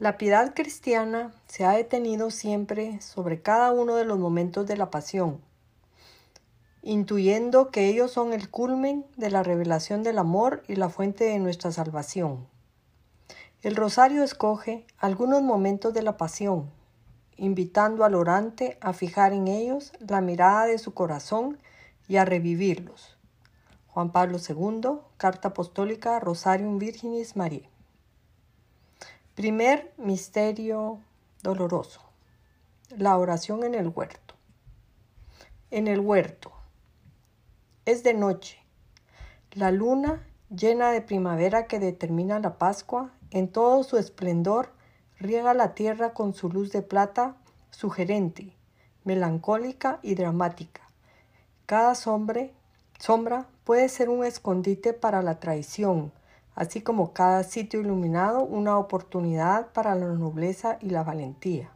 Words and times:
La 0.00 0.16
piedad 0.16 0.54
cristiana 0.54 1.30
se 1.46 1.66
ha 1.66 1.72
detenido 1.72 2.30
siempre 2.30 3.02
sobre 3.02 3.42
cada 3.42 3.70
uno 3.70 3.96
de 3.96 4.06
los 4.06 4.18
momentos 4.18 4.66
de 4.66 4.78
la 4.78 4.90
pasión, 4.90 5.42
intuyendo 6.80 7.70
que 7.70 7.86
ellos 7.86 8.10
son 8.10 8.32
el 8.32 8.48
culmen 8.48 9.04
de 9.18 9.28
la 9.28 9.42
revelación 9.42 10.02
del 10.02 10.16
amor 10.16 10.62
y 10.66 10.76
la 10.76 10.88
fuente 10.88 11.24
de 11.24 11.38
nuestra 11.38 11.70
salvación. 11.70 12.48
El 13.60 13.76
rosario 13.76 14.22
escoge 14.22 14.86
algunos 14.96 15.42
momentos 15.42 15.92
de 15.92 16.00
la 16.00 16.16
pasión, 16.16 16.70
invitando 17.36 18.02
al 18.02 18.14
orante 18.14 18.78
a 18.80 18.94
fijar 18.94 19.34
en 19.34 19.48
ellos 19.48 19.92
la 19.98 20.22
mirada 20.22 20.64
de 20.64 20.78
su 20.78 20.94
corazón 20.94 21.58
y 22.08 22.16
a 22.16 22.24
revivirlos 22.24 23.18
Juan 23.88 24.12
Pablo 24.12 24.38
II, 24.38 25.00
Carta 25.18 25.48
Apostólica 25.48 26.18
Rosarium 26.20 26.78
Virginis 26.78 27.36
María. 27.36 27.68
Primer 29.34 29.92
misterio 29.96 30.98
doloroso. 31.42 32.00
La 32.90 33.16
oración 33.16 33.64
en 33.64 33.74
el 33.74 33.88
huerto. 33.88 34.34
En 35.70 35.86
el 35.86 36.00
huerto. 36.00 36.52
Es 37.84 38.02
de 38.02 38.12
noche. 38.12 38.58
La 39.52 39.70
luna, 39.70 40.26
llena 40.50 40.90
de 40.90 41.00
primavera 41.00 41.66
que 41.66 41.78
determina 41.78 42.40
la 42.40 42.58
Pascua, 42.58 43.12
en 43.30 43.48
todo 43.48 43.84
su 43.84 43.96
esplendor, 43.96 44.72
riega 45.18 45.54
la 45.54 45.74
tierra 45.74 46.12
con 46.12 46.34
su 46.34 46.50
luz 46.50 46.72
de 46.72 46.82
plata 46.82 47.36
sugerente, 47.70 48.52
melancólica 49.04 50.00
y 50.02 50.16
dramática. 50.16 50.82
Cada 51.66 51.94
sombra 51.94 52.50
Sombra 52.98 53.46
puede 53.64 53.88
ser 53.88 54.10
un 54.10 54.26
escondite 54.26 54.92
para 54.92 55.22
la 55.22 55.40
traición, 55.40 56.12
así 56.54 56.82
como 56.82 57.12
cada 57.12 57.42
sitio 57.42 57.80
iluminado 57.80 58.42
una 58.42 58.78
oportunidad 58.78 59.72
para 59.72 59.94
la 59.94 60.06
nobleza 60.06 60.78
y 60.80 60.90
la 60.90 61.02
valentía. 61.02 61.70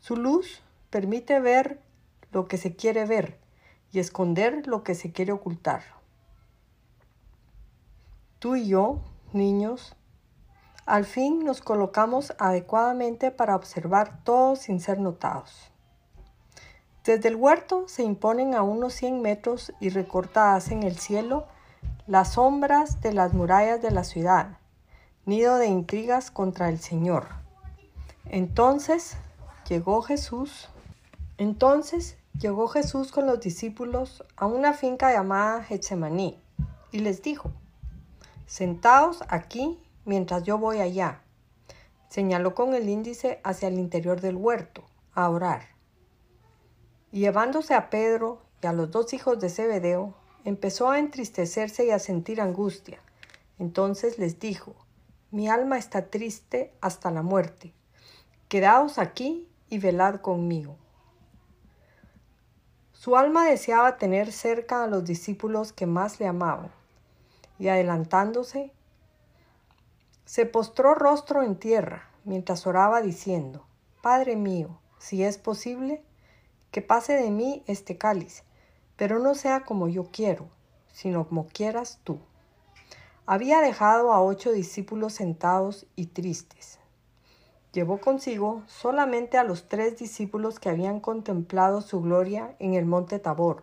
Su 0.00 0.16
luz 0.16 0.62
permite 0.90 1.40
ver 1.40 1.80
lo 2.32 2.48
que 2.48 2.56
se 2.56 2.74
quiere 2.74 3.04
ver 3.06 3.38
y 3.92 3.98
esconder 3.98 4.66
lo 4.66 4.82
que 4.82 4.94
se 4.94 5.12
quiere 5.12 5.32
ocultar. 5.32 5.82
Tú 8.38 8.56
y 8.56 8.68
yo, 8.68 9.00
niños, 9.32 9.96
al 10.86 11.04
fin 11.04 11.44
nos 11.44 11.60
colocamos 11.60 12.34
adecuadamente 12.38 13.30
para 13.30 13.54
observar 13.54 14.24
todo 14.24 14.56
sin 14.56 14.80
ser 14.80 14.98
notados. 14.98 15.70
Desde 17.04 17.28
el 17.28 17.36
huerto 17.36 17.86
se 17.86 18.02
imponen 18.02 18.54
a 18.54 18.62
unos 18.62 18.94
100 18.94 19.22
metros 19.22 19.72
y 19.80 19.90
recortadas 19.90 20.70
en 20.70 20.82
el 20.82 20.96
cielo 20.96 21.46
las 22.10 22.32
sombras 22.32 23.00
de 23.02 23.12
las 23.12 23.34
murallas 23.34 23.80
de 23.80 23.92
la 23.92 24.02
ciudad, 24.02 24.58
nido 25.26 25.58
de 25.58 25.68
intrigas 25.68 26.32
contra 26.32 26.68
el 26.68 26.80
Señor. 26.80 27.28
Entonces 28.24 29.16
llegó 29.68 30.02
Jesús. 30.02 30.68
Entonces 31.38 32.18
llegó 32.36 32.66
Jesús 32.66 33.12
con 33.12 33.28
los 33.28 33.38
discípulos 33.38 34.24
a 34.34 34.46
una 34.46 34.72
finca 34.72 35.12
llamada 35.12 35.62
Getsemaní 35.62 36.42
y 36.90 36.98
les 36.98 37.22
dijo, 37.22 37.52
Sentaos 38.44 39.22
aquí 39.28 39.80
mientras 40.04 40.42
yo 40.42 40.58
voy 40.58 40.80
allá. 40.80 41.20
Señaló 42.08 42.56
con 42.56 42.74
el 42.74 42.88
índice 42.88 43.40
hacia 43.44 43.68
el 43.68 43.78
interior 43.78 44.20
del 44.20 44.34
huerto, 44.34 44.82
a 45.14 45.30
orar. 45.30 45.62
Y 47.12 47.20
llevándose 47.20 47.74
a 47.74 47.88
Pedro 47.88 48.42
y 48.60 48.66
a 48.66 48.72
los 48.72 48.90
dos 48.90 49.12
hijos 49.12 49.38
de 49.38 49.48
Zebedeo, 49.48 50.16
empezó 50.44 50.90
a 50.90 50.98
entristecerse 50.98 51.86
y 51.86 51.90
a 51.90 51.98
sentir 51.98 52.40
angustia. 52.40 53.00
Entonces 53.58 54.18
les 54.18 54.38
dijo, 54.38 54.74
Mi 55.30 55.48
alma 55.48 55.78
está 55.78 56.06
triste 56.06 56.72
hasta 56.80 57.10
la 57.10 57.22
muerte. 57.22 57.72
Quedaos 58.48 58.98
aquí 58.98 59.48
y 59.68 59.78
velad 59.78 60.20
conmigo. 60.20 60.76
Su 62.92 63.16
alma 63.16 63.46
deseaba 63.46 63.96
tener 63.96 64.30
cerca 64.30 64.84
a 64.84 64.86
los 64.86 65.04
discípulos 65.04 65.72
que 65.72 65.86
más 65.86 66.20
le 66.20 66.26
amaban, 66.26 66.70
y 67.58 67.68
adelantándose, 67.68 68.72
se 70.26 70.46
postró 70.46 70.94
rostro 70.94 71.42
en 71.42 71.56
tierra 71.56 72.10
mientras 72.24 72.66
oraba 72.66 73.00
diciendo, 73.00 73.64
Padre 74.02 74.36
mío, 74.36 74.78
si 74.98 75.24
es 75.24 75.38
posible, 75.38 76.02
que 76.70 76.82
pase 76.82 77.14
de 77.14 77.30
mí 77.30 77.64
este 77.66 77.96
cáliz, 77.96 78.44
pero 79.00 79.18
no 79.18 79.34
sea 79.34 79.60
como 79.60 79.88
yo 79.88 80.10
quiero, 80.12 80.50
sino 80.92 81.26
como 81.26 81.46
quieras 81.46 82.00
tú. 82.04 82.18
Había 83.24 83.62
dejado 83.62 84.12
a 84.12 84.22
ocho 84.22 84.52
discípulos 84.52 85.14
sentados 85.14 85.86
y 85.96 86.08
tristes. 86.08 86.78
Llevó 87.72 87.98
consigo 87.98 88.62
solamente 88.66 89.38
a 89.38 89.44
los 89.44 89.68
tres 89.68 89.98
discípulos 89.98 90.58
que 90.58 90.68
habían 90.68 91.00
contemplado 91.00 91.80
su 91.80 92.02
gloria 92.02 92.54
en 92.58 92.74
el 92.74 92.84
monte 92.84 93.18
Tabor, 93.18 93.62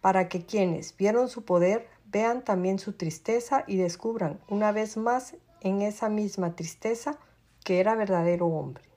para 0.00 0.30
que 0.30 0.46
quienes 0.46 0.96
vieron 0.96 1.28
su 1.28 1.44
poder 1.44 1.86
vean 2.06 2.44
también 2.44 2.78
su 2.78 2.94
tristeza 2.94 3.64
y 3.66 3.76
descubran 3.76 4.40
una 4.48 4.72
vez 4.72 4.96
más 4.96 5.36
en 5.60 5.82
esa 5.82 6.08
misma 6.08 6.56
tristeza 6.56 7.18
que 7.62 7.78
era 7.78 7.94
verdadero 7.94 8.46
hombre 8.46 8.93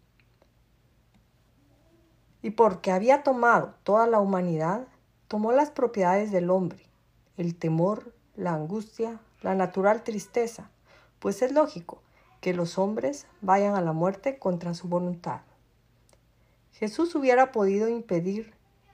y 2.41 2.51
porque 2.51 2.91
había 2.91 3.23
tomado 3.23 3.73
toda 3.83 4.07
la 4.07 4.19
humanidad, 4.19 4.87
tomó 5.27 5.51
las 5.51 5.71
propiedades 5.71 6.31
del 6.31 6.49
hombre, 6.49 6.83
el 7.37 7.55
temor, 7.55 8.13
la 8.35 8.53
angustia, 8.53 9.19
la 9.41 9.55
natural 9.55 10.03
tristeza, 10.03 10.69
pues 11.19 11.41
es 11.41 11.51
lógico 11.51 12.01
que 12.41 12.53
los 12.53 12.77
hombres 12.77 13.27
vayan 13.41 13.75
a 13.75 13.81
la 13.81 13.93
muerte 13.93 14.37
contra 14.37 14.73
su 14.73 14.87
voluntad. 14.87 15.41
Jesús 16.71 17.15
hubiera 17.15 17.51
podido 17.51 17.89
impedir 17.89 18.53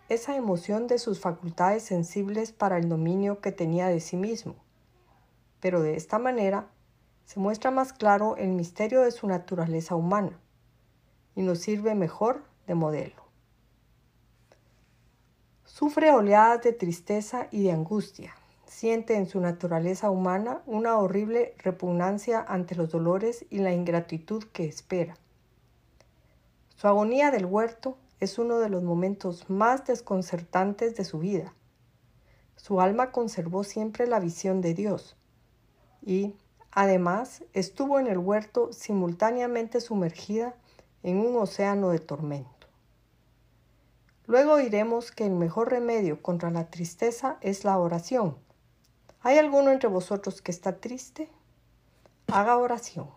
esa 0.10 0.36
emoción 0.36 0.88
de 0.88 1.00
sus 1.00 1.20
facultades 1.20 1.84
sensibles 1.84 2.52
para 2.52 2.78
el 2.78 2.88
dominio 2.88 3.42
que 3.42 3.52
tenía 3.52 3.88
de 3.88 4.00
sí 4.00 4.16
mismo, 4.16 4.56
pero 5.60 5.82
de 5.82 5.96
esta 5.96 6.20
manera 6.20 6.68
se 7.26 7.40
muestra 7.40 7.72
más 7.72 7.94
claro 7.94 8.36
el 8.38 8.50
misterio 8.50 9.02
de 9.02 9.12
su 9.12 9.28
naturaleza 9.28 9.96
humana 9.96 10.40
y 11.36 11.42
nos 11.42 11.60
sirve 11.60 11.96
mejor 11.96 12.44
de 12.68 12.76
modelo. 12.76 13.23
Sufre 15.76 16.12
oleadas 16.12 16.62
de 16.62 16.72
tristeza 16.72 17.48
y 17.50 17.64
de 17.64 17.72
angustia. 17.72 18.36
Siente 18.68 19.16
en 19.16 19.28
su 19.28 19.40
naturaleza 19.40 20.12
humana 20.12 20.62
una 20.68 21.00
horrible 21.00 21.56
repugnancia 21.58 22.46
ante 22.48 22.76
los 22.76 22.92
dolores 22.92 23.48
y 23.50 23.58
la 23.58 23.74
ingratitud 23.74 24.44
que 24.54 24.66
espera. 24.66 25.18
Su 26.76 26.88
agonía 26.88 27.32
del 27.32 27.48
huerto 27.48 27.98
es 28.20 28.38
uno 28.38 28.60
de 28.60 28.70
los 28.70 28.84
momentos 28.84 29.50
más 29.50 29.84
desconcertantes 29.84 30.96
de 30.96 31.06
su 31.06 31.18
vida. 31.18 31.56
Su 32.56 32.80
alma 32.80 33.12
conservó 33.12 33.64
siempre 33.64 34.06
la 34.06 34.20
visión 34.20 34.62
de 34.62 34.76
Dios 34.76 35.18
y, 36.06 36.36
además, 36.70 37.46
estuvo 37.54 38.00
en 38.00 38.06
el 38.06 38.20
huerto 38.20 38.72
simultáneamente 38.74 39.82
sumergida 39.82 40.54
en 41.02 41.18
un 41.18 41.36
océano 41.36 41.90
de 41.90 41.98
tormento. 41.98 42.53
Luego 44.26 44.58
diremos 44.58 45.12
que 45.12 45.26
el 45.26 45.34
mejor 45.34 45.70
remedio 45.70 46.22
contra 46.22 46.50
la 46.50 46.70
tristeza 46.70 47.38
es 47.42 47.66
la 47.66 47.78
oración. 47.78 48.38
¿Hay 49.22 49.38
alguno 49.38 49.72
entre 49.72 49.90
vosotros 49.90 50.42
que 50.42 50.52
está 50.52 50.80
triste? 50.80 51.30
Haga 52.28 52.58
oración. 52.58 53.10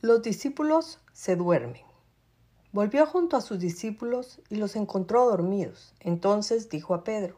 Los 0.00 0.22
discípulos 0.22 1.00
se 1.12 1.36
duermen. 1.36 1.82
Volvió 2.72 3.06
junto 3.06 3.36
a 3.36 3.40
sus 3.40 3.58
discípulos 3.58 4.40
y 4.48 4.56
los 4.56 4.76
encontró 4.76 5.24
dormidos. 5.24 5.94
Entonces 6.00 6.68
dijo 6.68 6.92
a 6.94 7.04
Pedro, 7.04 7.36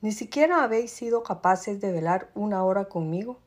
¿Ni 0.00 0.10
siquiera 0.10 0.64
habéis 0.64 0.90
sido 0.90 1.22
capaces 1.22 1.80
de 1.80 1.92
velar 1.92 2.30
una 2.34 2.64
hora 2.64 2.86
conmigo? 2.86 3.38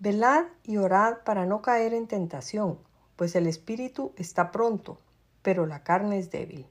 Velad 0.00 0.46
y 0.64 0.78
orad 0.78 1.18
para 1.24 1.46
no 1.46 1.62
caer 1.62 1.94
en 1.94 2.08
tentación, 2.08 2.78
pues 3.14 3.36
el 3.36 3.46
espíritu 3.46 4.12
está 4.16 4.50
pronto, 4.50 4.98
pero 5.44 5.66
la 5.66 5.84
carne 5.84 6.18
es 6.18 6.30
débil. 6.30 6.66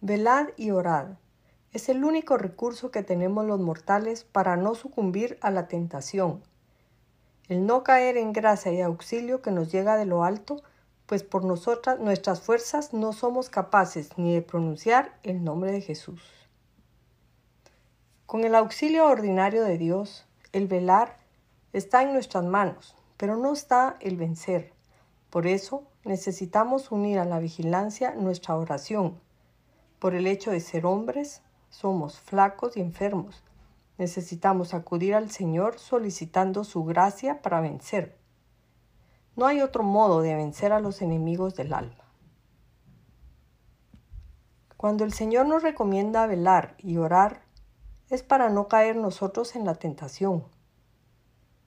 Velad 0.00 0.48
y 0.56 0.72
orad. 0.72 1.18
Es 1.70 1.88
el 1.88 2.02
único 2.02 2.36
recurso 2.36 2.90
que 2.90 3.04
tenemos 3.04 3.46
los 3.46 3.60
mortales 3.60 4.24
para 4.24 4.56
no 4.56 4.74
sucumbir 4.74 5.38
a 5.40 5.52
la 5.52 5.68
tentación. 5.68 6.42
El 7.46 7.64
no 7.64 7.84
caer 7.84 8.16
en 8.16 8.32
gracia 8.32 8.72
y 8.72 8.80
auxilio 8.80 9.40
que 9.40 9.52
nos 9.52 9.70
llega 9.70 9.96
de 9.96 10.04
lo 10.04 10.24
alto 10.24 10.62
pues 11.06 11.22
por 11.22 11.44
nosotras, 11.44 12.00
nuestras 12.00 12.40
fuerzas 12.40 12.92
no 12.92 13.12
somos 13.12 13.50
capaces 13.50 14.16
ni 14.16 14.34
de 14.34 14.42
pronunciar 14.42 15.16
el 15.22 15.44
nombre 15.44 15.70
de 15.70 15.80
Jesús. 15.80 16.22
Con 18.26 18.44
el 18.44 18.56
auxilio 18.56 19.06
ordinario 19.06 19.62
de 19.62 19.78
Dios, 19.78 20.26
el 20.52 20.66
velar 20.66 21.18
está 21.72 22.02
en 22.02 22.14
nuestras 22.14 22.44
manos, 22.44 22.96
pero 23.16 23.36
no 23.36 23.52
está 23.52 23.96
el 24.00 24.16
vencer. 24.16 24.72
Por 25.30 25.46
eso 25.46 25.86
necesitamos 26.04 26.90
unir 26.90 27.18
a 27.18 27.24
la 27.24 27.38
vigilancia 27.38 28.14
nuestra 28.14 28.56
oración. 28.56 29.20
Por 29.98 30.14
el 30.14 30.26
hecho 30.26 30.50
de 30.50 30.60
ser 30.60 30.86
hombres, 30.86 31.42
somos 31.70 32.18
flacos 32.18 32.76
y 32.76 32.80
enfermos. 32.80 33.42
Necesitamos 33.98 34.74
acudir 34.74 35.14
al 35.14 35.30
Señor 35.30 35.78
solicitando 35.78 36.64
su 36.64 36.84
gracia 36.84 37.40
para 37.40 37.60
vencer. 37.60 38.16
No 39.36 39.46
hay 39.46 39.60
otro 39.60 39.82
modo 39.82 40.20
de 40.20 40.34
vencer 40.34 40.72
a 40.72 40.80
los 40.80 41.02
enemigos 41.02 41.54
del 41.54 41.72
alma. 41.72 42.04
Cuando 44.76 45.04
el 45.04 45.12
Señor 45.12 45.46
nos 45.46 45.62
recomienda 45.62 46.26
velar 46.26 46.74
y 46.78 46.96
orar, 46.96 47.42
es 48.10 48.24
para 48.24 48.50
no 48.50 48.66
caer 48.66 48.96
nosotros 48.96 49.54
en 49.54 49.64
la 49.64 49.76
tentación, 49.76 50.44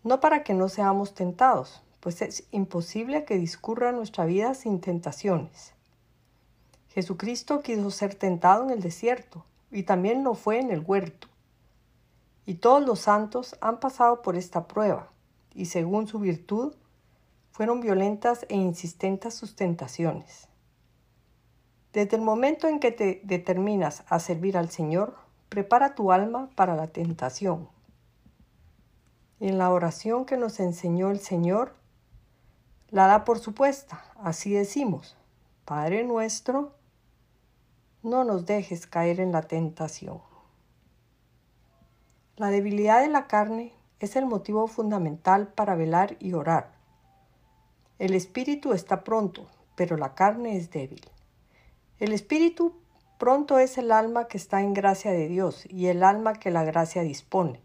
no 0.03 0.19
para 0.19 0.43
que 0.43 0.53
no 0.53 0.67
seamos 0.67 1.13
tentados, 1.13 1.84
pues 2.05 2.21
es 2.21 2.43
imposible 2.51 3.25
que 3.25 3.39
discurra 3.39 3.91
nuestra 3.91 4.25
vida 4.25 4.53
sin 4.53 4.79
tentaciones. 4.79 5.73
Jesucristo 6.89 7.63
quiso 7.63 7.89
ser 7.89 8.13
tentado 8.13 8.63
en 8.63 8.69
el 8.69 8.79
desierto 8.79 9.43
y 9.71 9.81
también 9.81 10.23
lo 10.23 10.35
fue 10.35 10.59
en 10.59 10.69
el 10.69 10.81
huerto. 10.81 11.27
Y 12.45 12.53
todos 12.53 12.85
los 12.85 12.99
santos 12.99 13.55
han 13.59 13.79
pasado 13.79 14.21
por 14.21 14.35
esta 14.35 14.67
prueba, 14.67 15.09
y 15.55 15.65
según 15.65 16.05
su 16.05 16.19
virtud, 16.19 16.75
fueron 17.49 17.81
violentas 17.81 18.45
e 18.49 18.55
insistentes 18.55 19.33
sus 19.33 19.55
tentaciones. 19.55 20.47
Desde 21.91 22.17
el 22.17 22.21
momento 22.21 22.67
en 22.67 22.79
que 22.79 22.91
te 22.91 23.21
determinas 23.23 24.03
a 24.09 24.19
servir 24.19 24.59
al 24.59 24.69
Señor, 24.69 25.15
prepara 25.49 25.95
tu 25.95 26.11
alma 26.11 26.51
para 26.53 26.75
la 26.75 26.85
tentación. 26.85 27.67
En 29.39 29.57
la 29.57 29.71
oración 29.71 30.25
que 30.25 30.37
nos 30.37 30.59
enseñó 30.59 31.09
el 31.09 31.19
Señor, 31.19 31.73
la 32.89 33.07
da 33.07 33.25
por 33.25 33.39
supuesta, 33.39 34.05
así 34.15 34.53
decimos, 34.53 35.17
Padre 35.65 36.03
nuestro, 36.03 36.73
no 38.03 38.23
nos 38.23 38.45
dejes 38.45 38.85
caer 38.85 39.19
en 39.19 39.31
la 39.31 39.41
tentación. 39.41 40.21
La 42.37 42.49
debilidad 42.49 43.01
de 43.01 43.07
la 43.07 43.27
carne 43.27 43.73
es 43.99 44.15
el 44.15 44.25
motivo 44.25 44.67
fundamental 44.67 45.47
para 45.47 45.75
velar 45.75 46.15
y 46.19 46.33
orar. 46.33 46.75
El 47.97 48.13
espíritu 48.13 48.73
está 48.73 49.03
pronto, 49.03 49.47
pero 49.75 49.97
la 49.97 50.13
carne 50.13 50.57
es 50.57 50.69
débil. 50.69 51.01
El 51.97 52.11
espíritu 52.11 52.75
pronto 53.17 53.57
es 53.57 53.77
el 53.77 53.91
alma 53.91 54.27
que 54.27 54.37
está 54.37 54.61
en 54.61 54.73
gracia 54.73 55.11
de 55.11 55.27
Dios 55.27 55.65
y 55.69 55.87
el 55.87 56.03
alma 56.03 56.33
que 56.33 56.51
la 56.51 56.63
gracia 56.63 57.01
dispone. 57.01 57.64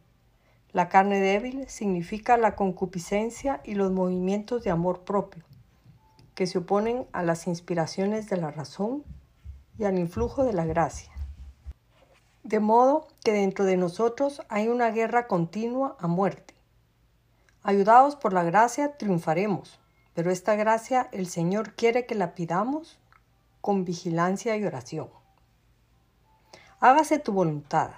La 0.72 0.88
carne 0.88 1.20
débil 1.20 1.68
significa 1.68 2.36
la 2.36 2.54
concupiscencia 2.54 3.60
y 3.64 3.74
los 3.74 3.90
movimientos 3.90 4.62
de 4.62 4.70
amor 4.70 5.00
propio, 5.00 5.42
que 6.36 6.46
se 6.46 6.58
oponen 6.58 7.08
a 7.12 7.24
las 7.24 7.48
inspiraciones 7.48 8.30
de 8.30 8.36
la 8.36 8.52
razón 8.52 9.02
y 9.78 9.84
al 9.84 9.98
influjo 9.98 10.44
de 10.44 10.52
la 10.52 10.64
gracia. 10.64 11.12
De 12.44 12.60
modo 12.60 13.08
que 13.24 13.32
dentro 13.32 13.64
de 13.64 13.76
nosotros 13.76 14.42
hay 14.48 14.68
una 14.68 14.90
guerra 14.90 15.26
continua 15.26 15.96
a 15.98 16.06
muerte. 16.06 16.54
Ayudados 17.62 18.14
por 18.14 18.32
la 18.32 18.44
gracia 18.44 18.96
triunfaremos, 18.96 19.80
pero 20.14 20.30
esta 20.30 20.54
gracia 20.54 21.08
el 21.10 21.26
Señor 21.26 21.74
quiere 21.74 22.06
que 22.06 22.14
la 22.14 22.34
pidamos 22.34 23.00
con 23.60 23.84
vigilancia 23.84 24.56
y 24.56 24.64
oración. 24.64 25.08
Hágase 26.78 27.18
tu 27.18 27.32
voluntad. 27.32 27.90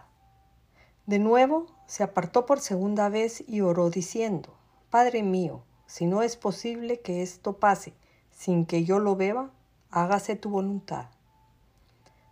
De 1.07 1.19
nuevo 1.19 1.67
se 1.93 2.03
apartó 2.03 2.47
por 2.47 2.59
segunda 2.59 3.11
vez 3.11 3.45
y 3.47 3.61
oró 3.61 3.91
diciendo, 3.91 4.55
Padre 4.89 5.23
mío, 5.23 5.63
si 5.85 6.07
no 6.07 6.23
es 6.23 6.39
posible 6.39 7.01
que 7.01 7.21
esto 7.21 7.59
pase 7.59 7.93
sin 8.31 8.65
que 8.65 8.85
yo 8.85 8.99
lo 8.99 9.15
beba, 9.15 9.51
hágase 9.91 10.35
tu 10.35 10.49
voluntad. 10.49 11.11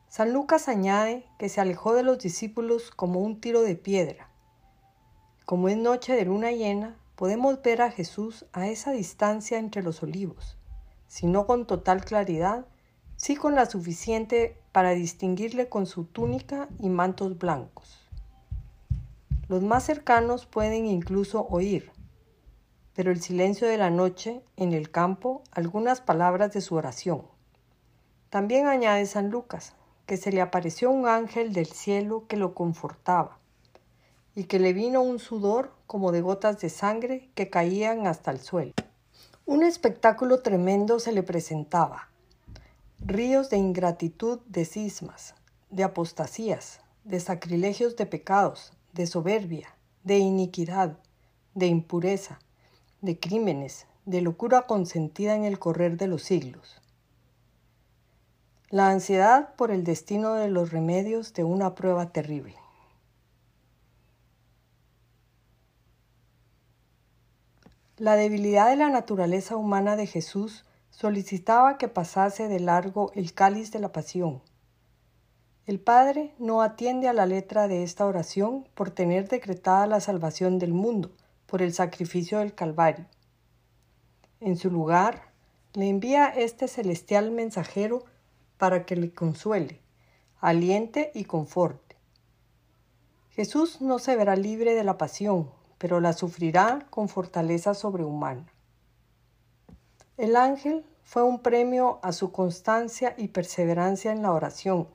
San 0.09 0.33
Lucas 0.33 0.67
añade 0.69 1.27
que 1.39 1.51
se 1.51 1.61
alejó 1.61 1.93
de 1.93 2.03
los 2.03 2.21
discípulos 2.21 2.91
como 2.91 3.21
un 3.21 3.39
tiro 3.39 3.61
de 3.61 3.77
piedra. 3.77 4.31
Como 5.45 5.69
es 5.69 5.77
noche 5.77 6.15
de 6.15 6.25
luna 6.25 6.53
llena, 6.53 6.97
podemos 7.15 7.61
ver 7.61 7.83
a 7.83 7.91
Jesús 7.91 8.47
a 8.55 8.67
esa 8.67 8.93
distancia 8.93 9.59
entre 9.59 9.83
los 9.83 10.03
olivos, 10.03 10.57
si 11.07 11.27
no 11.27 11.47
con 11.47 11.67
total 11.67 12.03
claridad, 12.03 12.65
sí 13.17 13.37
con 13.37 13.57
la 13.57 13.67
suficiente 13.67 14.57
para 14.73 14.93
distinguirle 14.93 15.69
con 15.69 15.85
su 15.85 16.07
túnica 16.07 16.67
y 16.79 16.89
mantos 16.89 17.37
blancos. 17.37 18.00
Los 19.51 19.65
más 19.65 19.83
cercanos 19.83 20.47
pueden 20.47 20.87
incluso 20.87 21.45
oír, 21.51 21.91
pero 22.95 23.11
el 23.11 23.21
silencio 23.21 23.67
de 23.67 23.79
la 23.79 23.91
noche 23.91 24.45
en 24.57 24.73
el 24.73 24.93
campo 24.93 25.43
algunas 25.51 26.01
palabras 26.01 26.53
de 26.53 26.61
su 26.61 26.77
oración. 26.77 27.23
También 28.29 28.69
añade 28.69 29.05
San 29.07 29.29
Lucas 29.29 29.75
que 30.07 30.19
se 30.19 30.31
le 30.31 30.41
apareció 30.41 30.93
un 30.93 31.09
ángel 31.09 31.53
del 31.53 31.67
cielo 31.67 32.29
que 32.29 32.37
lo 32.37 32.55
confortaba 32.55 33.41
y 34.37 34.45
que 34.45 34.61
le 34.61 34.73
vino 34.73 35.03
un 35.03 35.19
sudor 35.19 35.73
como 35.89 36.13
de 36.13 36.21
gotas 36.21 36.61
de 36.61 36.69
sangre 36.69 37.29
que 37.35 37.51
caían 37.51 38.07
hasta 38.07 38.31
el 38.31 38.39
suelo. 38.39 38.75
Un 39.47 39.65
espectáculo 39.65 40.43
tremendo 40.43 41.01
se 41.01 41.11
le 41.11 41.25
presentaba. 41.25 42.09
Ríos 43.01 43.51
de 43.51 43.57
ingratitud 43.57 44.39
de 44.47 44.65
cismas, 44.65 45.35
de 45.71 45.83
apostasías, 45.83 46.79
de 47.03 47.19
sacrilegios 47.19 47.97
de 47.97 48.07
pecados, 48.07 48.75
de 48.93 49.07
soberbia, 49.07 49.77
de 50.05 50.19
iniquidad, 50.19 50.99
de 51.55 51.67
impureza, 51.67 52.39
de 53.01 53.19
crímenes, 53.19 53.87
de 54.07 54.21
locura 54.21 54.63
consentida 54.63 55.35
en 55.35 55.45
el 55.45 55.59
correr 55.59 55.97
de 55.97 56.07
los 56.07 56.23
siglos. 56.23 56.81
La 58.71 58.91
ansiedad 58.91 59.55
por 59.57 59.71
el 59.71 59.85
destino 59.85 60.35
de 60.35 60.49
los 60.49 60.71
remedios 60.71 61.33
de 61.35 61.45
una 61.45 61.75
prueba 61.75 62.13
terrible. 62.13 62.57
La 67.97 68.17
debilidad 68.17 68.71
de 68.71 68.77
la 68.77 68.89
naturaleza 68.89 69.57
humana 69.57 69.97
de 69.97 70.07
Jesús 70.07 70.65
solicitaba 70.91 71.79
que 71.79 71.89
pasase 71.89 72.49
de 72.49 72.61
largo 72.61 73.13
el 73.15 73.35
cáliz 73.35 73.73
de 73.73 73.79
la 73.79 73.93
pasión. 73.93 74.43
El 75.67 75.79
Padre 75.79 76.35
no 76.39 76.63
atiende 76.63 77.07
a 77.09 77.13
la 77.13 77.27
letra 77.27 77.69
de 77.69 77.83
esta 77.83 78.07
oración 78.07 78.67
por 78.75 78.91
tener 78.91 79.29
decretada 79.29 79.87
la 79.87 80.01
salvación 80.01 80.59
del 80.59 80.73
mundo 80.73 81.13
por 81.47 81.63
el 81.63 81.75
sacrificio 81.75 82.39
del 82.39 82.55
Calvario. 82.55 83.07
En 84.41 84.57
su 84.57 84.71
lugar, 84.71 85.33
le 85.75 85.89
envía 85.89 86.29
este 86.29 86.67
celestial 86.67 87.31
mensajero 87.31 88.05
para 88.57 88.85
que 88.85 88.97
le 88.97 89.13
consuele, 89.13 89.81
aliente 90.41 91.13
y 91.15 91.25
conforte. 91.25 91.97
Jesús 93.31 93.81
no 93.81 93.99
se 93.99 94.17
verá 94.17 94.37
libre 94.37 94.75
de 94.75 94.85
la 94.85 94.99
pasión, 94.99 95.51
pero 95.79 96.01
la 96.01 96.13
sufrirá 96.13 96.87
con 96.91 97.09
fortaleza 97.09 97.75
sobrehumana. 97.75 98.47
El 100.17 100.37
ángel 100.37 100.85
fue 101.05 101.23
un 101.23 101.39
premio 101.39 102.01
a 102.03 102.13
su 102.13 102.33
constancia 102.33 103.15
y 103.17 103.29
perseverancia 103.29 104.13
en 104.13 104.23
la 104.23 104.33
oración, 104.33 104.89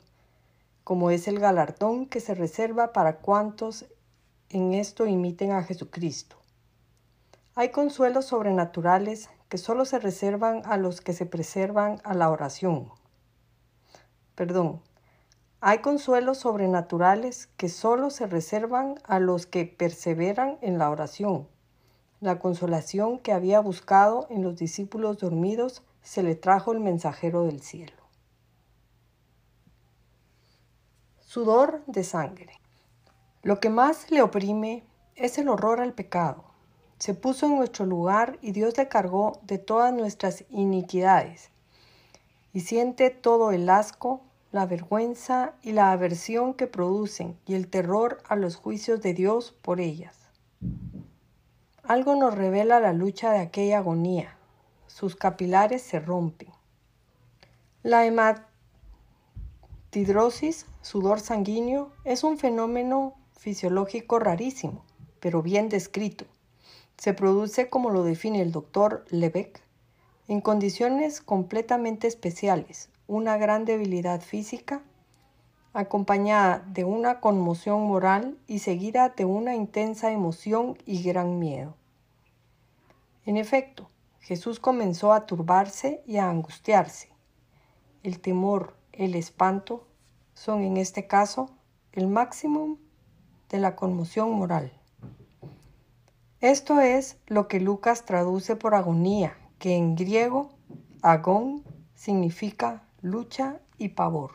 como 0.86 1.10
es 1.10 1.28
el 1.28 1.40
galardón 1.40 2.06
que 2.06 2.20
se 2.20 2.36
reserva 2.36 2.94
para 2.94 3.18
cuantos 3.18 3.88
en 4.50 4.74
esto 4.74 5.08
imiten 5.08 5.52
a 5.52 5.64
Jesucristo. 5.64 6.38
Hay 7.56 7.70
consuelos 7.70 8.26
sobrenaturales 8.26 9.28
que 9.50 9.58
solo 9.58 9.86
se 9.86 9.98
reservan 9.98 10.62
a 10.64 10.78
los 10.78 11.02
que 11.02 11.14
se 11.14 11.26
preservan 11.26 12.02
a 12.04 12.14
la 12.14 12.30
oración. 12.30 12.92
Perdón, 14.36 14.80
hay 15.60 15.80
consuelos 15.80 16.38
sobrenaturales 16.38 17.48
que 17.58 17.68
solo 17.68 18.12
se 18.12 18.28
reservan 18.28 19.00
a 19.06 19.18
los 19.20 19.48
que 19.48 19.66
perseveran 19.66 20.60
en 20.62 20.78
la 20.78 20.92
oración. 20.92 21.48
La 22.20 22.38
consolación 22.38 23.18
que 23.18 23.34
había 23.34 23.60
buscado 23.60 24.28
en 24.30 24.44
los 24.44 24.56
discípulos 24.56 25.18
dormidos 25.18 25.82
se 26.04 26.22
le 26.22 26.36
trajo 26.36 26.74
el 26.74 26.80
mensajero 26.80 27.46
del 27.46 27.62
cielo. 27.62 28.05
Sudor 31.36 31.84
de 31.86 32.06
sangre. 32.06 32.62
Lo 33.44 33.60
que 33.60 33.70
más 33.70 34.10
le 34.10 34.22
oprime 34.22 34.86
es 35.18 35.38
el 35.38 35.50
horror 35.50 35.82
al 35.82 35.92
pecado. 35.92 36.46
Se 36.98 37.14
puso 37.14 37.48
en 37.48 37.58
nuestro 37.58 37.86
lugar 37.86 38.40
y 38.42 38.54
Dios 38.54 38.78
le 38.78 38.88
cargó 38.88 39.42
de 39.42 39.58
todas 39.58 39.94
nuestras 39.94 40.46
iniquidades 40.50 41.50
y 42.54 42.62
siente 42.62 43.10
todo 43.10 43.52
el 43.52 43.70
asco, 43.70 44.22
la 44.54 44.66
vergüenza 44.66 45.56
y 45.62 45.74
la 45.74 45.92
aversión 45.92 46.54
que 46.54 46.68
producen 46.68 47.38
y 47.46 47.56
el 47.56 47.68
terror 47.68 48.24
a 48.30 48.38
los 48.38 48.56
juicios 48.56 49.02
de 49.02 49.14
Dios 49.14 49.54
por 49.62 49.82
ellas. 49.82 50.18
Algo 51.84 52.16
nos 52.16 52.34
revela 52.34 52.80
la 52.80 52.94
lucha 52.94 53.34
de 53.34 53.40
aquella 53.40 53.80
agonía. 53.80 54.38
sus 54.88 55.18
capilares 55.18 55.82
se 55.82 56.00
rompen. 56.00 56.54
La 57.84 58.06
hematidrosis, 59.96 60.66
sudor 60.82 61.22
sanguíneo, 61.22 61.94
es 62.04 62.26
un 62.26 62.38
fenómeno 62.38 63.14
fisiológico 63.38 64.20
rarísimo, 64.20 64.84
pero 65.22 65.42
bien 65.42 65.70
descrito. 65.70 66.26
Se 66.98 67.14
produce, 67.14 67.70
como 67.70 67.90
lo 67.90 68.04
define 68.04 68.42
el 68.42 68.52
doctor 68.52 69.06
Lebec, 69.10 69.62
en 70.28 70.42
condiciones 70.42 71.22
completamente 71.22 72.08
especiales, 72.08 72.90
una 73.08 73.38
gran 73.38 73.64
debilidad 73.64 74.20
física, 74.20 74.82
acompañada 75.72 76.62
de 76.68 76.84
una 76.84 77.22
conmoción 77.22 77.84
moral 77.84 78.38
y 78.48 78.60
seguida 78.60 79.14
de 79.16 79.24
una 79.24 79.56
intensa 79.56 80.12
emoción 80.12 80.78
y 80.86 81.04
gran 81.04 81.40
miedo. 81.40 81.74
En 83.26 83.38
efecto, 83.38 83.88
Jesús 84.20 84.60
comenzó 84.60 85.14
a 85.14 85.26
turbarse 85.26 86.04
y 86.06 86.18
a 86.18 86.30
angustiarse. 86.30 87.08
El 88.04 88.20
temor, 88.20 88.75
el 88.98 89.16
espanto, 89.16 89.88
son 90.34 90.64
en 90.64 90.78
este 90.78 91.08
caso 91.08 91.50
el 91.92 92.08
máximo 92.08 92.78
de 93.50 93.60
la 93.60 93.76
conmoción 93.76 94.32
moral. 94.32 94.72
Esto 96.42 96.80
es 96.80 97.18
lo 97.28 97.48
que 97.48 97.60
Lucas 97.60 98.06
traduce 98.06 98.56
por 98.56 98.76
agonía, 98.76 99.38
que 99.58 99.76
en 99.76 99.96
griego 99.96 100.50
agón 101.02 101.64
significa 101.96 102.84
lucha 103.02 103.62
y 103.78 103.90
pavor. 103.90 104.32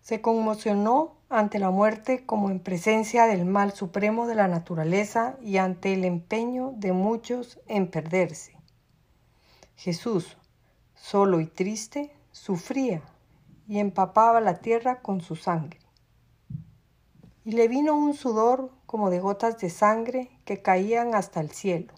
Se 0.00 0.20
conmocionó 0.20 1.18
ante 1.28 1.58
la 1.58 1.70
muerte 1.70 2.24
como 2.24 2.50
en 2.50 2.60
presencia 2.60 3.26
del 3.26 3.44
mal 3.44 3.72
supremo 3.72 4.26
de 4.26 4.34
la 4.34 4.48
naturaleza 4.48 5.36
y 5.42 5.58
ante 5.58 5.92
el 5.92 6.04
empeño 6.04 6.72
de 6.76 6.92
muchos 6.92 7.60
en 7.66 7.90
perderse. 7.90 8.56
Jesús, 9.76 10.38
solo 10.94 11.40
y 11.40 11.46
triste, 11.46 12.17
sufría 12.38 13.02
y 13.66 13.78
empapaba 13.78 14.40
la 14.40 14.60
tierra 14.60 15.02
con 15.02 15.20
su 15.20 15.36
sangre. 15.36 15.80
Y 17.44 17.52
le 17.52 17.68
vino 17.68 17.96
un 17.96 18.14
sudor 18.14 18.72
como 18.86 19.10
de 19.10 19.20
gotas 19.20 19.58
de 19.58 19.70
sangre 19.70 20.30
que 20.44 20.62
caían 20.62 21.14
hasta 21.14 21.40
el 21.40 21.50
cielo, 21.50 21.92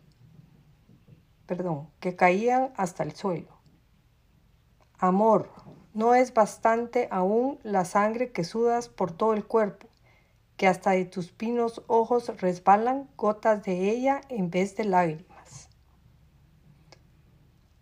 perdón, 1.47 1.91
que 2.01 2.17
caían 2.17 2.73
hasta 2.77 3.03
el 3.03 3.15
suelo. 3.15 3.61
Amor, 4.99 5.51
no 5.95 6.15
es 6.15 6.35
bastante 6.35 7.09
aún 7.11 7.59
la 7.63 7.85
sangre 7.85 8.33
que 8.33 8.45
sudas 8.45 8.89
por 8.89 9.13
todo 9.13 9.35
el 9.35 9.47
cuerpo, 9.47 9.89
que 10.57 10.67
hasta 10.67 10.91
de 10.93 11.05
tus 11.05 11.33
pinos 11.33 11.83
ojos 11.87 12.41
resbalan 12.41 13.09
gotas 13.17 13.63
de 13.63 13.91
ella 13.91 14.21
en 14.29 14.51
vez 14.51 14.77
de 14.77 14.85
lágrimas. 14.85 15.69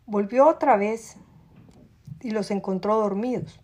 Volvió 0.07 0.47
otra 0.47 0.77
vez 0.77 1.19
y 2.21 2.31
los 2.31 2.51
encontró 2.51 2.97
dormidos, 2.97 3.61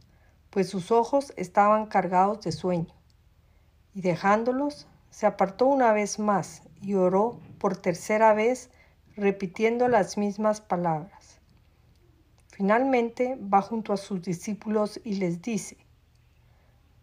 pues 0.50 0.68
sus 0.68 0.90
ojos 0.90 1.32
estaban 1.36 1.86
cargados 1.86 2.40
de 2.42 2.52
sueño. 2.52 2.94
Y 3.94 4.00
dejándolos, 4.00 4.86
se 5.10 5.26
apartó 5.26 5.66
una 5.66 5.92
vez 5.92 6.18
más 6.18 6.62
y 6.80 6.94
oró 6.94 7.40
por 7.58 7.76
tercera 7.76 8.34
vez, 8.34 8.70
repitiendo 9.16 9.88
las 9.88 10.18
mismas 10.18 10.60
palabras. 10.60 11.40
Finalmente 12.48 13.36
va 13.36 13.62
junto 13.62 13.92
a 13.92 13.96
sus 13.96 14.22
discípulos 14.22 15.00
y 15.04 15.14
les 15.14 15.40
dice, 15.40 15.76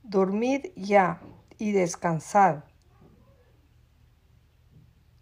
Dormid 0.04 0.68
ya 0.76 1.22
y 1.58 1.72
descansad. 1.72 2.64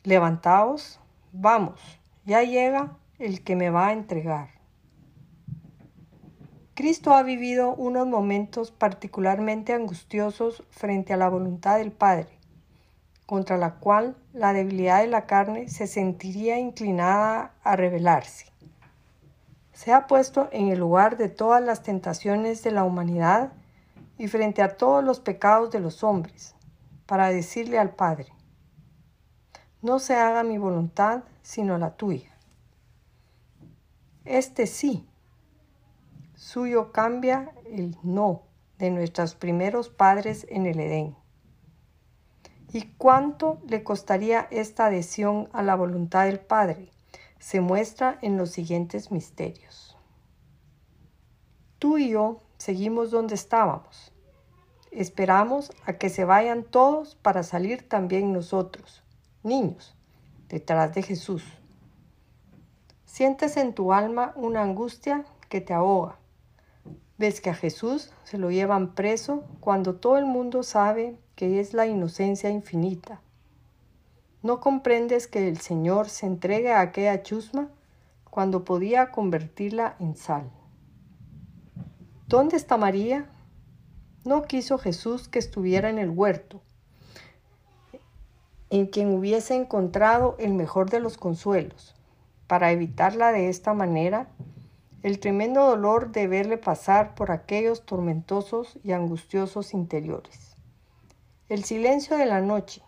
Levantaos, 0.03 0.99
vamos, 1.31 1.79
ya 2.25 2.43
llega 2.43 2.97
el 3.17 3.43
que 3.43 3.55
me 3.55 3.69
va 3.69 3.87
a 3.87 3.93
entregar. 3.93 4.58
Cristo 6.79 7.13
ha 7.13 7.23
vivido 7.23 7.75
unos 7.75 8.07
momentos 8.07 8.71
particularmente 8.71 9.73
angustiosos 9.73 10.63
frente 10.69 11.11
a 11.11 11.17
la 11.17 11.27
voluntad 11.27 11.77
del 11.77 11.91
Padre, 11.91 12.29
contra 13.25 13.57
la 13.57 13.75
cual 13.75 14.15
la 14.31 14.53
debilidad 14.53 15.01
de 15.01 15.07
la 15.07 15.25
carne 15.25 15.67
se 15.67 15.87
sentiría 15.87 16.57
inclinada 16.57 17.51
a 17.65 17.75
rebelarse 17.75 18.45
se 19.79 19.93
ha 19.93 20.07
puesto 20.07 20.47
en 20.51 20.67
el 20.67 20.79
lugar 20.79 21.15
de 21.15 21.29
todas 21.29 21.63
las 21.63 21.83
tentaciones 21.83 22.63
de 22.63 22.71
la 22.71 22.83
humanidad 22.83 23.53
y 24.17 24.27
frente 24.27 24.61
a 24.61 24.75
todos 24.75 25.01
los 25.01 25.21
pecados 25.21 25.71
de 25.71 25.79
los 25.79 26.03
hombres, 26.03 26.53
para 27.05 27.29
decirle 27.29 27.79
al 27.79 27.91
Padre, 27.91 28.27
no 29.81 29.99
se 29.99 30.15
haga 30.15 30.43
mi 30.43 30.57
voluntad 30.57 31.23
sino 31.43 31.77
la 31.77 31.95
tuya. 31.95 32.29
Este 34.25 34.67
sí, 34.67 35.08
suyo 36.49 36.91
cambia 36.91 37.51
el 37.65 37.95
no 38.01 38.43
de 38.77 38.89
nuestros 38.89 39.35
primeros 39.35 39.89
padres 39.89 40.47
en 40.49 40.65
el 40.65 40.79
Edén. 40.79 41.15
¿Y 42.73 42.93
cuánto 42.97 43.59
le 43.67 43.83
costaría 43.83 44.47
esta 44.49 44.87
adhesión 44.87 45.49
a 45.53 45.63
la 45.63 45.75
voluntad 45.75 46.25
del 46.25 46.39
Padre? 46.39 46.91
se 47.39 47.61
muestra 47.61 48.19
en 48.21 48.37
los 48.37 48.51
siguientes 48.51 49.11
misterios. 49.11 49.97
Tú 51.79 51.97
y 51.97 52.09
yo 52.09 52.41
seguimos 52.57 53.11
donde 53.11 53.35
estábamos. 53.35 54.11
Esperamos 54.91 55.71
a 55.85 55.93
que 55.93 56.09
se 56.09 56.25
vayan 56.25 56.63
todos 56.63 57.15
para 57.15 57.43
salir 57.43 57.87
también 57.87 58.33
nosotros, 58.33 59.03
niños, 59.43 59.95
detrás 60.49 60.93
de 60.93 61.03
Jesús. 61.03 61.43
Sientes 63.05 63.55
en 63.55 63.73
tu 63.73 63.93
alma 63.93 64.33
una 64.35 64.61
angustia 64.61 65.25
que 65.47 65.61
te 65.61 65.73
ahoga. 65.73 66.18
Ves 67.19 67.41
que 67.41 67.51
a 67.51 67.53
Jesús 67.53 68.11
se 68.23 68.39
lo 68.39 68.49
llevan 68.49 68.95
preso 68.95 69.43
cuando 69.59 69.95
todo 69.97 70.17
el 70.17 70.25
mundo 70.25 70.63
sabe 70.63 71.19
que 71.35 71.59
es 71.59 71.75
la 71.75 71.85
inocencia 71.85 72.49
infinita 72.49 73.21
¿No 74.41 74.61
comprendes 74.61 75.27
que 75.27 75.49
el 75.49 75.59
Señor 75.59 76.07
se 76.07 76.25
entregue 76.25 76.71
a 76.71 76.79
aquella 76.79 77.23
chusma 77.23 77.67
cuando 78.29 78.63
podía 78.63 79.11
convertirla 79.11 79.97
en 79.99 80.15
sal? 80.15 80.49
¿Dónde 82.27 82.55
está 82.55 82.77
María? 82.77 83.29
No 84.23 84.43
quiso 84.43 84.77
Jesús 84.77 85.27
que 85.27 85.39
estuviera 85.39 85.89
en 85.89 85.99
el 85.99 86.09
huerto, 86.09 86.61
en 88.69 88.85
quien 88.85 89.13
hubiese 89.13 89.55
encontrado 89.55 90.37
el 90.39 90.53
mejor 90.53 90.89
de 90.89 91.01
los 91.01 91.17
consuelos. 91.17 91.95
Para 92.47 92.71
evitarla 92.71 93.33
de 93.33 93.49
esta 93.49 93.73
manera, 93.73 94.29
el 95.01 95.19
tremendo 95.19 95.65
dolor 95.65 96.11
de 96.11 96.27
verle 96.27 96.57
pasar 96.57 97.15
por 97.15 97.31
aquellos 97.31 97.85
tormentosos 97.85 98.77
y 98.83 98.91
angustiosos 98.91 99.73
interiores. 99.73 100.57
El 101.47 101.63
silencio 101.63 102.17
de 102.17 102.25
la 102.25 102.41
noche, 102.41 102.81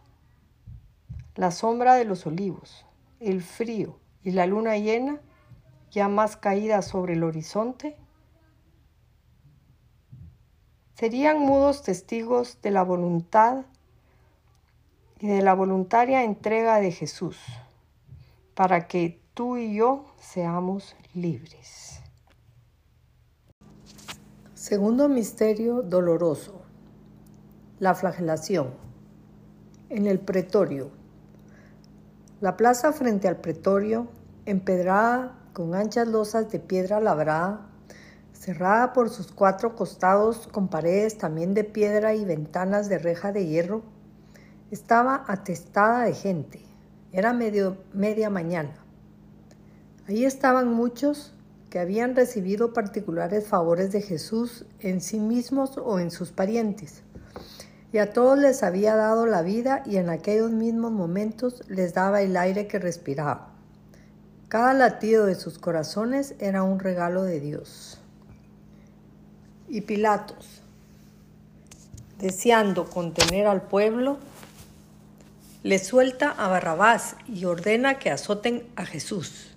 la 1.36 1.51
sombra 1.51 1.96
de 1.96 2.06
los 2.06 2.25
olivos, 2.25 2.86
el 3.20 3.41
frío 3.41 3.98
y 4.24 4.32
la 4.32 4.46
luna 4.46 4.77
llena, 4.77 5.22
ya 5.89 6.08
más 6.10 6.38
caída 6.38 6.82
sobre 6.82 7.13
el 7.13 7.24
horizonte, 7.24 7.98
serían 10.96 11.39
mudos 11.39 11.82
testigos 11.82 12.62
de 12.62 12.72
la 12.72 12.84
voluntad 12.84 13.65
y 15.20 15.27
de 15.27 15.41
la 15.41 15.53
voluntaria 15.53 16.24
entrega 16.24 16.80
de 16.80 16.91
Jesús, 16.91 17.38
para 18.53 18.88
que 18.88 19.20
tú 19.34 19.58
y 19.58 19.75
yo 19.75 20.06
seamos 20.20 20.96
libres. 21.13 21.90
Segundo 24.72 25.10
misterio 25.10 25.82
doloroso, 25.82 26.62
la 27.80 27.94
flagelación. 27.94 28.70
En 29.90 30.08
el 30.08 30.18
pretorio, 30.22 30.92
la 32.40 32.56
plaza 32.56 32.94
frente 32.94 33.28
al 33.28 33.36
pretorio, 33.36 34.08
empedrada 34.46 35.38
con 35.51 35.75
anchas 35.75 36.08
losas 36.08 36.50
de 36.54 36.60
piedra 36.60 37.01
labrada, 37.01 37.68
cerrada 38.32 38.94
por 38.94 39.10
sus 39.10 39.34
cuatro 39.34 39.75
costados 39.75 40.48
con 40.48 40.70
paredes 40.70 41.18
también 41.18 41.54
de 41.54 41.66
piedra 41.66 42.16
y 42.16 42.24
ventanas 42.24 42.88
de 42.88 42.98
reja 42.98 43.34
de 43.34 43.48
hierro, 43.48 43.82
estaba 44.72 45.25
atestada 45.28 46.06
de 46.06 46.13
gente. 46.13 46.62
Era 47.12 47.34
medio, 47.34 47.75
media 47.92 48.30
mañana. 48.30 48.75
Ahí 50.08 50.24
estaban 50.24 50.72
muchos 50.72 51.34
que 51.72 51.80
habían 51.80 52.16
recibido 52.16 52.74
particulares 52.74 53.48
favores 53.48 53.92
de 53.92 54.04
Jesús 54.04 54.66
en 54.80 55.01
sí 55.01 55.20
mismos 55.20 55.80
o 55.84 55.98
en 55.98 56.12
sus 56.12 56.32
parientes 56.32 57.01
y 57.94 57.98
a 57.98 58.13
todos 58.13 58.40
les 58.40 58.63
había 58.63 58.96
dado 58.96 59.25
la 59.25 59.42
vida 59.42 59.84
y 59.86 59.98
en 59.98 60.10
aquellos 60.10 60.51
mismos 60.51 60.92
momentos 60.92 61.62
les 61.68 61.94
daba 61.94 62.22
el 62.22 62.38
aire 62.38 62.68
que 62.68 62.80
respiraba. 62.80 63.50
Cada 64.48 64.74
latido 64.74 65.25
de 65.25 65.36
sus 65.36 65.58
corazones 65.58 66.36
era 66.40 66.63
un 66.63 66.80
regalo 66.80 67.24
de 67.24 67.40
Dios. 67.40 68.00
Y 69.68 69.82
Pilatos, 69.82 70.62
deseando 72.20 72.90
contener 72.90 73.48
al 73.48 73.62
pueblo, 73.62 74.18
le 75.63 75.80
suelta 75.80 76.32
a 76.32 76.48
Barrabás 76.48 77.16
y 77.28 77.46
ordena 77.46 78.00
que 78.00 78.10
azoten 78.10 78.68
a 78.75 78.86
Jesús. 78.86 79.50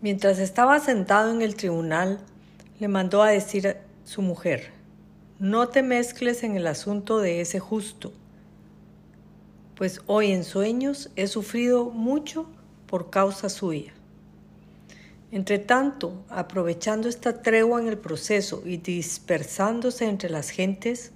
Mientras 0.00 0.38
estaba 0.38 0.78
sentado 0.78 1.32
en 1.32 1.42
el 1.42 1.56
tribunal, 1.56 2.20
le 2.78 2.86
mandó 2.86 3.20
a 3.22 3.30
decir 3.30 3.66
a 3.66 3.76
su 4.04 4.22
mujer, 4.22 4.70
no 5.40 5.68
te 5.68 5.82
mezcles 5.82 6.44
en 6.44 6.56
el 6.56 6.68
asunto 6.68 7.18
de 7.18 7.40
ese 7.40 7.58
justo, 7.58 8.12
pues 9.74 10.00
hoy 10.06 10.30
en 10.30 10.44
sueños 10.44 11.10
he 11.16 11.26
sufrido 11.26 11.86
mucho 11.86 12.46
por 12.86 13.10
causa 13.10 13.48
suya. 13.48 13.92
Entre 15.32 15.58
tanto, 15.58 16.24
aprovechando 16.28 17.08
esta 17.08 17.42
tregua 17.42 17.80
en 17.80 17.88
el 17.88 17.98
proceso 17.98 18.62
y 18.64 18.76
dispersándose 18.76 20.06
entre 20.06 20.30
las 20.30 20.50
gentes, 20.50 21.10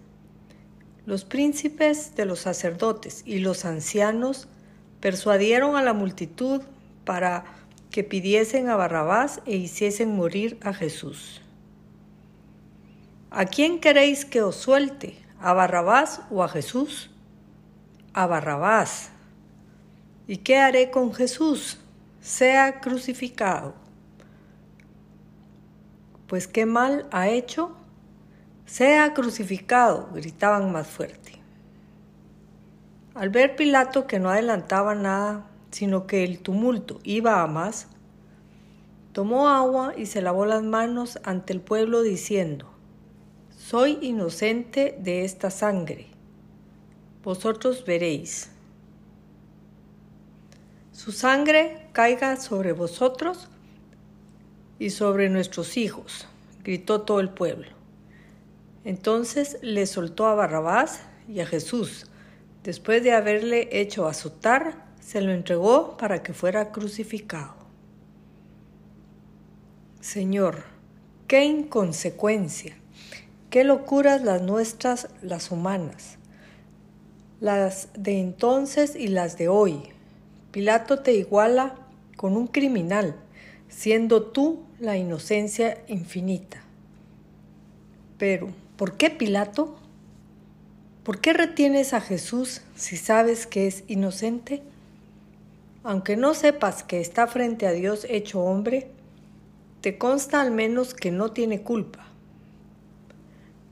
los 1.06 1.24
príncipes 1.24 2.16
de 2.16 2.26
los 2.26 2.40
sacerdotes 2.40 3.22
y 3.26 3.38
los 3.38 3.64
ancianos 3.64 4.48
persuadieron 5.00 5.76
a 5.76 5.82
la 5.82 5.92
multitud 5.92 6.62
para 7.04 7.44
que 7.92 8.02
pidiesen 8.02 8.70
a 8.70 8.76
Barrabás 8.76 9.42
e 9.44 9.54
hiciesen 9.54 10.16
morir 10.16 10.58
a 10.62 10.72
Jesús. 10.72 11.42
¿A 13.30 13.44
quién 13.44 13.80
queréis 13.80 14.24
que 14.24 14.42
os 14.42 14.56
suelte? 14.56 15.14
¿A 15.38 15.52
Barrabás 15.52 16.22
o 16.30 16.42
a 16.42 16.48
Jesús? 16.48 17.10
A 18.14 18.26
Barrabás. 18.26 19.10
¿Y 20.26 20.38
qué 20.38 20.58
haré 20.58 20.90
con 20.90 21.12
Jesús? 21.12 21.78
Sea 22.20 22.80
crucificado. 22.80 23.74
Pues 26.26 26.48
qué 26.48 26.64
mal 26.64 27.06
ha 27.12 27.28
hecho. 27.28 27.76
Sea 28.64 29.12
crucificado, 29.12 30.08
gritaban 30.14 30.72
más 30.72 30.86
fuerte. 30.86 31.42
Al 33.14 33.28
ver 33.28 33.54
Pilato 33.54 34.06
que 34.06 34.18
no 34.18 34.30
adelantaba 34.30 34.94
nada, 34.94 35.51
sino 35.72 36.06
que 36.06 36.22
el 36.22 36.38
tumulto 36.38 37.00
iba 37.02 37.42
a 37.42 37.46
más, 37.48 37.88
tomó 39.12 39.48
agua 39.48 39.94
y 39.96 40.06
se 40.06 40.22
lavó 40.22 40.46
las 40.46 40.62
manos 40.62 41.18
ante 41.24 41.52
el 41.52 41.60
pueblo 41.60 42.02
diciendo, 42.02 42.70
Soy 43.56 43.98
inocente 44.02 44.96
de 45.00 45.24
esta 45.24 45.50
sangre, 45.50 46.06
vosotros 47.24 47.84
veréis. 47.84 48.50
Su 50.92 51.10
sangre 51.10 51.88
caiga 51.92 52.36
sobre 52.36 52.72
vosotros 52.72 53.48
y 54.78 54.90
sobre 54.90 55.30
nuestros 55.30 55.76
hijos, 55.76 56.28
gritó 56.62 57.00
todo 57.00 57.20
el 57.20 57.30
pueblo. 57.30 57.68
Entonces 58.84 59.58
le 59.62 59.86
soltó 59.86 60.26
a 60.26 60.34
Barrabás 60.34 61.00
y 61.28 61.40
a 61.40 61.46
Jesús. 61.46 62.06
Después 62.62 63.02
de 63.02 63.12
haberle 63.12 63.68
hecho 63.72 64.06
azotar, 64.06 64.91
se 65.02 65.20
lo 65.20 65.32
entregó 65.32 65.96
para 65.96 66.22
que 66.22 66.32
fuera 66.32 66.70
crucificado. 66.70 67.54
Señor, 70.00 70.62
qué 71.26 71.44
inconsecuencia, 71.44 72.76
qué 73.50 73.64
locuras 73.64 74.22
las 74.22 74.42
nuestras, 74.42 75.08
las 75.20 75.50
humanas, 75.50 76.18
las 77.40 77.88
de 77.94 78.20
entonces 78.20 78.94
y 78.96 79.08
las 79.08 79.36
de 79.36 79.48
hoy. 79.48 79.82
Pilato 80.52 81.00
te 81.00 81.12
iguala 81.14 81.74
con 82.16 82.36
un 82.36 82.46
criminal, 82.46 83.16
siendo 83.68 84.22
tú 84.22 84.60
la 84.78 84.96
inocencia 84.96 85.82
infinita. 85.88 86.62
Pero, 88.18 88.50
¿por 88.76 88.96
qué 88.96 89.10
Pilato? 89.10 89.76
¿Por 91.02 91.20
qué 91.20 91.32
retienes 91.32 91.92
a 91.92 92.00
Jesús 92.00 92.62
si 92.76 92.96
sabes 92.96 93.46
que 93.46 93.66
es 93.66 93.82
inocente? 93.88 94.62
Aunque 95.84 96.16
no 96.16 96.34
sepas 96.34 96.84
que 96.84 97.00
está 97.00 97.26
frente 97.26 97.66
a 97.66 97.72
Dios 97.72 98.06
hecho 98.08 98.40
hombre, 98.40 98.90
te 99.80 99.98
consta 99.98 100.40
al 100.40 100.52
menos 100.52 100.94
que 100.94 101.10
no 101.10 101.32
tiene 101.32 101.62
culpa. 101.62 102.06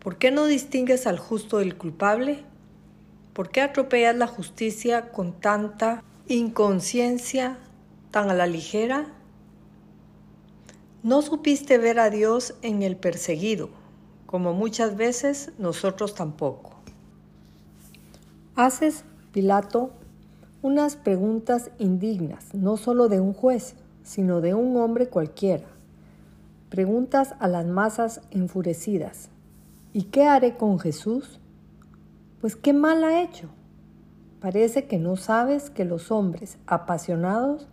¿Por 0.00 0.16
qué 0.16 0.32
no 0.32 0.46
distingues 0.46 1.06
al 1.06 1.18
justo 1.18 1.58
del 1.58 1.76
culpable? 1.76 2.42
¿Por 3.32 3.50
qué 3.50 3.60
atropellas 3.60 4.16
la 4.16 4.26
justicia 4.26 5.10
con 5.10 5.40
tanta 5.40 6.02
inconsciencia 6.26 7.58
tan 8.10 8.28
a 8.28 8.34
la 8.34 8.48
ligera? 8.48 9.06
No 11.04 11.22
supiste 11.22 11.78
ver 11.78 12.00
a 12.00 12.10
Dios 12.10 12.54
en 12.62 12.82
el 12.82 12.96
perseguido, 12.96 13.70
como 14.26 14.52
muchas 14.52 14.96
veces 14.96 15.52
nosotros 15.58 16.14
tampoco. 16.16 16.74
Haces, 18.56 19.04
Pilato, 19.32 19.92
unas 20.62 20.96
preguntas 20.96 21.70
indignas, 21.78 22.54
no 22.54 22.76
solo 22.76 23.08
de 23.08 23.20
un 23.20 23.32
juez, 23.32 23.76
sino 24.02 24.40
de 24.40 24.54
un 24.54 24.76
hombre 24.76 25.08
cualquiera. 25.08 25.66
Preguntas 26.68 27.34
a 27.38 27.48
las 27.48 27.66
masas 27.66 28.20
enfurecidas. 28.30 29.30
¿Y 29.92 30.04
qué 30.04 30.24
haré 30.24 30.56
con 30.56 30.78
Jesús? 30.78 31.40
Pues 32.40 32.56
qué 32.56 32.72
mal 32.72 33.04
ha 33.04 33.22
hecho. 33.22 33.48
Parece 34.40 34.86
que 34.86 34.98
no 34.98 35.16
sabes 35.16 35.70
que 35.70 35.84
los 35.84 36.10
hombres 36.10 36.58
apasionados, 36.66 37.68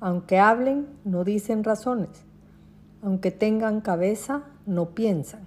aunque 0.00 0.38
hablen, 0.38 0.86
no 1.04 1.24
dicen 1.24 1.64
razones 1.64 2.24
aunque 3.04 3.30
tengan 3.30 3.82
cabeza, 3.82 4.44
no 4.64 4.94
piensan. 4.94 5.42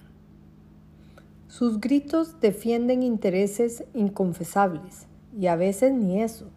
Sus 1.48 1.82
gritos 1.82 2.40
defienden 2.40 3.02
intereses 3.02 3.84
inconfesables 3.96 5.08
y 5.36 5.48
a 5.48 5.56
veces 5.56 5.92
ni 5.92 6.22
eso. 6.22 6.52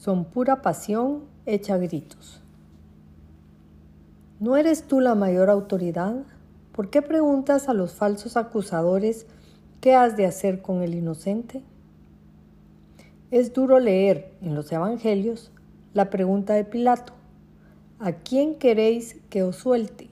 Son 0.00 0.24
pura 0.24 0.62
pasión 0.62 1.24
hecha 1.44 1.76
gritos. 1.76 2.40
¿No 4.38 4.56
eres 4.56 4.84
tú 4.84 4.98
la 4.98 5.14
mayor 5.14 5.50
autoridad? 5.50 6.14
¿Por 6.72 6.88
qué 6.88 7.02
preguntas 7.02 7.68
a 7.68 7.74
los 7.74 7.92
falsos 7.92 8.38
acusadores 8.38 9.26
qué 9.82 9.94
has 9.94 10.16
de 10.16 10.24
hacer 10.24 10.62
con 10.62 10.80
el 10.80 10.94
inocente? 10.94 11.62
Es 13.30 13.52
duro 13.52 13.78
leer 13.78 14.32
en 14.40 14.54
los 14.54 14.72
Evangelios 14.72 15.52
la 15.92 16.08
pregunta 16.08 16.54
de 16.54 16.64
Pilato. 16.64 17.12
¿A 17.98 18.12
quién 18.12 18.54
queréis 18.54 19.20
que 19.28 19.42
os 19.42 19.56
suelte? 19.56 20.08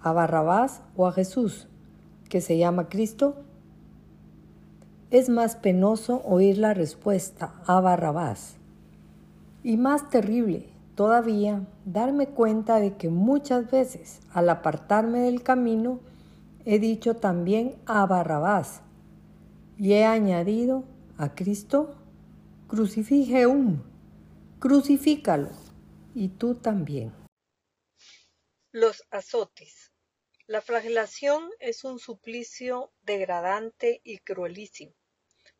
¿A 0.00 0.12
Barrabás 0.12 0.80
o 0.96 1.08
a 1.08 1.12
Jesús, 1.12 1.66
que 2.28 2.40
se 2.40 2.56
llama 2.56 2.88
Cristo? 2.88 3.34
Es 5.10 5.28
más 5.28 5.56
penoso 5.56 6.22
oír 6.24 6.58
la 6.58 6.72
respuesta 6.72 7.54
a 7.66 7.80
Barrabás. 7.80 8.57
Y 9.68 9.76
más 9.76 10.08
terrible 10.08 10.66
todavía 10.94 11.66
darme 11.84 12.26
cuenta 12.28 12.80
de 12.80 12.96
que 12.96 13.10
muchas 13.10 13.70
veces 13.70 14.20
al 14.32 14.48
apartarme 14.48 15.18
del 15.18 15.42
camino 15.42 16.00
he 16.64 16.78
dicho 16.78 17.16
también 17.16 17.76
a 17.84 18.06
Barrabás 18.06 18.80
y 19.76 19.92
he 19.92 20.06
añadido 20.06 20.84
a 21.18 21.34
Cristo, 21.34 21.94
crucifigeum, 22.66 23.82
crucifícalo 24.58 25.50
y 26.14 26.28
tú 26.28 26.54
también. 26.54 27.12
Los 28.72 29.04
azotes. 29.10 29.92
La 30.46 30.62
flagelación 30.62 31.46
es 31.58 31.84
un 31.84 31.98
suplicio 31.98 32.90
degradante 33.02 34.00
y 34.02 34.16
cruelísimo. 34.16 34.94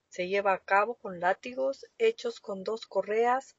Se 0.08 0.28
lleva 0.28 0.54
a 0.54 0.64
cabo 0.64 0.94
con 0.94 1.20
látigos 1.20 1.84
hechos 1.98 2.40
con 2.40 2.64
dos 2.64 2.86
correas 2.86 3.54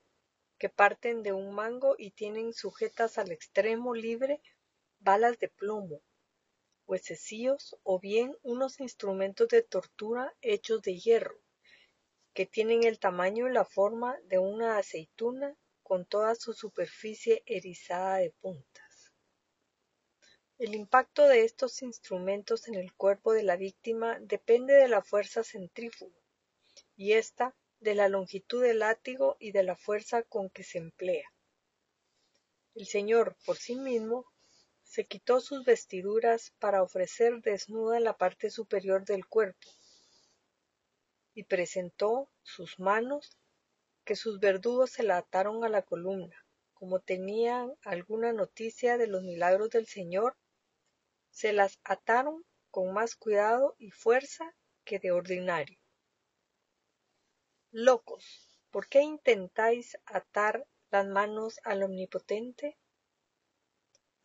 que 0.59 0.69
parten 0.69 1.23
de 1.23 1.31
un 1.31 1.55
mango 1.55 1.95
y 1.97 2.11
tienen 2.11 2.53
sujetas 2.53 3.17
al 3.17 3.31
extremo 3.31 3.95
libre 3.95 4.41
balas 4.99 5.39
de 5.39 5.47
plomo, 5.47 6.01
huesecillos 6.85 7.77
o 7.83 7.99
bien 7.99 8.37
unos 8.43 8.81
instrumentos 8.81 9.47
de 9.47 9.61
tortura 9.61 10.35
hechos 10.41 10.81
de 10.81 10.99
hierro, 10.99 11.39
que 12.33 12.45
tienen 12.45 12.83
el 12.83 12.99
tamaño 12.99 13.47
y 13.47 13.53
la 13.53 13.63
forma 13.63 14.17
de 14.25 14.39
una 14.39 14.77
aceituna 14.77 15.55
con 15.81 16.05
toda 16.05 16.35
su 16.35 16.53
superficie 16.53 17.41
erizada 17.45 18.17
de 18.17 18.31
puntas. 18.31 19.13
El 20.57 20.75
impacto 20.75 21.23
de 21.23 21.45
estos 21.45 21.81
instrumentos 21.81 22.67
en 22.67 22.75
el 22.75 22.93
cuerpo 22.93 23.31
de 23.31 23.43
la 23.43 23.55
víctima 23.55 24.19
depende 24.19 24.73
de 24.73 24.89
la 24.89 25.01
fuerza 25.01 25.41
centrífuga, 25.41 26.19
y 26.97 27.13
ésta 27.13 27.55
de 27.79 27.95
la 27.95 28.09
longitud 28.09 28.61
del 28.61 28.79
látigo 28.79 29.37
y 29.39 29.51
de 29.51 29.63
la 29.63 29.75
fuerza 29.75 30.23
con 30.23 30.49
que 30.49 30.63
se 30.63 30.77
emplea. 30.77 31.27
El 32.75 32.85
señor, 32.85 33.35
por 33.45 33.57
sí 33.57 33.75
mismo, 33.75 34.25
se 34.83 35.05
quitó 35.05 35.39
sus 35.39 35.63
vestiduras 35.63 36.51
para 36.59 36.83
ofrecer 36.83 37.41
desnuda 37.41 37.99
la 37.99 38.17
parte 38.17 38.49
superior 38.49 39.05
del 39.05 39.25
cuerpo, 39.25 39.69
y 41.33 41.43
presentó 41.43 42.29
sus 42.43 42.79
manos 42.79 43.37
que 44.03 44.15
sus 44.15 44.39
verdugos 44.39 44.91
se 44.91 45.03
la 45.03 45.17
ataron 45.17 45.63
a 45.63 45.69
la 45.69 45.83
columna, 45.83 46.35
como 46.73 46.99
tenían 46.99 47.73
alguna 47.83 48.33
noticia 48.33 48.97
de 48.97 49.07
los 49.07 49.23
milagros 49.23 49.69
del 49.69 49.85
Señor, 49.85 50.35
se 51.29 51.53
las 51.53 51.79
ataron 51.83 52.43
con 52.71 52.93
más 52.93 53.15
cuidado 53.15 53.75
y 53.77 53.91
fuerza 53.91 54.53
que 54.83 54.99
de 54.99 55.11
ordinario. 55.11 55.78
Locos, 57.71 58.58
¿por 58.71 58.89
qué 58.89 59.01
intentáis 59.01 59.95
atar 60.05 60.65
las 60.89 61.05
manos 61.05 61.60
al 61.63 61.84
Omnipotente? 61.84 62.79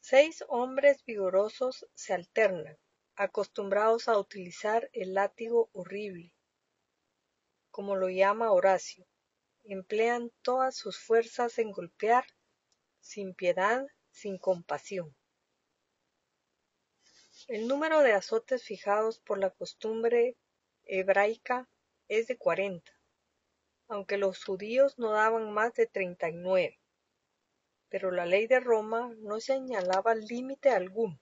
Seis 0.00 0.42
hombres 0.48 1.04
vigorosos 1.04 1.86
se 1.92 2.14
alternan, 2.14 2.78
acostumbrados 3.16 4.08
a 4.08 4.16
utilizar 4.16 4.88
el 4.94 5.12
látigo 5.12 5.68
horrible, 5.74 6.32
como 7.70 7.96
lo 7.96 8.08
llama 8.08 8.50
Horacio, 8.50 9.06
emplean 9.64 10.32
todas 10.40 10.74
sus 10.74 10.98
fuerzas 10.98 11.58
en 11.58 11.70
golpear, 11.70 12.24
sin 13.00 13.34
piedad, 13.34 13.86
sin 14.10 14.38
compasión. 14.38 15.14
El 17.46 17.68
número 17.68 18.00
de 18.00 18.14
azotes 18.14 18.64
fijados 18.64 19.20
por 19.20 19.38
la 19.38 19.50
costumbre 19.50 20.38
hebraica 20.84 21.68
es 22.08 22.26
de 22.26 22.38
cuarenta, 22.38 22.93
aunque 23.88 24.18
los 24.18 24.44
judíos 24.44 24.98
no 24.98 25.12
daban 25.12 25.52
más 25.52 25.74
de 25.74 25.86
treinta 25.86 26.28
y 26.28 26.34
nueve 26.34 26.78
pero 27.94 28.10
la 28.10 28.26
ley 28.26 28.48
de 28.48 28.58
Roma 28.58 29.14
no 29.18 29.38
señalaba 29.38 30.16
límite 30.16 30.70
alguno, 30.70 31.16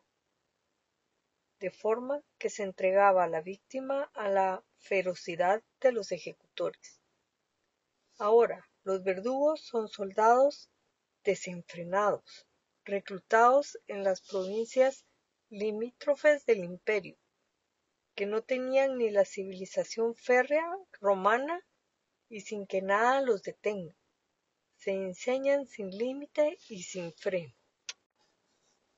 de 1.61 1.71
forma 1.71 2.23
que 2.39 2.49
se 2.49 2.63
entregaba 2.63 3.25
a 3.25 3.29
la 3.29 3.43
víctima 3.43 4.11
a 4.15 4.31
la 4.31 4.65
ferocidad 4.79 5.63
de 5.83 5.93
los 5.93 6.13
ejecutores. 6.13 7.03
Ahora, 8.17 8.67
los 8.85 9.05
verdugos 9.05 9.61
son 9.61 9.87
soldados 9.87 10.71
desenfrenados, 11.25 12.49
reclutados 12.87 13.79
en 13.87 14.03
las 14.03 14.23
provincias 14.23 15.05
limítrofes 15.51 16.47
del 16.47 16.65
imperio, 16.65 17.19
que 18.15 18.25
no 18.25 18.41
tenían 18.41 18.97
ni 18.97 19.11
la 19.11 19.27
civilización 19.27 20.15
férrea 20.15 20.67
romana 21.03 21.63
y 22.33 22.41
sin 22.41 22.67
que 22.67 22.81
nada 22.81 23.21
los 23.21 23.43
detenga 23.43 23.95
se 24.83 24.91
enseñan 24.91 25.69
sin 25.69 25.97
límite 25.97 26.59
y 26.69 26.83
sin 26.83 27.13
freno. 27.13 27.55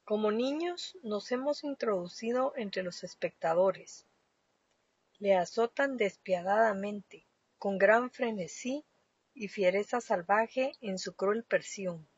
Como 0.04 0.30
niños 0.30 0.96
nos 1.02 1.30
hemos 1.30 1.62
introducido 1.62 2.54
entre 2.56 2.82
los 2.82 3.04
espectadores. 3.04 4.06
Le 5.18 5.34
azotan 5.34 5.98
despiadadamente, 5.98 7.26
con 7.58 7.76
gran 7.76 8.10
frenesí 8.10 8.82
y 9.34 9.48
fiereza 9.48 10.00
salvaje 10.00 10.72
en 10.80 10.98
su 10.98 11.14
cruel 11.14 11.44
presión. 11.44 12.08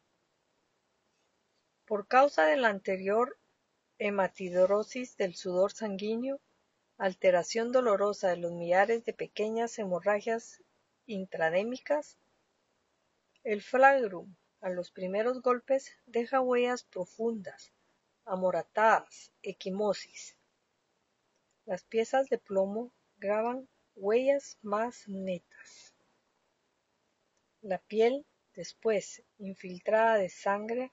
Por 1.87 2.07
causa 2.07 2.45
de 2.47 2.57
la 2.57 2.69
anterior 2.69 3.37
hematidrosis 3.99 5.17
del 5.17 5.35
sudor 5.35 5.73
sanguíneo, 5.73 6.41
alteración 6.99 7.73
dolorosa 7.73 8.29
de 8.29 8.37
los 8.37 8.53
millares 8.53 9.05
de 9.05 9.13
pequeñas 9.13 9.77
hemorragias 9.81 10.63
intradémicas, 11.07 12.19
el 13.45 13.63
flagrum 13.63 14.35
a 14.61 14.71
los 14.71 14.91
primeros 14.91 15.41
golpes 15.41 15.93
deja 16.07 16.41
huellas 16.41 16.83
profundas, 16.83 17.73
amoratadas, 18.25 19.31
equimosis. 19.43 20.37
Las 21.65 21.85
piezas 21.85 22.29
de 22.29 22.39
plomo 22.39 22.91
graban 23.19 23.69
huellas 23.95 24.59
más 24.63 25.07
netas. 25.09 25.95
La 27.63 27.79
piel, 27.79 28.27
después 28.55 29.23
infiltrada 29.39 30.17
de 30.17 30.29
sangre, 30.29 30.93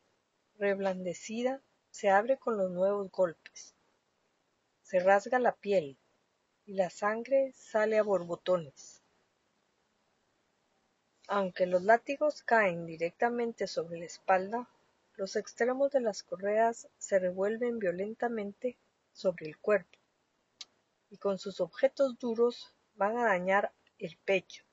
reblandecida, 0.59 1.61
se 1.89 2.09
abre 2.09 2.37
con 2.37 2.57
los 2.57 2.71
nuevos 2.71 3.11
golpes. 3.11 3.75
Se 4.83 4.99
rasga 4.99 5.39
la 5.39 5.55
piel 5.55 5.97
y 6.65 6.73
la 6.73 6.89
sangre 6.89 7.51
sale 7.55 7.97
a 7.97 8.03
borbotones. 8.03 8.92
Aunque 11.27 11.65
los 11.65 11.83
látigos 11.83 12.43
caen 12.43 12.85
directamente 12.85 13.67
sobre 13.67 13.99
la 13.99 14.05
espalda, 14.05 14.67
los 15.15 15.35
extremos 15.35 15.91
de 15.91 16.01
las 16.01 16.23
correas 16.23 16.89
se 16.97 17.19
revuelven 17.19 17.79
violentamente 17.79 18.77
sobre 19.13 19.47
el 19.47 19.57
cuerpo 19.57 19.97
y 21.09 21.17
con 21.17 21.37
sus 21.37 21.61
objetos 21.61 22.17
duros 22.17 22.73
van 22.95 23.17
a 23.17 23.25
dañar 23.25 23.71
el 23.99 24.17
pecho, 24.17 24.63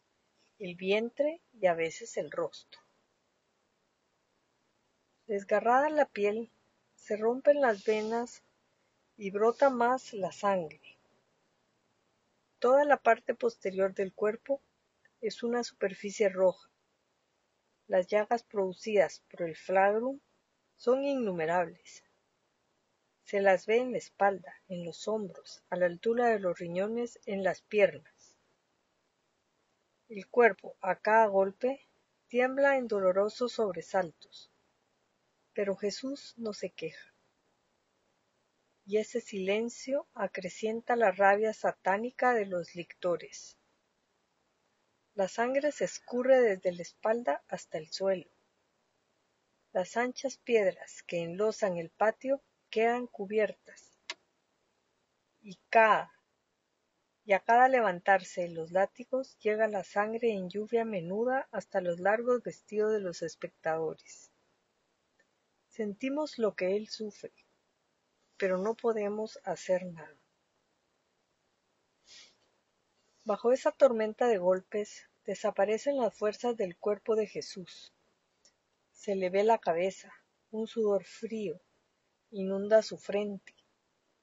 el 0.58 0.74
vientre 0.74 1.42
y 1.52 1.66
a 1.66 1.74
veces 1.74 2.16
el 2.16 2.30
rostro. 2.30 2.80
Desgarrada 5.26 5.90
la 5.90 6.06
piel, 6.06 6.50
se 6.96 7.16
rompen 7.16 7.60
las 7.60 7.84
venas 7.84 8.42
y 9.18 9.30
brota 9.30 9.68
más 9.68 10.14
la 10.14 10.32
sangre. 10.32 10.80
Toda 12.58 12.86
la 12.86 12.96
parte 12.96 13.34
posterior 13.34 13.94
del 13.94 14.14
cuerpo 14.14 14.62
es 15.20 15.42
una 15.42 15.62
superficie 15.62 16.28
roja. 16.28 16.70
Las 17.86 18.06
llagas 18.06 18.42
producidas 18.42 19.22
por 19.30 19.42
el 19.42 19.56
flagrum 19.56 20.20
son 20.76 21.04
innumerables. 21.04 22.04
Se 23.24 23.40
las 23.40 23.66
ve 23.66 23.76
en 23.76 23.92
la 23.92 23.98
espalda, 23.98 24.54
en 24.68 24.84
los 24.84 25.06
hombros, 25.06 25.62
a 25.68 25.76
la 25.76 25.86
altura 25.86 26.28
de 26.28 26.40
los 26.40 26.58
riñones, 26.58 27.20
en 27.26 27.44
las 27.44 27.62
piernas. 27.62 28.38
El 30.08 30.26
cuerpo, 30.26 30.76
a 30.80 30.96
cada 30.96 31.26
golpe, 31.26 31.86
tiembla 32.28 32.76
en 32.76 32.88
dolorosos 32.88 33.52
sobresaltos. 33.52 34.50
Pero 35.52 35.76
Jesús 35.76 36.34
no 36.38 36.52
se 36.52 36.70
queja. 36.70 37.14
Y 38.86 38.96
ese 38.96 39.20
silencio 39.20 40.08
acrecienta 40.14 40.96
la 40.96 41.12
rabia 41.12 41.52
satánica 41.52 42.32
de 42.32 42.46
los 42.46 42.74
lictores. 42.74 43.59
La 45.14 45.28
sangre 45.28 45.72
se 45.72 45.84
escurre 45.84 46.40
desde 46.40 46.72
la 46.72 46.82
espalda 46.82 47.42
hasta 47.48 47.78
el 47.78 47.90
suelo. 47.90 48.30
Las 49.72 49.96
anchas 49.96 50.38
piedras 50.38 51.02
que 51.02 51.22
enlozan 51.22 51.76
el 51.76 51.90
patio 51.90 52.42
quedan 52.70 53.06
cubiertas, 53.06 53.90
y, 55.42 55.58
cada, 55.68 56.12
y 57.24 57.32
a 57.32 57.40
cada 57.40 57.68
levantarse 57.68 58.48
los 58.48 58.70
látigos 58.70 59.36
llega 59.38 59.66
la 59.68 59.84
sangre 59.84 60.32
en 60.32 60.48
lluvia 60.48 60.84
menuda 60.84 61.48
hasta 61.50 61.80
los 61.80 61.98
largos 61.98 62.42
vestidos 62.42 62.92
de 62.92 63.00
los 63.00 63.22
espectadores. 63.22 64.30
Sentimos 65.68 66.38
lo 66.38 66.54
que 66.54 66.76
él 66.76 66.88
sufre, 66.88 67.32
pero 68.36 68.58
no 68.58 68.74
podemos 68.74 69.40
hacer 69.44 69.86
nada. 69.86 70.19
Bajo 73.24 73.52
esa 73.52 73.70
tormenta 73.70 74.28
de 74.28 74.38
golpes 74.38 75.10
desaparecen 75.26 75.98
las 75.98 76.14
fuerzas 76.14 76.56
del 76.56 76.78
cuerpo 76.78 77.16
de 77.16 77.26
Jesús. 77.26 77.92
Se 78.92 79.14
le 79.14 79.28
ve 79.28 79.44
la 79.44 79.58
cabeza, 79.58 80.10
un 80.50 80.66
sudor 80.66 81.04
frío, 81.04 81.60
inunda 82.30 82.80
su 82.80 82.96
frente. 82.96 83.54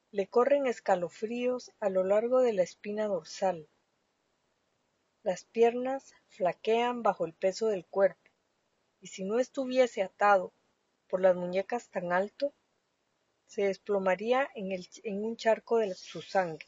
Le 0.10 0.28
corren 0.28 0.66
escalofríos 0.66 1.72
a 1.80 1.90
lo 1.90 2.04
largo 2.04 2.42
de 2.42 2.54
la 2.54 2.64
espina 2.64 3.06
dorsal. 3.06 3.70
Las 5.22 5.46
piernas 5.46 6.16
flaquean 6.30 7.04
bajo 7.04 7.26
el 7.26 7.34
peso 7.34 7.68
del 7.68 7.86
cuerpo, 7.86 8.32
y 9.00 9.08
si 9.08 9.26
no 9.26 9.38
estuviese 9.38 10.02
atado 10.02 10.54
por 11.08 11.22
las 11.22 11.36
muñecas 11.36 11.90
tan 11.90 12.12
alto, 12.12 12.52
se 13.46 13.66
desplomaría 13.66 14.50
en, 14.56 14.72
en 15.04 15.24
un 15.24 15.38
charco 15.38 15.78
de 15.78 15.94
su 15.94 16.24
sangre. 16.24 16.68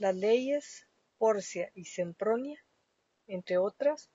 Las 0.00 0.16
leyes 0.16 0.86
Porcia 1.18 1.70
y 1.74 1.84
Sempronia, 1.84 2.58
entre 3.26 3.58
otras, 3.58 4.08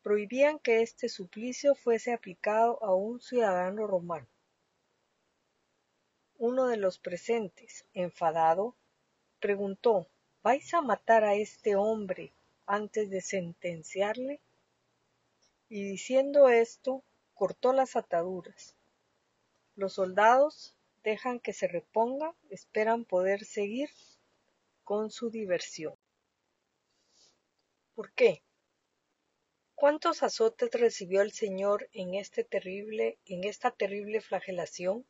prohibían 0.00 0.60
que 0.60 0.80
este 0.80 1.08
suplicio 1.08 1.74
fuese 1.74 2.12
aplicado 2.12 2.80
a 2.84 2.94
un 2.94 3.20
ciudadano 3.20 3.88
romano. 3.88 4.28
Uno 6.36 6.68
de 6.68 6.76
los 6.76 7.00
presentes, 7.00 7.84
enfadado, 7.94 8.76
preguntó 9.40 10.06
¿Vais 10.44 10.72
a 10.72 10.82
matar 10.82 11.24
a 11.24 11.34
este 11.34 11.74
hombre 11.74 12.32
antes 12.64 13.10
de 13.10 13.20
sentenciarle? 13.20 14.38
Y 15.68 15.82
diciendo 15.82 16.48
esto, 16.48 17.02
cortó 17.34 17.72
las 17.72 17.96
ataduras. 17.96 18.76
Los 19.74 19.94
soldados 19.94 20.76
dejan 21.02 21.40
que 21.40 21.52
se 21.52 21.66
reponga, 21.66 22.36
esperan 22.50 23.04
poder 23.04 23.44
seguir 23.44 23.90
con 24.88 25.10
su 25.10 25.28
diversión. 25.28 25.92
¿Por 27.94 28.10
qué? 28.14 28.42
¿Cuántos 29.74 30.22
azotes 30.22 30.70
recibió 30.72 31.20
el 31.20 31.32
Señor 31.32 31.90
en 31.92 32.14
este 32.14 32.42
terrible, 32.42 33.18
en 33.26 33.44
esta 33.44 33.70
terrible 33.70 34.22
flagelación? 34.22 35.06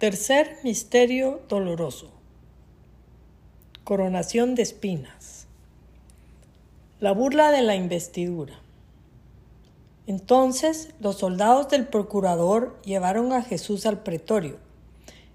Tercer 0.00 0.56
misterio 0.64 1.42
doloroso. 1.46 2.08
Coronación 3.84 4.54
de 4.54 4.62
espinas. 4.62 5.46
La 7.00 7.12
burla 7.12 7.50
de 7.50 7.60
la 7.60 7.76
investidura. 7.76 8.62
Entonces 10.06 10.88
los 11.00 11.18
soldados 11.18 11.68
del 11.68 11.86
procurador 11.86 12.80
llevaron 12.82 13.34
a 13.34 13.42
Jesús 13.42 13.84
al 13.84 14.02
pretorio 14.02 14.56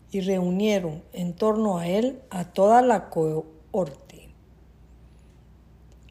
y 0.10 0.22
reunieron 0.22 1.04
en 1.14 1.36
torno 1.36 1.78
a 1.78 1.88
él 1.88 2.20
a 2.32 2.46
toda 2.46 2.82
la 2.82 3.12
cohorte. 3.12 4.30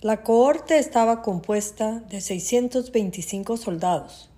La 0.01 0.23
cohorte 0.23 0.79
estaba 0.79 1.23
compuesta 1.23 2.05
de 2.09 2.21
625 2.21 3.57
soldados. 3.57 4.31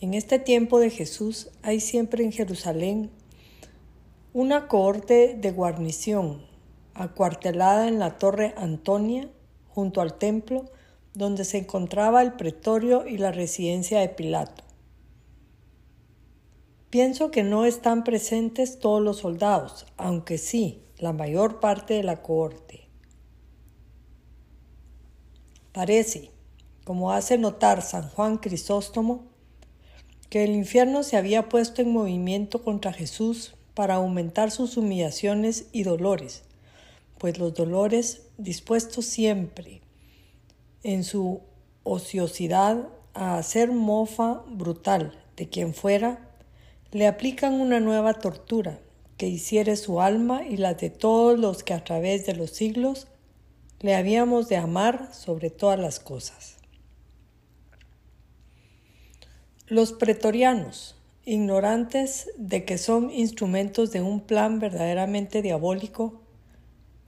En 0.00 0.14
este 0.14 0.38
tiempo 0.38 0.78
de 0.78 0.90
Jesús 0.90 1.48
hay 1.62 1.80
siempre 1.80 2.22
en 2.22 2.30
Jerusalén 2.30 3.10
una 4.32 4.68
cohorte 4.68 5.34
de 5.36 5.50
guarnición 5.50 6.46
acuartelada 6.94 7.88
en 7.88 7.98
la 7.98 8.16
torre 8.18 8.54
Antonia, 8.56 9.28
junto 9.68 10.00
al 10.00 10.18
templo, 10.18 10.66
donde 11.14 11.44
se 11.44 11.58
encontraba 11.58 12.22
el 12.22 12.34
pretorio 12.34 13.08
y 13.08 13.18
la 13.18 13.32
residencia 13.32 13.98
de 13.98 14.08
Pilato. 14.08 14.62
Pienso 16.90 17.32
que 17.32 17.42
no 17.42 17.64
están 17.64 18.04
presentes 18.04 18.78
todos 18.78 19.02
los 19.02 19.18
soldados, 19.18 19.86
aunque 19.96 20.38
sí 20.38 20.84
la 20.98 21.12
mayor 21.12 21.58
parte 21.58 21.94
de 21.94 22.04
la 22.04 22.22
cohorte. 22.22 22.88
Parece, 25.72 26.30
como 26.84 27.10
hace 27.12 27.36
notar 27.36 27.82
San 27.82 28.08
Juan 28.08 28.38
Crisóstomo, 28.38 29.24
que 30.28 30.44
el 30.44 30.50
infierno 30.50 31.02
se 31.02 31.16
había 31.16 31.48
puesto 31.48 31.82
en 31.82 31.92
movimiento 31.92 32.62
contra 32.62 32.92
Jesús 32.92 33.56
para 33.74 33.96
aumentar 33.96 34.50
sus 34.50 34.76
humillaciones 34.76 35.66
y 35.72 35.82
dolores, 35.82 36.42
pues 37.18 37.38
los 37.38 37.54
dolores 37.54 38.22
dispuestos 38.38 39.06
siempre 39.06 39.80
en 40.82 41.04
su 41.04 41.40
ociosidad 41.82 42.88
a 43.14 43.38
hacer 43.38 43.72
mofa 43.72 44.42
brutal 44.48 45.18
de 45.36 45.48
quien 45.48 45.74
fuera, 45.74 46.28
le 46.92 47.06
aplican 47.06 47.54
una 47.54 47.80
nueva 47.80 48.14
tortura 48.14 48.80
que 49.16 49.28
hiciere 49.28 49.76
su 49.76 50.00
alma 50.00 50.46
y 50.46 50.56
la 50.56 50.74
de 50.74 50.90
todos 50.90 51.38
los 51.38 51.62
que 51.62 51.74
a 51.74 51.84
través 51.84 52.26
de 52.26 52.34
los 52.34 52.50
siglos 52.50 53.06
le 53.80 53.94
habíamos 53.94 54.48
de 54.48 54.56
amar 54.56 55.14
sobre 55.14 55.50
todas 55.50 55.78
las 55.78 56.00
cosas. 56.00 56.56
Los 59.66 59.92
pretorianos, 59.92 60.96
ignorantes 61.24 62.30
de 62.36 62.64
que 62.64 62.78
son 62.78 63.10
instrumentos 63.10 63.92
de 63.92 64.00
un 64.00 64.20
plan 64.20 64.58
verdaderamente 64.58 65.42
diabólico, 65.42 66.22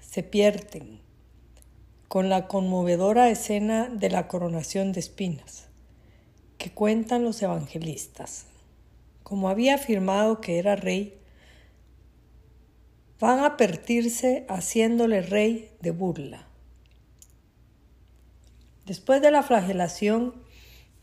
se 0.01 0.23
pierden 0.23 1.01
con 2.09 2.29
la 2.29 2.47
conmovedora 2.47 3.31
escena 3.31 3.89
de 3.89 4.11
la 4.11 4.29
coronación 4.29 4.93
de 4.93 5.01
espinas 5.01 5.69
que 6.59 6.71
cuentan 6.71 7.25
los 7.25 7.41
evangelistas. 7.43 8.47
Como 9.23 9.49
había 9.49 9.77
afirmado 9.77 10.41
que 10.41 10.59
era 10.59 10.77
rey, 10.77 11.19
van 13.19 13.43
a 13.45 13.57
pertirse 13.57 14.45
haciéndole 14.49 15.23
rey 15.23 15.71
de 15.81 15.91
burla. 15.91 16.47
Después 18.85 19.23
de 19.23 19.31
la 19.31 19.43
flagelación, 19.43 20.35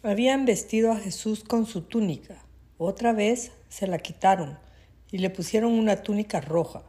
habían 0.03 0.45
vestido 0.45 0.91
a 0.91 0.97
Jesús 0.97 1.43
con 1.43 1.65
su 1.65 1.81
túnica 1.81 2.43
otra 2.79 3.13
vez 3.13 3.51
se 3.67 3.87
la 3.87 3.99
quitaron 3.99 4.57
y 5.11 5.17
le 5.19 5.29
pusieron 5.29 5.73
una 5.73 5.97
túnica 6.01 6.39
roja, 6.39 6.81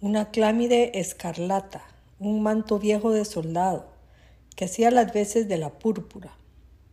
una 0.00 0.30
clámide 0.30 0.98
escarlata, 0.98 1.82
un 2.18 2.42
manto 2.42 2.78
viejo 2.78 3.12
de 3.12 3.24
soldado, 3.24 3.86
que 4.56 4.64
hacía 4.64 4.90
las 4.90 5.12
veces 5.12 5.48
de 5.48 5.56
la 5.56 5.70
púrpura, 5.70 6.32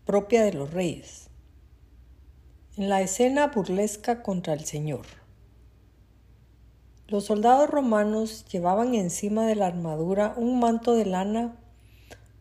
propia 0.06 0.44
de 0.44 0.54
los 0.54 0.72
reyes. 0.72 1.30
En 2.78 2.90
la 2.90 3.02
escena 3.02 3.48
burlesca 3.48 4.22
contra 4.22 4.54
el 4.54 4.64
Señor. 4.64 5.06
Los 7.08 7.26
soldados 7.26 7.70
romanos 7.70 8.46
llevaban 8.52 8.94
encima 8.94 9.48
de 9.48 9.56
la 9.56 9.66
armadura 9.66 10.36
un 10.38 10.60
manto 10.60 10.94
de 10.94 11.06
lana 11.06 11.56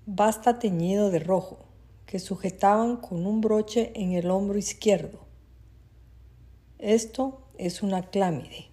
basta 0.04 0.58
teñido 0.58 1.10
de 1.10 1.20
rojo, 1.20 1.58
que 2.06 2.20
sujetaban 2.20 2.96
con 2.96 3.26
un 3.26 3.40
broche 3.40 3.92
en 3.94 4.12
el 4.12 4.30
hombro 4.30 4.56
izquierdo. 4.56 5.26
Esto 6.78 7.42
es 7.58 7.82
una 7.82 8.10
clámide. 8.10 8.66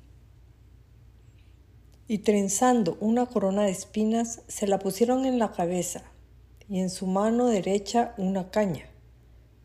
Y 2.08 2.20
trenzando 2.20 2.98
una 3.00 3.26
corona 3.26 3.64
de 3.64 3.72
espinas, 3.72 4.44
se 4.48 4.68
la 4.68 4.78
pusieron 4.78 5.26
en 5.26 5.40
la 5.40 5.52
cabeza 5.52 6.04
y 6.70 6.80
en 6.80 6.92
su 6.92 7.08
mano 7.08 7.48
derecha 7.48 8.14
una 8.18 8.52
caña. 8.52 8.86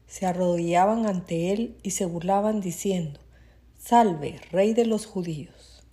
Se 0.07 0.24
arrodillaban 0.24 1.04
ante 1.04 1.52
él 1.52 1.76
y 1.83 1.90
se 1.90 2.07
burlaban 2.07 2.61
diciendo, 2.61 3.20
Salve, 3.76 4.40
rey 4.50 4.72
de 4.72 4.87
los 4.87 5.04
judíos. 5.04 5.85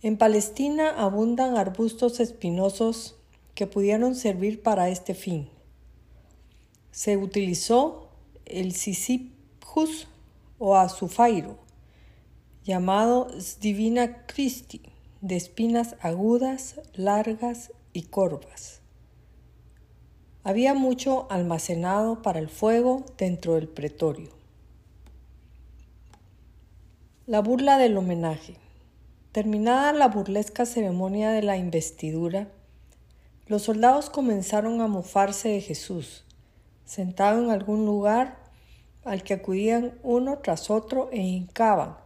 En 0.00 0.16
Palestina 0.16 0.90
abundan 0.90 1.58
arbustos 1.58 2.18
espinosos 2.20 3.16
que 3.54 3.66
pudieron 3.66 4.14
servir 4.14 4.62
para 4.62 4.88
este 4.88 5.14
fin 5.14 5.50
se 6.98 7.16
utilizó 7.16 8.08
el 8.44 8.74
Sisyphus 8.74 10.08
o 10.58 10.74
azufairo, 10.74 11.56
llamado 12.64 13.28
Divina 13.60 14.26
Christi, 14.26 14.82
de 15.20 15.36
espinas 15.36 15.94
agudas, 16.00 16.80
largas 16.94 17.70
y 17.92 18.02
corvas. 18.02 18.80
Había 20.42 20.74
mucho 20.74 21.30
almacenado 21.30 22.20
para 22.20 22.40
el 22.40 22.48
fuego 22.48 23.04
dentro 23.16 23.54
del 23.54 23.68
pretorio. 23.68 24.30
La 27.28 27.40
burla 27.42 27.78
del 27.78 27.96
homenaje. 27.96 28.56
Terminada 29.30 29.92
la 29.92 30.08
burlesca 30.08 30.66
ceremonia 30.66 31.30
de 31.30 31.42
la 31.42 31.58
investidura, 31.58 32.48
los 33.46 33.62
soldados 33.62 34.10
comenzaron 34.10 34.80
a 34.80 34.88
mofarse 34.88 35.50
de 35.50 35.60
Jesús 35.60 36.24
sentado 36.88 37.44
en 37.44 37.50
algún 37.50 37.84
lugar 37.84 38.38
al 39.04 39.22
que 39.22 39.34
acudían 39.34 39.98
uno 40.02 40.38
tras 40.38 40.70
otro 40.70 41.10
e 41.12 41.20
hincaban, 41.20 41.98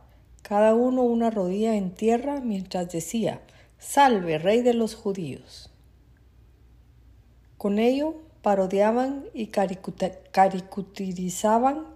cada 0.43 0.75
uno 0.75 1.05
una 1.05 1.31
rodilla 1.31 1.77
en 1.77 1.95
tierra 1.95 2.41
mientras 2.41 2.91
decía, 2.91 3.41
Salve, 3.79 4.39
Rey 4.39 4.63
de 4.63 4.75
los 4.75 4.97
judíos. 4.97 5.71
Con 7.59 7.79
ello 7.79 8.17
parodiaban 8.43 9.27
y 9.33 9.47
caricaturizaban 9.47 11.87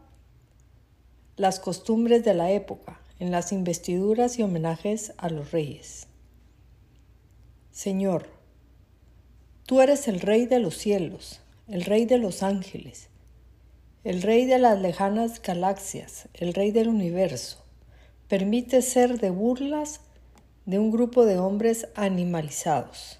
las 1.36 1.58
costumbres 1.58 2.24
de 2.24 2.34
la 2.34 2.52
época 2.52 3.00
en 3.18 3.32
las 3.32 3.50
investiduras 3.50 4.38
y 4.38 4.44
homenajes 4.44 5.12
a 5.16 5.28
los 5.28 5.50
reyes. 5.50 6.06
Señor, 7.72 8.28
tú 9.64 9.80
eres 9.80 10.06
el 10.06 10.20
Rey 10.20 10.46
de 10.46 10.60
los 10.60 10.76
cielos, 10.76 11.40
el 11.68 11.84
rey 11.84 12.04
de 12.04 12.18
los 12.18 12.44
ángeles, 12.44 13.08
el 14.04 14.22
rey 14.22 14.46
de 14.46 14.60
las 14.60 14.80
lejanas 14.80 15.42
galaxias, 15.42 16.28
el 16.34 16.54
rey 16.54 16.70
del 16.70 16.88
universo, 16.88 17.64
permite 18.28 18.82
ser 18.82 19.18
de 19.18 19.30
burlas 19.30 20.00
de 20.64 20.78
un 20.78 20.92
grupo 20.92 21.26
de 21.26 21.38
hombres 21.38 21.88
animalizados. 21.96 23.18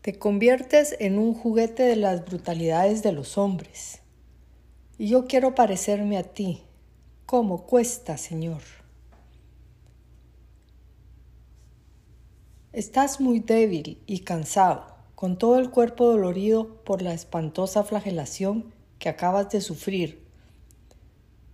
Te 0.00 0.16
conviertes 0.16 0.94
en 1.00 1.18
un 1.18 1.34
juguete 1.34 1.82
de 1.82 1.96
las 1.96 2.24
brutalidades 2.24 3.02
de 3.02 3.10
los 3.10 3.36
hombres. 3.36 3.98
Y 4.96 5.08
yo 5.08 5.26
quiero 5.26 5.56
parecerme 5.56 6.18
a 6.18 6.22
ti. 6.22 6.62
¿Cómo 7.26 7.66
cuesta, 7.66 8.16
Señor? 8.16 8.62
Estás 12.72 13.20
muy 13.20 13.40
débil 13.40 14.00
y 14.06 14.20
cansado 14.20 14.97
con 15.18 15.36
todo 15.36 15.58
el 15.58 15.70
cuerpo 15.70 16.04
dolorido 16.04 16.76
por 16.84 17.02
la 17.02 17.12
espantosa 17.12 17.82
flagelación 17.82 18.72
que 19.00 19.08
acabas 19.08 19.50
de 19.50 19.60
sufrir, 19.60 20.22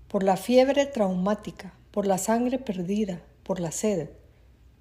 por 0.07 0.23
la 0.23 0.37
fiebre 0.37 0.85
traumática, 0.85 1.73
por 1.91 2.07
la 2.07 2.19
sangre 2.19 2.59
perdida, 2.59 3.23
por 3.43 3.61
la 3.61 3.73
sed, 3.73 4.11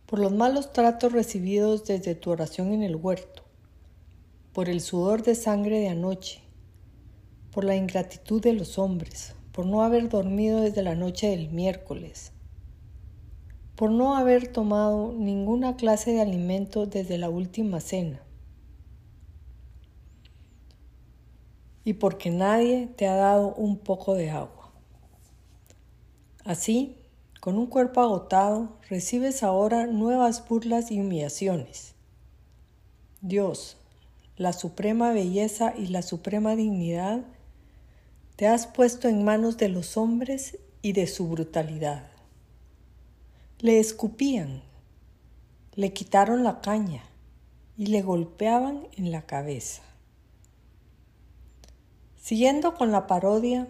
por 0.05 0.19
los 0.19 0.33
malos 0.33 0.73
tratos 0.73 1.13
recibidos 1.13 1.85
desde 1.85 2.13
tu 2.13 2.29
oración 2.29 2.73
en 2.73 2.83
el 2.83 2.97
huerto, 2.97 3.43
por 4.51 4.67
el 4.67 4.81
sudor 4.81 5.23
de 5.23 5.35
sangre 5.35 5.79
de 5.79 5.87
anoche, 5.87 6.41
por 7.51 7.63
la 7.63 7.77
ingratitud 7.77 8.41
de 8.41 8.51
los 8.51 8.77
hombres, 8.77 9.33
por 9.53 9.65
no 9.65 9.81
haber 9.83 10.09
dormido 10.09 10.59
desde 10.59 10.83
la 10.83 10.95
noche 10.95 11.29
del 11.29 11.49
miércoles, 11.51 12.33
por 13.77 13.91
no 13.91 14.17
haber 14.17 14.49
tomado 14.49 15.13
ninguna 15.13 15.77
clase 15.77 16.11
de 16.11 16.19
alimento 16.19 16.85
desde 16.85 17.17
la 17.17 17.29
última 17.29 17.79
cena, 17.79 18.22
y 21.85 21.93
porque 21.93 22.29
nadie 22.29 22.87
te 22.95 23.07
ha 23.07 23.15
dado 23.15 23.53
un 23.55 23.77
poco 23.77 24.15
de 24.15 24.31
agua. 24.31 24.71
Así, 26.45 26.97
con 27.39 27.57
un 27.57 27.67
cuerpo 27.67 28.01
agotado, 28.01 28.77
recibes 28.89 29.43
ahora 29.43 29.85
nuevas 29.87 30.47
burlas 30.47 30.91
y 30.91 30.99
humillaciones. 30.99 31.93
Dios, 33.21 33.77
la 34.37 34.53
suprema 34.53 35.11
belleza 35.11 35.73
y 35.77 35.87
la 35.87 36.01
suprema 36.01 36.55
dignidad, 36.55 37.21
te 38.35 38.47
has 38.47 38.67
puesto 38.67 39.07
en 39.07 39.23
manos 39.23 39.57
de 39.57 39.69
los 39.69 39.95
hombres 39.97 40.57
y 40.81 40.93
de 40.93 41.07
su 41.07 41.27
brutalidad. 41.27 42.07
Le 43.59 43.79
escupían, 43.79 44.63
le 45.75 45.93
quitaron 45.93 46.43
la 46.43 46.61
caña 46.61 47.03
y 47.77 47.87
le 47.87 48.01
golpeaban 48.01 48.87
en 48.97 49.11
la 49.11 49.25
cabeza. 49.25 49.83
Siguiendo 52.23 52.73
con 52.73 52.93
la 52.93 53.05
parodia, 53.05 53.67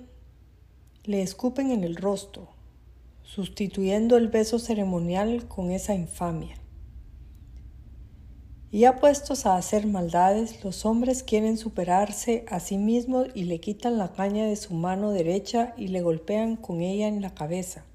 le 1.05 1.23
escupen 1.23 1.71
en 1.71 1.83
el 1.83 1.95
rostro, 1.95 2.49
sustituyendo 3.23 4.15
el 4.15 4.27
beso 4.27 4.59
ceremonial 4.59 5.47
con 5.47 5.71
esa 5.71 5.95
infamia. 5.95 6.53
Y 8.69 8.81
ya 8.81 8.97
puestos 8.97 9.47
a 9.47 9.57
hacer 9.57 9.87
maldades, 9.87 10.63
los 10.63 10.85
hombres 10.85 11.23
quieren 11.23 11.57
superarse 11.57 12.45
a 12.47 12.59
sí 12.59 12.77
mismos 12.77 13.29
y 13.33 13.45
le 13.45 13.59
quitan 13.59 13.97
la 13.97 14.13
caña 14.13 14.45
de 14.45 14.55
su 14.55 14.75
mano 14.75 15.09
derecha 15.09 15.73
y 15.75 15.87
le 15.87 16.03
golpean 16.03 16.55
con 16.55 16.81
ella 16.81 17.07
en 17.07 17.23
la 17.23 17.33
cabeza, 17.33 17.85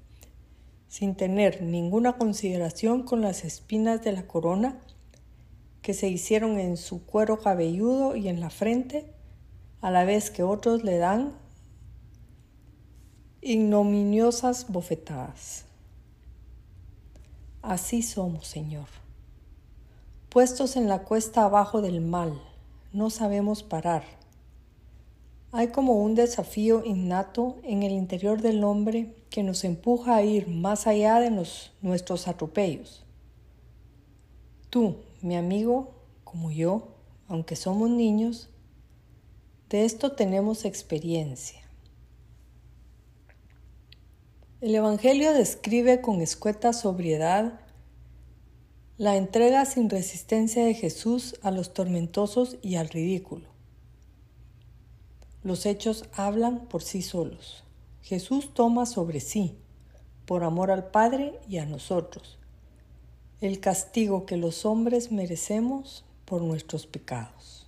sin 0.89 1.15
tener 1.15 1.61
ninguna 1.61 2.17
consideración 2.17 3.03
con 3.03 3.21
las 3.21 3.45
espinas 3.45 4.03
de 4.03 4.11
la 4.11 4.27
corona 4.27 4.77
que 5.81 5.93
se 5.93 6.09
hicieron 6.09 6.59
en 6.59 6.75
su 6.75 7.05
cuero 7.05 7.39
cabelludo 7.39 8.17
y 8.17 8.27
en 8.27 8.41
la 8.41 8.49
frente, 8.49 9.17
a 9.81 9.91
la 9.91 10.05
vez 10.05 10.31
que 10.31 10.43
otros 10.43 10.83
le 10.83 10.97
dan 10.97 11.33
ignominiosas 13.41 14.67
bofetadas. 14.69 15.65
Así 17.61 18.01
somos, 18.01 18.47
Señor 18.47 18.87
puestos 20.29 20.75
en 20.75 20.87
la 20.87 20.99
cuesta 20.99 21.43
abajo 21.43 21.81
del 21.81 22.01
mal, 22.01 22.39
no 22.93 23.09
sabemos 23.09 23.63
parar. 23.63 24.03
Hay 25.51 25.69
como 25.69 26.03
un 26.03 26.13
desafío 26.13 26.85
innato 26.85 27.57
en 27.63 27.81
el 27.81 27.91
interior 27.93 28.39
del 28.39 28.63
hombre 28.63 29.15
que 29.31 29.41
nos 29.41 29.63
empuja 29.63 30.15
a 30.15 30.21
ir 30.21 30.47
más 30.47 30.85
allá 30.85 31.19
de 31.19 31.31
nuestros 31.81 32.27
atropellos. 32.27 33.03
Tú, 34.69 34.97
mi 35.21 35.35
amigo, 35.35 35.89
como 36.23 36.51
yo, 36.51 36.89
aunque 37.27 37.55
somos 37.55 37.89
niños, 37.89 38.49
de 39.69 39.85
esto 39.85 40.13
tenemos 40.13 40.65
experiencia. 40.65 41.61
El 44.61 44.73
Evangelio 44.73 45.31
describe 45.33 46.01
con 46.01 46.21
escueta 46.21 46.73
sobriedad 46.73 47.59
la 48.97 49.15
entrega 49.15 49.63
sin 49.65 49.89
resistencia 49.89 50.65
de 50.65 50.73
Jesús 50.73 51.39
a 51.43 51.51
los 51.51 51.73
tormentosos 51.73 52.57
y 52.61 52.75
al 52.75 52.89
ridículo. 52.89 53.47
Los 55.43 55.65
hechos 55.65 56.05
hablan 56.13 56.65
por 56.67 56.81
sí 56.81 57.01
solos. 57.01 57.63
Jesús 58.01 58.53
toma 58.53 58.85
sobre 58.85 59.19
sí, 59.19 59.55
por 60.25 60.43
amor 60.43 60.71
al 60.71 60.89
Padre 60.89 61.39
y 61.47 61.59
a 61.59 61.65
nosotros, 61.65 62.39
el 63.39 63.59
castigo 63.59 64.25
que 64.25 64.35
los 64.35 64.65
hombres 64.65 65.11
merecemos 65.11 66.03
por 66.25 66.41
nuestros 66.41 66.87
pecados. 66.87 67.58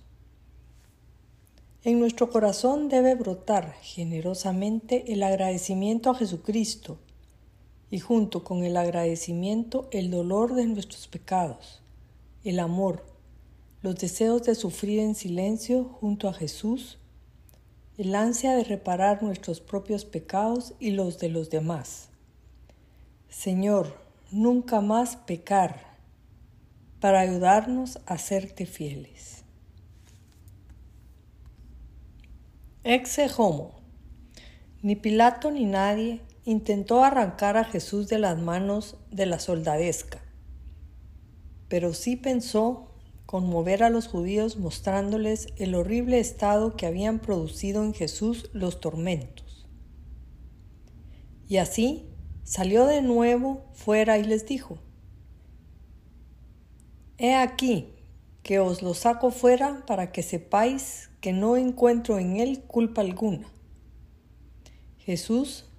En 1.84 1.98
nuestro 1.98 2.30
corazón 2.30 2.88
debe 2.88 3.16
brotar 3.16 3.74
generosamente 3.82 5.12
el 5.12 5.24
agradecimiento 5.24 6.10
a 6.10 6.14
Jesucristo 6.14 6.98
y 7.90 7.98
junto 7.98 8.44
con 8.44 8.62
el 8.62 8.76
agradecimiento 8.76 9.88
el 9.90 10.08
dolor 10.08 10.54
de 10.54 10.64
nuestros 10.66 11.08
pecados, 11.08 11.82
el 12.44 12.60
amor, 12.60 13.04
los 13.82 13.96
deseos 13.96 14.44
de 14.44 14.54
sufrir 14.54 15.00
en 15.00 15.16
silencio 15.16 15.82
junto 16.00 16.28
a 16.28 16.32
Jesús, 16.32 16.98
el 17.98 18.14
ansia 18.14 18.54
de 18.54 18.62
reparar 18.62 19.24
nuestros 19.24 19.60
propios 19.60 20.04
pecados 20.04 20.74
y 20.78 20.92
los 20.92 21.18
de 21.18 21.30
los 21.30 21.50
demás. 21.50 22.10
Señor, 23.28 23.98
nunca 24.30 24.80
más 24.80 25.16
pecar 25.16 25.98
para 27.00 27.18
ayudarnos 27.18 27.98
a 28.06 28.18
serte 28.18 28.66
fieles. 28.66 29.41
Exe 32.84 33.30
homo. 33.38 33.76
Ni 34.82 34.96
Pilato 34.96 35.52
ni 35.52 35.66
nadie 35.66 36.20
intentó 36.44 37.04
arrancar 37.04 37.56
a 37.56 37.62
Jesús 37.62 38.08
de 38.08 38.18
las 38.18 38.36
manos 38.40 38.96
de 39.12 39.24
la 39.24 39.38
soldadesca, 39.38 40.20
pero 41.68 41.94
sí 41.94 42.16
pensó 42.16 42.90
conmover 43.24 43.84
a 43.84 43.88
los 43.88 44.08
judíos 44.08 44.56
mostrándoles 44.56 45.46
el 45.58 45.76
horrible 45.76 46.18
estado 46.18 46.76
que 46.76 46.86
habían 46.86 47.20
producido 47.20 47.84
en 47.84 47.94
Jesús 47.94 48.50
los 48.52 48.80
tormentos. 48.80 49.68
Y 51.46 51.58
así 51.58 52.10
salió 52.42 52.86
de 52.86 53.00
nuevo 53.00 53.64
fuera 53.74 54.18
y 54.18 54.24
les 54.24 54.44
dijo, 54.44 54.78
He 57.16 57.36
aquí 57.36 57.94
que 58.42 58.58
os 58.58 58.82
lo 58.82 58.94
saco 58.94 59.30
fuera 59.30 59.86
para 59.86 60.10
que 60.10 60.24
sepáis 60.24 61.11
que 61.22 61.32
no 61.32 61.56
encuentro 61.56 62.18
en 62.18 62.36
él 62.36 62.64
culpa 62.66 63.00
alguna. 63.00 63.48
Jesús 64.98 65.72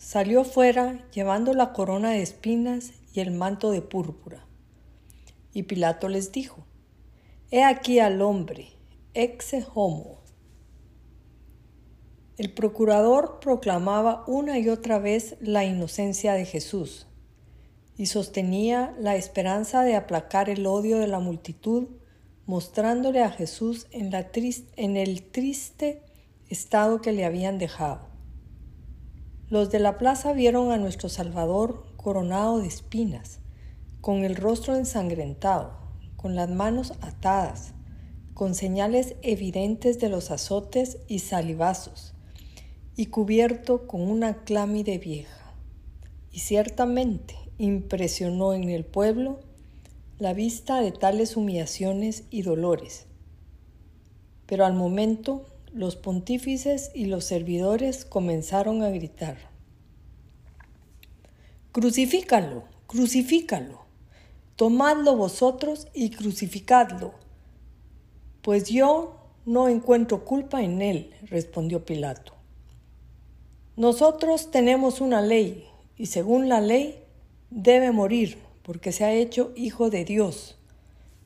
Salió 0.00 0.44
fuera 0.44 1.06
llevando 1.12 1.52
la 1.52 1.74
corona 1.74 2.12
de 2.12 2.22
espinas 2.22 2.94
y 3.12 3.20
el 3.20 3.32
manto 3.32 3.70
de 3.70 3.82
púrpura. 3.82 4.46
Y 5.52 5.64
Pilato 5.64 6.08
les 6.08 6.32
dijo, 6.32 6.64
He 7.50 7.62
aquí 7.62 7.98
al 7.98 8.22
hombre, 8.22 8.68
exe 9.12 9.66
homo. 9.74 10.22
El 12.38 12.54
procurador 12.54 13.40
proclamaba 13.40 14.24
una 14.26 14.58
y 14.58 14.70
otra 14.70 14.98
vez 14.98 15.36
la 15.42 15.66
inocencia 15.66 16.32
de 16.32 16.46
Jesús 16.46 17.06
y 17.98 18.06
sostenía 18.06 18.96
la 18.98 19.16
esperanza 19.16 19.82
de 19.82 19.96
aplacar 19.96 20.48
el 20.48 20.66
odio 20.66 20.98
de 20.98 21.08
la 21.08 21.20
multitud, 21.20 21.88
mostrándole 22.50 23.22
a 23.22 23.30
Jesús 23.30 23.86
en, 23.92 24.10
la 24.10 24.28
en 24.34 24.96
el 24.96 25.22
triste 25.22 26.02
estado 26.48 27.00
que 27.00 27.12
le 27.12 27.24
habían 27.24 27.58
dejado. 27.58 28.08
Los 29.48 29.70
de 29.70 29.78
la 29.78 29.98
plaza 29.98 30.32
vieron 30.32 30.72
a 30.72 30.76
nuestro 30.76 31.08
Salvador 31.08 31.86
coronado 31.96 32.58
de 32.58 32.66
espinas, 32.66 33.38
con 34.00 34.24
el 34.24 34.34
rostro 34.34 34.74
ensangrentado, 34.74 35.78
con 36.16 36.34
las 36.34 36.50
manos 36.50 36.94
atadas, 37.02 37.72
con 38.34 38.56
señales 38.56 39.14
evidentes 39.22 40.00
de 40.00 40.08
los 40.08 40.32
azotes 40.32 40.98
y 41.06 41.20
salivazos, 41.20 42.14
y 42.96 43.06
cubierto 43.06 43.86
con 43.86 44.00
una 44.00 44.42
clámide 44.42 44.98
vieja. 44.98 45.54
Y 46.32 46.40
ciertamente 46.40 47.36
impresionó 47.58 48.54
en 48.54 48.70
el 48.70 48.84
pueblo 48.84 49.38
la 50.20 50.34
vista 50.34 50.80
de 50.82 50.92
tales 50.92 51.34
humillaciones 51.34 52.24
y 52.30 52.42
dolores. 52.42 53.06
Pero 54.44 54.66
al 54.66 54.74
momento 54.74 55.46
los 55.72 55.96
pontífices 55.96 56.90
y 56.94 57.06
los 57.06 57.24
servidores 57.24 58.04
comenzaron 58.04 58.82
a 58.82 58.90
gritar, 58.90 59.38
Crucifícalo, 61.72 62.64
crucifícalo, 62.86 63.80
tomadlo 64.56 65.16
vosotros 65.16 65.88
y 65.94 66.10
crucificadlo, 66.10 67.14
pues 68.42 68.68
yo 68.68 69.16
no 69.46 69.68
encuentro 69.68 70.24
culpa 70.24 70.62
en 70.62 70.82
él, 70.82 71.14
respondió 71.22 71.86
Pilato. 71.86 72.34
Nosotros 73.76 74.50
tenemos 74.50 75.00
una 75.00 75.22
ley, 75.22 75.64
y 75.96 76.06
según 76.06 76.48
la 76.48 76.60
ley 76.60 77.04
debe 77.50 77.92
morir, 77.92 78.49
porque 78.70 78.92
se 78.92 79.02
ha 79.02 79.12
hecho 79.12 79.52
hijo 79.56 79.90
de 79.90 80.04
Dios, 80.04 80.56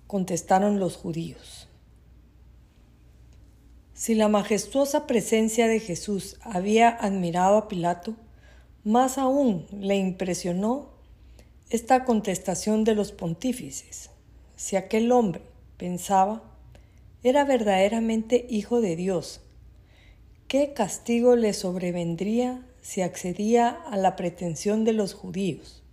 contestaron 0.07 0.80
los 0.80 0.97
judíos. 0.97 1.68
Si 3.92 4.14
la 4.14 4.28
majestuosa 4.28 5.07
presencia 5.07 5.68
de 5.68 5.78
Jesús 5.78 6.38
había 6.40 6.88
admirado 6.88 7.59
a 7.59 7.68
Pilato, 7.68 8.16
más 8.82 9.18
aún 9.18 9.66
le 9.78 9.97
impresionó 9.97 10.88
esta 11.68 12.07
contestación 12.07 12.82
de 12.82 12.95
los 12.95 13.12
pontífices. 13.12 14.09
Si 14.57 14.76
aquel 14.76 15.12
hombre, 15.12 15.42
pensaba, 15.76 16.42
era 17.22 17.45
verdaderamente 17.45 18.47
hijo 18.49 18.80
de 18.80 18.97
Dios, 18.97 19.42
¿qué 20.49 20.72
castigo 20.72 21.36
le 21.36 21.53
sobrevendría 21.53 22.64
si 22.80 23.03
accedía 23.03 23.68
a 23.68 23.99
la 23.99 24.16
pretensión 24.16 24.84
de 24.84 24.95
los 24.95 25.12
judíos? 25.12 25.84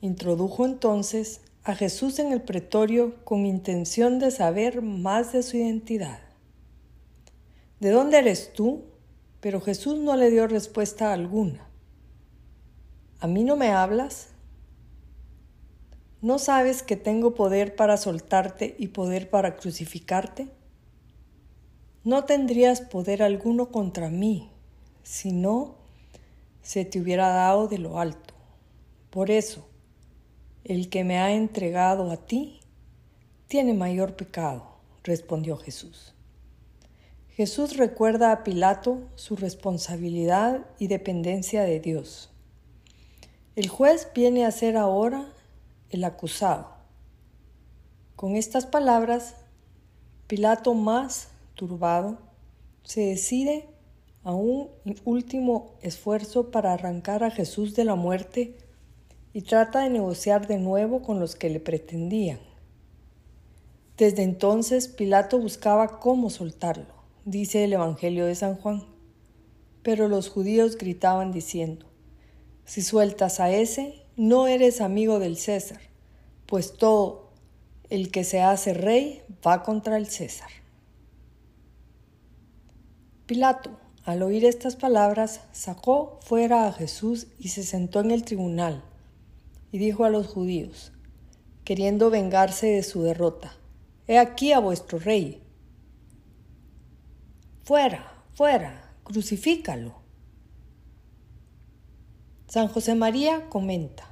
Introdujo 0.00 0.64
entonces 0.64 1.40
a 1.64 1.74
Jesús 1.74 2.18
en 2.18 2.32
el 2.32 2.40
pretorio 2.40 3.16
con 3.24 3.46
intención 3.46 4.18
de 4.18 4.30
saber 4.30 4.80
más 4.80 5.32
de 5.32 5.42
su 5.42 5.56
identidad. 5.56 6.20
¿De 7.80 7.90
dónde 7.90 8.18
eres 8.18 8.52
tú? 8.52 8.84
Pero 9.40 9.60
Jesús 9.60 9.98
no 9.98 10.16
le 10.16 10.30
dio 10.30 10.46
respuesta 10.46 11.12
alguna. 11.12 11.68
¿A 13.20 13.26
mí 13.26 13.44
no 13.44 13.56
me 13.56 13.68
hablas? 13.68 14.28
¿No 16.22 16.38
sabes 16.38 16.82
que 16.82 16.96
tengo 16.96 17.34
poder 17.34 17.76
para 17.76 17.96
soltarte 17.96 18.74
y 18.78 18.88
poder 18.88 19.30
para 19.30 19.56
crucificarte? 19.56 20.48
No 22.02 22.24
tendrías 22.24 22.80
poder 22.80 23.22
alguno 23.22 23.70
contra 23.70 24.08
mí, 24.08 24.50
si 25.02 25.32
no 25.32 25.76
se 26.62 26.84
te 26.84 27.00
hubiera 27.00 27.28
dado 27.28 27.68
de 27.68 27.78
lo 27.78 28.00
alto. 28.00 28.34
Por 29.10 29.30
eso, 29.30 29.67
el 30.68 30.90
que 30.90 31.02
me 31.02 31.18
ha 31.18 31.32
entregado 31.32 32.10
a 32.10 32.18
ti 32.18 32.60
tiene 33.46 33.72
mayor 33.72 34.14
pecado, 34.16 34.76
respondió 35.02 35.56
Jesús. 35.56 36.14
Jesús 37.30 37.76
recuerda 37.78 38.32
a 38.32 38.44
Pilato 38.44 39.08
su 39.14 39.34
responsabilidad 39.34 40.66
y 40.78 40.88
dependencia 40.88 41.62
de 41.62 41.80
Dios. 41.80 42.30
El 43.56 43.68
juez 43.68 44.08
viene 44.14 44.44
a 44.44 44.50
ser 44.50 44.76
ahora 44.76 45.32
el 45.88 46.04
acusado. 46.04 46.76
Con 48.14 48.36
estas 48.36 48.66
palabras, 48.66 49.36
Pilato 50.26 50.74
más 50.74 51.28
turbado 51.54 52.18
se 52.82 53.00
decide 53.00 53.68
a 54.22 54.34
un 54.34 54.68
último 55.06 55.78
esfuerzo 55.80 56.50
para 56.50 56.74
arrancar 56.74 57.24
a 57.24 57.30
Jesús 57.30 57.74
de 57.74 57.84
la 57.84 57.94
muerte 57.94 58.54
y 59.32 59.42
trata 59.42 59.82
de 59.82 59.90
negociar 59.90 60.46
de 60.46 60.58
nuevo 60.58 61.02
con 61.02 61.20
los 61.20 61.36
que 61.36 61.50
le 61.50 61.60
pretendían. 61.60 62.40
Desde 63.96 64.22
entonces 64.22 64.88
Pilato 64.88 65.38
buscaba 65.38 65.98
cómo 65.98 66.30
soltarlo, 66.30 66.94
dice 67.24 67.64
el 67.64 67.72
Evangelio 67.72 68.26
de 68.26 68.34
San 68.34 68.54
Juan. 68.54 68.84
Pero 69.82 70.08
los 70.08 70.28
judíos 70.28 70.76
gritaban 70.76 71.32
diciendo, 71.32 71.86
si 72.64 72.82
sueltas 72.82 73.40
a 73.40 73.50
ese, 73.50 74.02
no 74.16 74.46
eres 74.46 74.80
amigo 74.80 75.18
del 75.18 75.36
César, 75.36 75.80
pues 76.46 76.76
todo 76.76 77.32
el 77.90 78.10
que 78.10 78.24
se 78.24 78.40
hace 78.40 78.74
rey 78.74 79.22
va 79.46 79.62
contra 79.62 79.96
el 79.96 80.06
César. 80.06 80.50
Pilato, 83.26 83.78
al 84.04 84.22
oír 84.22 84.44
estas 84.44 84.76
palabras, 84.76 85.42
sacó 85.52 86.18
fuera 86.22 86.66
a 86.66 86.72
Jesús 86.72 87.26
y 87.38 87.48
se 87.48 87.62
sentó 87.62 88.00
en 88.00 88.10
el 88.10 88.24
tribunal, 88.24 88.82
y 89.70 89.78
dijo 89.78 90.04
a 90.04 90.10
los 90.10 90.26
judíos, 90.26 90.92
queriendo 91.64 92.10
vengarse 92.10 92.66
de 92.66 92.82
su 92.82 93.02
derrota, 93.02 93.54
He 94.06 94.18
aquí 94.18 94.52
a 94.52 94.58
vuestro 94.58 94.98
rey. 94.98 95.42
Fuera, 97.64 98.24
fuera, 98.32 98.94
crucifícalo. 99.04 99.96
San 102.46 102.68
José 102.68 102.94
María 102.94 103.50
comenta, 103.50 104.08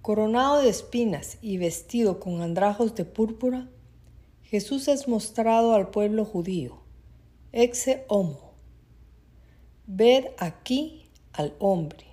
Coronado 0.00 0.60
de 0.60 0.68
espinas 0.68 1.38
y 1.40 1.58
vestido 1.58 2.18
con 2.18 2.42
andrajos 2.42 2.96
de 2.96 3.04
púrpura, 3.04 3.68
Jesús 4.42 4.88
es 4.88 5.06
mostrado 5.06 5.74
al 5.74 5.90
pueblo 5.90 6.24
judío, 6.24 6.82
exe 7.52 8.04
homo. 8.08 8.54
Ved 9.86 10.26
aquí 10.38 11.08
al 11.32 11.54
hombre. 11.60 12.06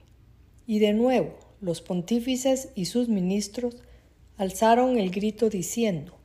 Y 0.68 0.78
de 0.78 0.94
nuevo 0.94 1.39
los 1.62 1.82
pontífices 1.82 2.70
y 2.76 2.86
sus 2.86 3.10
ministros 3.10 3.76
alzaron 4.38 4.97
el 4.97 5.12
grito 5.12 5.49
diciendo, 5.49 6.18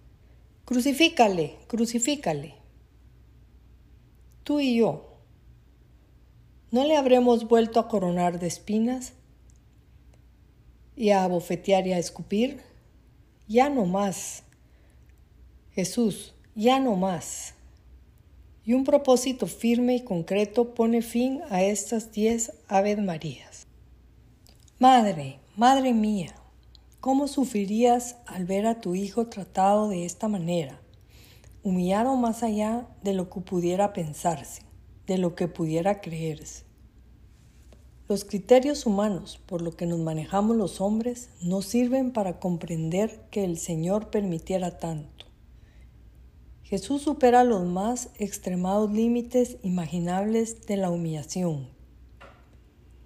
Crucifícale, 0.64 1.57
crucifícale. 1.66 2.55
Tú 4.45 4.61
y 4.61 4.76
yo, 4.76 5.14
¿No 6.74 6.82
le 6.82 6.97
habremos 6.97 7.47
vuelto 7.47 7.78
a 7.78 7.87
coronar 7.87 8.41
de 8.41 8.49
espinas 8.49 9.12
y 10.97 11.11
a 11.11 11.22
abofetear 11.22 11.87
y 11.87 11.93
a 11.93 11.99
escupir? 11.99 12.62
Ya 13.47 13.70
no 13.70 13.87
más. 13.87 14.43
Jesús, 15.70 16.35
ya 16.57 16.80
no 16.80 16.97
más. 16.97 17.55
Y 18.64 18.72
un 18.72 18.82
propósito 18.82 19.47
firme 19.47 19.95
y 19.95 20.03
concreto 20.03 20.74
pone 20.74 21.01
fin 21.01 21.43
a 21.49 21.62
estas 21.62 22.11
diez 22.11 22.51
Ave 22.66 22.97
Marías. 22.97 23.53
Madre, 24.79 25.41
Madre 25.57 25.93
mía, 25.93 26.35
¿cómo 27.01 27.29
sufrirías 27.29 28.16
al 28.27 28.45
ver 28.45 28.66
a 28.66 28.81
tu 28.81 28.95
hijo 28.95 29.27
tratado 29.29 29.89
de 29.89 30.05
esta 30.05 30.29
manera, 30.29 30.81
humillado 31.62 32.16
más 32.16 32.43
allá 32.43 32.87
de 33.03 33.14
lo 33.14 33.31
que 33.31 33.41
pudiera 33.41 33.93
pensarse? 33.93 34.62
de 35.07 35.18
lo 35.18 35.35
que 35.35 35.49
pudiera 35.49 36.01
creerse. 36.01 36.64
Los 38.09 38.25
criterios 38.25 38.87
humanos 38.87 39.41
por 39.47 39.62
lo 39.62 39.72
que 39.77 39.87
nos 39.87 39.99
manejamos 39.99 40.57
los 40.57 40.81
hombres 40.81 41.31
no 41.41 41.62
sirven 41.62 42.12
para 42.12 42.39
comprender 42.39 43.22
que 43.31 43.45
el 43.45 43.59
Señor 43.59 44.11
permitiera 44.11 44.79
tanto. 44.79 45.27
Jesús 46.62 47.03
supera 47.03 47.45
los 47.45 47.64
más 47.64 48.11
extremados 48.18 48.91
límites 48.91 49.59
imaginables 49.62 50.66
de 50.66 50.77
la 50.77 50.91
humillación, 50.91 51.68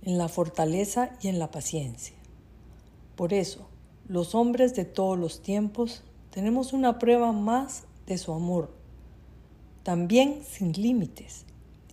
en 0.02 0.18
la 0.18 0.28
fortaleza 0.28 1.10
y 1.20 1.28
en 1.28 1.38
la 1.38 1.50
paciencia. 1.50 2.16
Por 3.16 3.32
eso, 3.32 3.68
los 4.06 4.34
hombres 4.34 4.74
de 4.74 4.84
todos 4.84 5.18
los 5.18 5.42
tiempos 5.42 6.02
tenemos 6.30 6.72
una 6.72 6.98
prueba 6.98 7.32
más 7.32 7.84
de 8.06 8.18
su 8.18 8.32
amor, 8.32 8.70
también 9.82 10.42
sin 10.44 10.72
límites, 10.72 11.44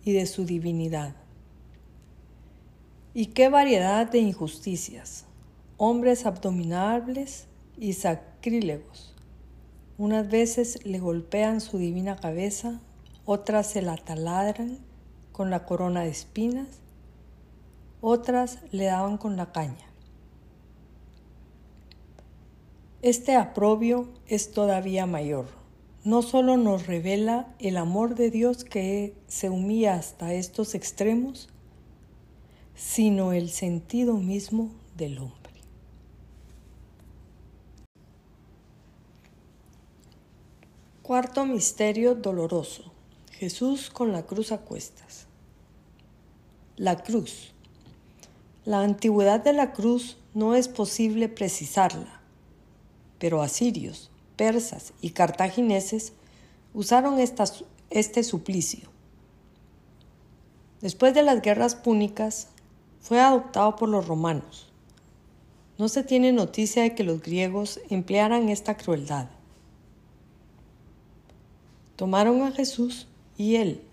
y 0.06 0.12
de 0.12 0.24
su 0.26 0.46
divinidad. 0.46 1.16
Y 3.12 3.26
qué 3.26 3.48
variedad 3.48 4.08
de 4.08 4.20
injusticias, 4.20 5.24
hombres 5.78 6.26
abominables 6.26 7.48
y 7.76 7.94
sacrílegos. 7.94 9.12
Unas 9.98 10.30
veces 10.30 10.86
le 10.86 11.00
golpean 11.00 11.60
su 11.60 11.78
divina 11.78 12.16
cabeza, 12.16 12.80
otras 13.24 13.66
se 13.66 13.82
la 13.82 13.96
taladran 13.96 14.78
con 15.32 15.50
la 15.50 15.66
corona 15.66 16.02
de 16.02 16.10
espinas, 16.10 16.68
otras 18.06 18.58
le 18.72 18.84
daban 18.84 19.18
con 19.18 19.36
la 19.36 19.52
caña. 19.52 19.86
Este 23.02 23.36
aprobio 23.36 24.08
es 24.26 24.52
todavía 24.52 25.06
mayor 25.06 25.46
no 26.06 26.22
solo 26.22 26.56
nos 26.56 26.86
revela 26.86 27.52
el 27.58 27.76
amor 27.76 28.14
de 28.14 28.30
Dios 28.30 28.62
que 28.62 29.12
se 29.26 29.50
humilla 29.50 29.94
hasta 29.96 30.34
estos 30.34 30.76
extremos, 30.76 31.48
sino 32.76 33.32
el 33.32 33.50
sentido 33.50 34.14
mismo 34.14 34.70
del 34.96 35.18
hombre. 35.18 35.52
Cuarto 41.02 41.44
misterio 41.44 42.14
doloroso. 42.14 42.92
Jesús 43.32 43.90
con 43.90 44.12
la 44.12 44.22
cruz 44.26 44.52
a 44.52 44.58
cuestas. 44.58 45.26
La 46.76 47.02
cruz. 47.02 47.52
La 48.66 48.80
antigüedad 48.80 49.44
de 49.44 49.52
la 49.52 49.72
cruz 49.72 50.16
no 50.34 50.56
es 50.56 50.66
posible 50.66 51.28
precisarla, 51.28 52.20
pero 53.20 53.40
asirios, 53.40 54.10
persas 54.34 54.92
y 55.00 55.10
cartagineses 55.10 56.14
usaron 56.74 57.20
este 57.90 58.24
suplicio. 58.24 58.88
Después 60.80 61.14
de 61.14 61.22
las 61.22 61.42
guerras 61.42 61.76
púnicas, 61.76 62.48
fue 62.98 63.20
adoptado 63.20 63.76
por 63.76 63.88
los 63.88 64.08
romanos. 64.08 64.66
No 65.78 65.88
se 65.88 66.02
tiene 66.02 66.32
noticia 66.32 66.82
de 66.82 66.96
que 66.96 67.04
los 67.04 67.22
griegos 67.22 67.78
emplearan 67.88 68.48
esta 68.48 68.76
crueldad. 68.76 69.28
Tomaron 71.94 72.42
a 72.42 72.50
Jesús 72.50 73.06
y 73.38 73.54
él, 73.54 73.84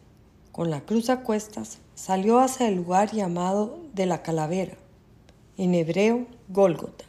con 0.52 0.72
la 0.72 0.82
cruz 0.82 1.12
a 1.12 1.22
cuestas, 1.22 1.78
salió 1.96 2.40
hacia 2.40 2.68
el 2.68 2.76
lugar 2.76 3.12
llamado 3.12 3.80
de 3.94 4.06
la 4.06 4.24
calavera, 4.24 4.76
en 5.58 5.74
hebreo 5.74 6.26
Gólgota. 6.50 7.06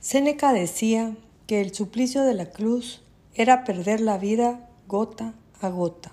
Séneca 0.00 0.52
decía 0.52 1.16
que 1.46 1.60
el 1.60 1.74
suplicio 1.74 2.22
de 2.22 2.34
la 2.34 2.50
cruz 2.50 3.02
era 3.34 3.64
perder 3.64 4.00
la 4.00 4.18
vida 4.18 4.68
gota 4.86 5.34
a 5.60 5.68
gota. 5.68 6.10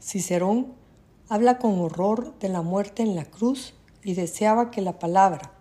Cicerón 0.00 0.68
habla 1.28 1.58
con 1.58 1.78
horror 1.78 2.38
de 2.38 2.48
la 2.48 2.62
muerte 2.62 3.02
en 3.02 3.14
la 3.14 3.24
cruz 3.24 3.74
y 4.02 4.14
deseaba 4.14 4.70
que 4.70 4.80
la 4.80 4.98
palabra 4.98 5.52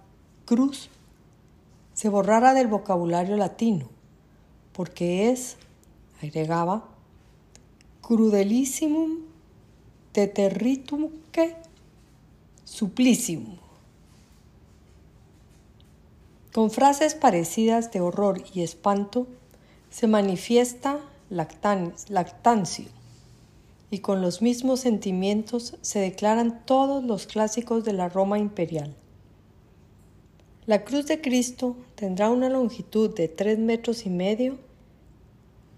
cruz 0.45 0.89
se 1.93 2.09
borrara 2.09 2.53
del 2.53 2.67
vocabulario 2.67 3.37
latino, 3.37 3.89
porque 4.71 5.29
es, 5.29 5.57
agregaba, 6.23 6.85
crudelissimum 8.09 9.19
que 11.31 11.55
supplicium. 12.65 13.57
Con 16.51 16.71
frases 16.71 17.13
parecidas 17.13 17.91
de 17.91 18.01
horror 18.01 18.41
y 18.51 18.63
espanto 18.63 19.27
se 19.91 20.07
manifiesta 20.07 20.99
lactancio, 21.29 22.85
y 23.91 23.99
con 23.99 24.23
los 24.23 24.41
mismos 24.41 24.79
sentimientos 24.79 25.77
se 25.81 25.99
declaran 25.99 26.65
todos 26.65 27.03
los 27.03 27.27
clásicos 27.27 27.85
de 27.85 27.93
la 27.93 28.09
Roma 28.09 28.39
imperial. 28.39 28.95
La 30.65 30.83
cruz 30.83 31.05
de 31.05 31.21
Cristo 31.21 31.75
tendrá 31.93 32.31
una 32.31 32.49
longitud 32.49 33.13
de 33.13 33.27
tres 33.27 33.59
metros 33.59 34.07
y 34.07 34.09
medio 34.09 34.57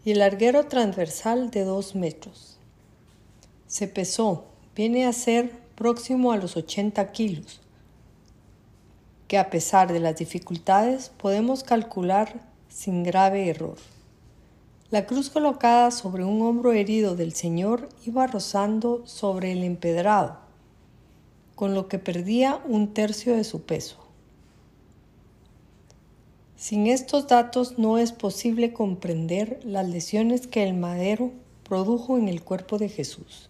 y 0.03 0.11
el 0.11 0.19
larguero 0.19 0.65
transversal 0.65 1.51
de 1.51 1.63
dos 1.63 1.95
metros. 1.95 2.57
Se 3.67 3.87
pesó, 3.87 4.45
viene 4.75 5.05
a 5.05 5.13
ser 5.13 5.51
próximo 5.75 6.31
a 6.31 6.37
los 6.37 6.57
80 6.57 7.11
kilos, 7.11 7.61
que 9.27 9.37
a 9.37 9.49
pesar 9.49 9.93
de 9.93 9.99
las 9.99 10.17
dificultades 10.17 11.09
podemos 11.09 11.63
calcular 11.63 12.41
sin 12.69 13.03
grave 13.03 13.49
error. 13.49 13.77
La 14.89 15.05
cruz 15.05 15.29
colocada 15.29 15.89
sobre 15.91 16.25
un 16.25 16.41
hombro 16.41 16.73
herido 16.73 17.15
del 17.15 17.33
Señor 17.33 17.87
iba 18.05 18.27
rozando 18.27 19.03
sobre 19.05 19.53
el 19.53 19.63
empedrado, 19.63 20.39
con 21.55 21.73
lo 21.73 21.87
que 21.87 21.97
perdía 21.97 22.59
un 22.65 22.93
tercio 22.93 23.35
de 23.35 23.45
su 23.45 23.61
peso. 23.61 24.10
Sin 26.61 26.85
estos 26.85 27.27
datos 27.27 27.79
no 27.79 27.97
es 27.97 28.11
posible 28.11 28.71
comprender 28.71 29.59
las 29.63 29.89
lesiones 29.89 30.45
que 30.45 30.63
el 30.63 30.75
madero 30.75 31.31
produjo 31.63 32.17
en 32.17 32.27
el 32.27 32.43
cuerpo 32.43 32.77
de 32.77 32.89
Jesús. 32.89 33.49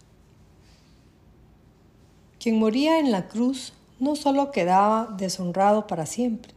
Quien 2.39 2.57
moría 2.57 2.99
en 2.99 3.11
la 3.11 3.27
cruz 3.27 3.73
no 3.99 4.15
solo 4.15 4.51
quedaba 4.51 5.13
deshonrado 5.17 5.87
para 5.87 6.05
siempre, 6.05 6.53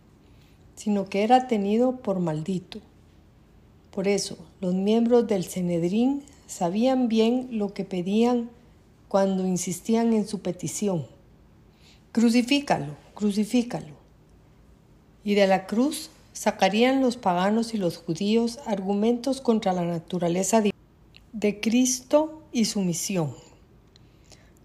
sino 0.77 1.07
que 1.07 1.25
era 1.25 1.49
tenido 1.49 1.97
por 1.97 2.21
maldito 2.21 2.81
por 3.95 4.09
eso, 4.09 4.37
los 4.61 4.75
miembros 4.75 5.29
del 5.29 5.45
Cenedrín 5.45 6.25
sabían 6.49 7.07
bien 7.07 7.47
lo 7.53 7.73
que 7.75 7.85
pedían 7.85 8.51
cuando 9.07 9.47
insistían 9.47 10.13
en 10.13 10.27
su 10.27 10.41
petición. 10.41 11.07
Crucifícalo, 12.11 12.97
crucifícalo. 13.15 13.95
Y 15.23 15.35
de 15.35 15.47
la 15.47 15.67
cruz 15.67 16.11
sacarían 16.35 17.01
los 17.01 17.17
paganos 17.17 17.73
y 17.73 17.79
los 17.79 17.97
judíos 17.97 18.59
argumentos 18.67 19.41
contra 19.41 19.73
la 19.73 19.87
naturaleza 19.87 20.63
de 21.33 21.61
Cristo 21.61 22.43
y 22.53 22.67
su 22.67 22.83
misión. 22.83 23.35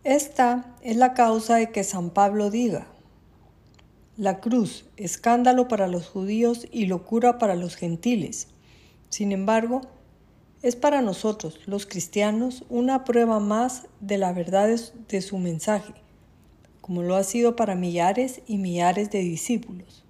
Esta 0.03 0.76
es 0.82 0.97
la 0.97 1.13
causa 1.13 1.55
de 1.55 1.72
que 1.72 1.86
San 1.86 2.09
Pablo 2.09 2.49
diga, 2.49 2.88
la 4.17 4.41
cruz, 4.41 4.84
escándalo 4.97 5.70
para 5.70 5.88
los 5.88 6.09
judíos 6.09 6.67
y 6.70 6.88
locura 6.88 7.38
para 7.38 7.55
los 7.55 7.78
gentiles 7.78 8.49
sin 9.09 9.32
embargo, 9.32 9.82
es 10.61 10.76
para 10.76 11.01
nosotros, 11.01 11.59
los 11.65 11.86
cristianos, 11.86 12.63
una 12.70 13.05
prueba 13.05 13.39
más 13.39 13.88
de 14.01 14.17
la 14.17 14.34
verdad 14.34 14.70
de 15.07 15.22
su 15.22 15.38
mensaje, 15.39 15.93
como 16.82 17.01
lo 17.01 17.15
ha 17.15 17.24
sido 17.24 17.55
para 17.55 17.76
millares 17.76 18.41
y 18.45 18.57
millares 18.57 19.09
de 19.09 19.20
discípulos. 19.20 20.05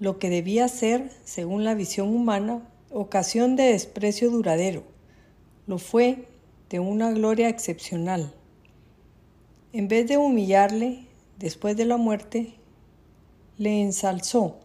Lo 0.00 0.18
que 0.18 0.30
debía 0.30 0.66
ser, 0.66 1.12
según 1.24 1.62
la 1.62 1.74
visión 1.74 2.08
humana, 2.08 2.66
ocasión 2.90 3.54
de 3.54 3.64
desprecio 3.64 4.30
duradero, 4.30 4.82
lo 5.66 5.76
fue 5.76 6.26
de 6.70 6.80
una 6.80 7.12
gloria 7.12 7.50
excepcional. 7.50 8.32
En 9.74 9.88
vez 9.88 10.08
de 10.08 10.16
humillarle 10.16 11.06
después 11.38 11.76
de 11.76 11.84
la 11.84 11.98
muerte, 11.98 12.54
le 13.58 13.82
ensalzó 13.82 14.56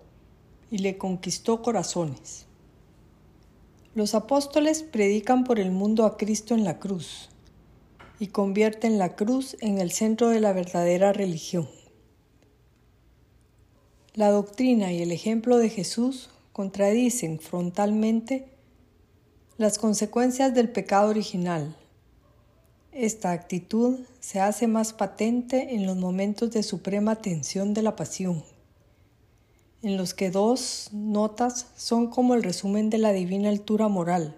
y 0.71 0.77
le 0.77 0.97
conquistó 0.97 1.61
corazones. 1.61 2.45
Los 3.93 4.15
apóstoles 4.15 4.83
predican 4.83 5.43
por 5.43 5.59
el 5.59 5.71
mundo 5.71 6.05
a 6.05 6.15
Cristo 6.15 6.55
en 6.55 6.63
la 6.63 6.79
cruz 6.79 7.29
y 8.19 8.27
convierten 8.27 8.97
la 8.97 9.17
cruz 9.17 9.57
en 9.59 9.79
el 9.79 9.91
centro 9.91 10.29
de 10.29 10.39
la 10.39 10.53
verdadera 10.53 11.11
religión. 11.11 11.67
La 14.15 14.31
doctrina 14.31 14.91
y 14.91 15.01
el 15.01 15.11
ejemplo 15.11 15.57
de 15.57 15.69
Jesús 15.69 16.29
contradicen 16.51 17.39
frontalmente 17.39 18.47
las 19.57 19.77
consecuencias 19.77 20.53
del 20.55 20.69
pecado 20.69 21.09
original. 21.09 21.75
Esta 22.91 23.31
actitud 23.31 23.99
se 24.19 24.39
hace 24.39 24.67
más 24.67 24.93
patente 24.93 25.75
en 25.75 25.85
los 25.85 25.97
momentos 25.97 26.49
de 26.51 26.63
suprema 26.63 27.17
tensión 27.17 27.73
de 27.73 27.83
la 27.83 27.95
pasión 27.95 28.43
en 29.85 29.97
los 29.97 30.15
que 30.15 30.31
dos 30.31 30.89
notas 30.93 31.67
son 31.75 32.07
como 32.07 32.33
el 32.33 32.41
resumen 32.41 32.89
de 32.89 32.97
la 32.97 33.13
divina 33.13 33.49
altura 33.49 33.87
moral, 33.87 34.35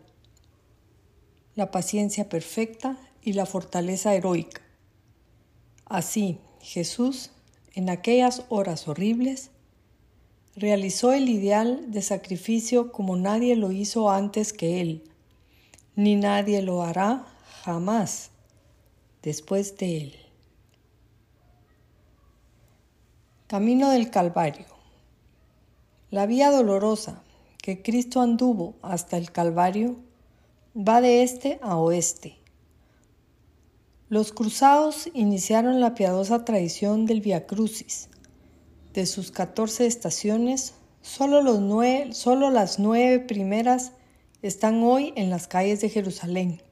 la 1.55 1.71
paciencia 1.71 2.27
perfecta 2.27 2.97
y 3.21 3.31
la 3.31 3.45
fortaleza 3.45 4.13
heroica. 4.13 4.61
Así, 5.85 6.39
Jesús, 6.59 7.29
en 7.73 7.89
aquellas 7.89 8.43
horas 8.49 8.89
horribles, 8.89 9.51
realizó 10.57 11.13
el 11.13 11.29
ideal 11.29 11.91
de 11.91 12.01
sacrificio 12.01 12.91
como 12.91 13.15
nadie 13.15 13.55
lo 13.55 13.71
hizo 13.71 14.09
antes 14.09 14.53
que 14.53 14.81
Él, 14.81 15.03
ni 15.95 16.15
nadie 16.15 16.63
lo 16.63 16.81
hará 16.81 17.27
jamás 17.63 18.31
después 19.21 19.77
de 19.77 19.97
Él. 19.97 20.15
Camino 23.45 23.91
del 23.91 24.09
Calvario. 24.09 24.65
La 26.09 26.25
vía 26.25 26.49
dolorosa 26.49 27.21
que 27.61 27.83
Cristo 27.83 28.21
anduvo 28.21 28.75
hasta 28.81 29.17
el 29.17 29.31
Calvario 29.31 29.95
va 30.75 31.01
de 31.01 31.21
este 31.21 31.59
a 31.61 31.77
oeste. 31.77 32.37
Los 34.09 34.31
cruzados 34.31 35.09
iniciaron 35.13 35.79
la 35.79 35.93
piadosa 35.93 36.45
tradición 36.45 37.05
del 37.05 37.21
Via 37.21 37.45
Crucis. 37.45 38.09
De 38.97 39.05
sus 39.05 39.29
14 39.29 39.85
estaciones, 39.85 40.73
solo, 41.03 41.43
los 41.43 42.17
solo 42.17 42.49
las 42.49 42.79
nueve 42.79 43.19
primeras 43.19 43.91
están 44.41 44.81
hoy 44.81 45.13
en 45.15 45.29
las 45.29 45.47
calles 45.47 45.81
de 45.81 45.89
Jerusalén. 45.89 46.63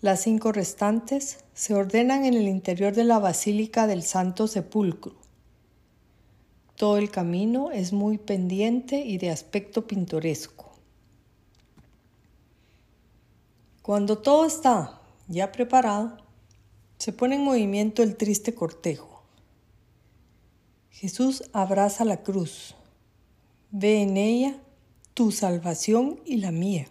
Las 0.00 0.22
cinco 0.22 0.52
restantes 0.52 1.44
se 1.52 1.74
ordenan 1.74 2.24
en 2.24 2.32
el 2.32 2.48
interior 2.48 2.94
de 2.94 3.04
la 3.04 3.18
Basílica 3.18 3.86
del 3.86 4.04
Santo 4.04 4.48
Sepulcro. 4.48 5.16
Todo 6.76 6.96
el 6.96 7.10
camino 7.10 7.72
es 7.72 7.92
muy 7.92 8.16
pendiente 8.16 9.00
y 9.00 9.18
de 9.18 9.28
aspecto 9.28 9.86
pintoresco. 9.86 10.72
Cuando 13.82 14.16
todo 14.16 14.46
está 14.46 15.02
ya 15.28 15.52
preparado, 15.52 16.16
se 16.96 17.12
pone 17.12 17.34
en 17.34 17.44
movimiento 17.44 18.02
el 18.02 18.16
triste 18.16 18.54
cortejo. 18.54 19.15
Jesús 20.98 21.44
abraza 21.52 22.06
la 22.06 22.22
cruz, 22.22 22.74
ve 23.70 24.00
en 24.00 24.16
ella 24.16 24.58
tu 25.12 25.30
salvación 25.30 26.20
y 26.24 26.38
la 26.38 26.52
mía. 26.52 26.86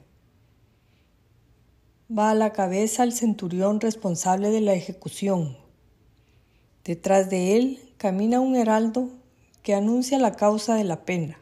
Va 2.16 2.30
a 2.30 2.36
la 2.36 2.54
cabeza 2.54 3.04
el 3.04 3.14
centurión 3.14 3.82
responsable 3.82 4.52
de 4.52 4.62
la 4.62 4.76
ejecución. 4.76 5.58
Detrás 6.84 7.32
de 7.32 7.58
él 7.58 7.94
camina 7.98 8.42
un 8.42 8.56
heraldo 8.56 9.10
que 9.64 9.74
anuncia 9.74 10.20
la 10.20 10.36
causa 10.36 10.76
de 10.76 10.84
la 10.84 11.04
pena. 11.04 11.40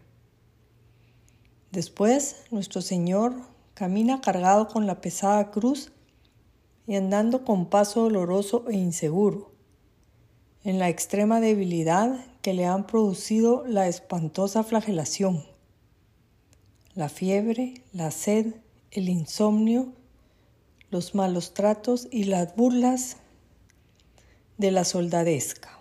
Después, 1.70 2.46
nuestro 2.50 2.82
Señor 2.82 3.36
camina 3.74 4.22
cargado 4.22 4.70
con 4.70 4.88
la 4.88 5.02
pesada 5.02 5.52
cruz 5.52 5.92
y 6.88 6.96
andando 6.96 7.44
con 7.44 7.66
paso 7.66 8.04
doloroso 8.04 8.64
e 8.70 8.78
inseguro, 8.78 9.52
en 10.64 10.80
la 10.80 10.88
extrema 10.88 11.42
debilidad 11.42 12.26
que 12.44 12.54
le 12.54 12.66
han 12.66 12.86
producido 12.86 13.66
la 13.66 13.88
espantosa 13.88 14.66
flagelación, 14.66 15.46
la 16.94 17.08
fiebre, 17.08 17.86
la 17.94 18.12
sed, 18.12 18.56
el 18.92 19.08
insomnio, 19.08 19.94
los 20.92 21.16
malos 21.16 21.54
tratos 21.54 22.10
y 22.12 22.26
las 22.26 22.54
burlas 22.58 23.16
de 24.58 24.72
la 24.72 24.84
soldadesca. 24.84 25.80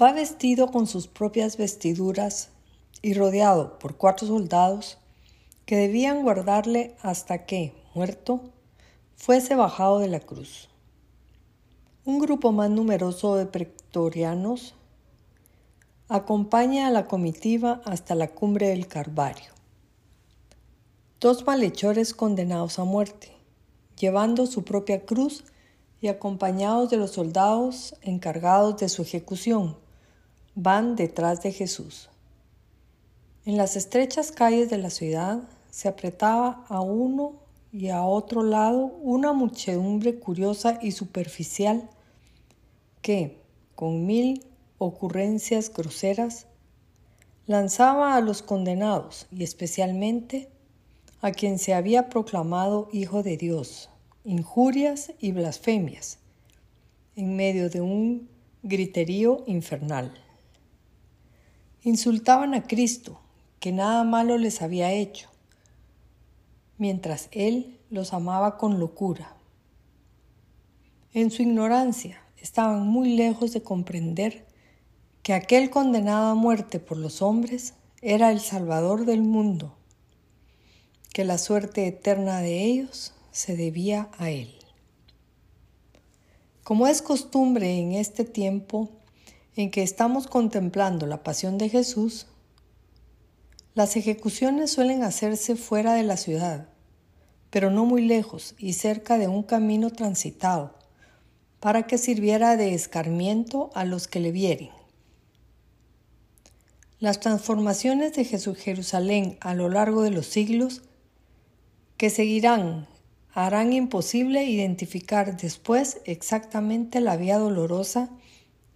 Va 0.00 0.14
vestido 0.14 0.70
con 0.70 0.86
sus 0.86 1.08
propias 1.08 1.58
vestiduras 1.58 2.48
y 3.02 3.12
rodeado 3.12 3.78
por 3.78 3.98
cuatro 3.98 4.26
soldados 4.26 4.96
que 5.66 5.76
debían 5.76 6.22
guardarle 6.22 6.96
hasta 7.02 7.44
que, 7.44 7.74
muerto, 7.94 8.50
fuese 9.14 9.54
bajado 9.54 9.98
de 9.98 10.08
la 10.08 10.20
cruz. 10.20 10.67
Un 12.08 12.20
grupo 12.20 12.52
más 12.52 12.70
numeroso 12.70 13.36
de 13.36 13.44
pretorianos 13.44 14.74
acompaña 16.08 16.86
a 16.86 16.90
la 16.90 17.06
comitiva 17.06 17.82
hasta 17.84 18.14
la 18.14 18.28
cumbre 18.28 18.68
del 18.68 18.86
Carvario. 18.86 19.50
Dos 21.20 21.46
malhechores 21.46 22.14
condenados 22.14 22.78
a 22.78 22.84
muerte, 22.84 23.36
llevando 23.98 24.46
su 24.46 24.64
propia 24.64 25.04
cruz 25.04 25.44
y 26.00 26.08
acompañados 26.08 26.88
de 26.88 26.96
los 26.96 27.10
soldados 27.10 27.94
encargados 28.00 28.78
de 28.78 28.88
su 28.88 29.02
ejecución, 29.02 29.76
van 30.54 30.96
detrás 30.96 31.42
de 31.42 31.52
Jesús. 31.52 32.08
En 33.44 33.58
las 33.58 33.76
estrechas 33.76 34.32
calles 34.32 34.70
de 34.70 34.78
la 34.78 34.88
ciudad 34.88 35.42
se 35.70 35.88
apretaba 35.88 36.64
a 36.70 36.80
uno 36.80 37.34
y 37.70 37.90
a 37.90 38.02
otro 38.02 38.42
lado 38.42 38.86
una 39.02 39.34
muchedumbre 39.34 40.18
curiosa 40.18 40.78
y 40.80 40.92
superficial 40.92 41.90
que, 43.02 43.40
con 43.74 44.06
mil 44.06 44.44
ocurrencias 44.78 45.72
groseras, 45.72 46.46
lanzaba 47.46 48.14
a 48.14 48.20
los 48.20 48.42
condenados 48.42 49.26
y 49.30 49.42
especialmente 49.42 50.48
a 51.20 51.32
quien 51.32 51.58
se 51.58 51.74
había 51.74 52.08
proclamado 52.08 52.88
Hijo 52.92 53.22
de 53.22 53.36
Dios, 53.36 53.90
injurias 54.24 55.12
y 55.18 55.32
blasfemias, 55.32 56.18
en 57.16 57.34
medio 57.34 57.70
de 57.70 57.80
un 57.80 58.28
griterío 58.62 59.42
infernal. 59.46 60.12
Insultaban 61.82 62.54
a 62.54 62.64
Cristo, 62.64 63.20
que 63.60 63.72
nada 63.72 64.04
malo 64.04 64.38
les 64.38 64.62
había 64.62 64.92
hecho, 64.92 65.28
mientras 66.76 67.28
Él 67.32 67.80
los 67.90 68.12
amaba 68.12 68.58
con 68.58 68.78
locura. 68.78 69.34
En 71.14 71.30
su 71.30 71.42
ignorancia 71.42 72.22
estaban 72.40 72.86
muy 72.86 73.16
lejos 73.16 73.52
de 73.52 73.62
comprender 73.62 74.46
que 75.22 75.32
aquel 75.34 75.70
condenado 75.70 76.28
a 76.28 76.34
muerte 76.34 76.80
por 76.80 76.96
los 76.96 77.22
hombres 77.22 77.74
era 78.00 78.30
el 78.30 78.40
Salvador 78.40 79.04
del 79.04 79.22
mundo, 79.22 79.76
que 81.12 81.24
la 81.24 81.38
suerte 81.38 81.86
eterna 81.86 82.40
de 82.40 82.64
ellos 82.64 83.12
se 83.30 83.56
debía 83.56 84.08
a 84.18 84.30
Él. 84.30 84.54
Como 86.64 86.86
es 86.86 87.02
costumbre 87.02 87.78
en 87.78 87.92
este 87.92 88.24
tiempo 88.24 88.90
en 89.56 89.70
que 89.70 89.82
estamos 89.82 90.26
contemplando 90.26 91.06
la 91.06 91.22
pasión 91.22 91.58
de 91.58 91.68
Jesús, 91.68 92.26
las 93.74 93.96
ejecuciones 93.96 94.70
suelen 94.70 95.02
hacerse 95.02 95.56
fuera 95.56 95.94
de 95.94 96.04
la 96.04 96.16
ciudad, 96.16 96.68
pero 97.50 97.70
no 97.70 97.84
muy 97.84 98.02
lejos 98.02 98.54
y 98.58 98.74
cerca 98.74 99.18
de 99.18 99.28
un 99.28 99.42
camino 99.42 99.90
transitado, 99.90 100.77
para 101.60 101.86
que 101.86 101.98
sirviera 101.98 102.56
de 102.56 102.74
escarmiento 102.74 103.70
a 103.74 103.84
los 103.84 104.08
que 104.08 104.20
le 104.20 104.32
vieren. 104.32 104.70
Las 107.00 107.20
transformaciones 107.20 108.14
de 108.14 108.24
Jesús 108.24 108.58
Jerusalén 108.58 109.38
a 109.40 109.54
lo 109.54 109.68
largo 109.68 110.02
de 110.02 110.10
los 110.10 110.26
siglos 110.26 110.82
que 111.96 112.10
seguirán 112.10 112.86
harán 113.32 113.72
imposible 113.72 114.44
identificar 114.44 115.36
después 115.36 116.00
exactamente 116.04 117.00
la 117.00 117.16
vía 117.16 117.38
dolorosa 117.38 118.10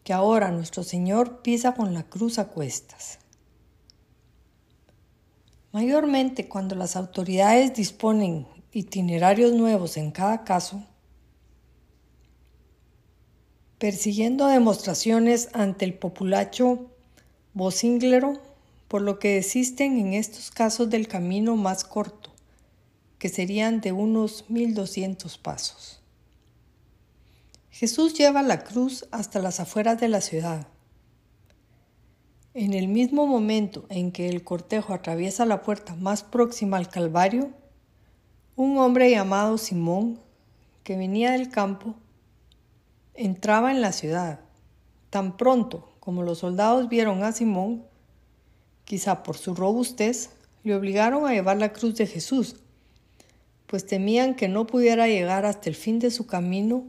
que 0.05 0.13
ahora 0.13 0.51
nuestro 0.51 0.85
Señor 0.85 1.43
pisa 1.43 1.75
con 1.75 1.95
la 1.95 2.05
cruz 2.05 2.39
a 2.39 2.49
cuestas. 2.49 3.19
Mayormente 5.73 6.49
cuando 6.49 6.75
las 6.75 6.97
autoridades 6.97 7.75
disponen 7.75 8.47
itinerarios 8.73 9.53
nuevos 9.53 9.97
en 9.97 10.11
cada 10.11 10.45
caso, 10.45 10.85
persiguiendo 13.83 14.47
demostraciones 14.47 15.49
ante 15.55 15.85
el 15.85 15.95
populacho 15.95 16.87
vocínglero, 17.53 18.41
por 18.87 19.03
lo 19.03 19.19
que 19.19 19.35
desisten 19.35 19.99
en 19.99 20.15
estos 20.15 20.53
casos 20.53 20.89
del 20.89 21.09
camino 21.09 21.57
más 21.57 21.83
corto, 21.83 22.31
que 23.19 23.29
serían 23.29 23.81
de 23.81 23.91
unos 23.91 24.45
1200 24.49 25.37
pasos. 25.37 26.01
Jesús 27.73 28.15
lleva 28.15 28.43
la 28.43 28.63
cruz 28.63 29.09
hasta 29.11 29.41
las 29.41 29.59
afueras 29.59 29.99
de 30.01 30.07
la 30.07 30.21
ciudad, 30.21 30.69
en 32.55 32.75
el 32.75 32.87
mismo 32.87 33.27
momento 33.27 33.87
en 33.89 34.13
que 34.13 34.29
el 34.29 34.45
cortejo 34.45 34.95
atraviesa 34.95 35.45
la 35.45 35.65
puerta 35.65 35.97
más 35.97 36.23
próxima 36.23 36.77
al 36.77 36.89
Calvario, 36.89 37.51
un 38.55 38.79
hombre 38.79 39.11
llamado 39.11 39.59
Simón, 39.59 40.21
que 40.85 40.97
venía 40.97 41.33
del 41.33 41.51
campo, 41.51 41.97
entraba 43.15 43.71
en 43.71 43.81
la 43.81 43.93
ciudad. 43.93 44.41
Tan 45.11 45.37
pronto 45.37 45.93
como 46.01 46.23
los 46.23 46.39
soldados 46.39 46.89
vieron 46.89 47.23
a 47.23 47.33
Simón, 47.33 47.85
quizá 48.85 49.23
por 49.23 49.37
su 49.37 49.55
robustez, 49.55 50.31
le 50.65 50.75
obligaron 50.75 51.27
a 51.27 51.33
llevar 51.33 51.59
la 51.59 51.73
cruz 51.73 51.97
de 51.97 52.07
Jesús, 52.07 52.57
pues 53.67 53.87
temían 53.87 54.35
que 54.35 54.49
no 54.49 54.67
pudiera 54.67 55.09
llegar 55.09 55.47
hasta 55.47 55.69
el 55.69 55.75
fin 55.75 55.99
de 55.99 56.11
su 56.11 56.27
camino 56.27 56.85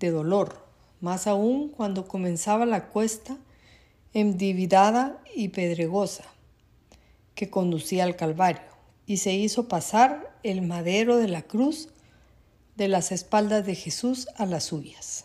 de 0.00 0.10
dolor, 0.10 0.66
más 1.00 1.26
aún 1.26 1.68
cuando 1.68 2.06
comenzaba 2.06 2.66
la 2.66 2.88
cuesta 2.88 3.36
endividada 4.12 5.20
y 5.34 5.48
pedregosa 5.48 6.24
que 7.34 7.50
conducía 7.50 8.04
al 8.04 8.16
Calvario, 8.16 8.62
y 9.06 9.18
se 9.18 9.32
hizo 9.32 9.68
pasar 9.68 10.36
el 10.42 10.62
madero 10.62 11.16
de 11.16 11.28
la 11.28 11.42
cruz 11.42 11.88
de 12.76 12.88
las 12.88 13.12
espaldas 13.12 13.66
de 13.66 13.74
Jesús 13.74 14.28
a 14.36 14.46
las 14.46 14.64
suyas. 14.64 15.24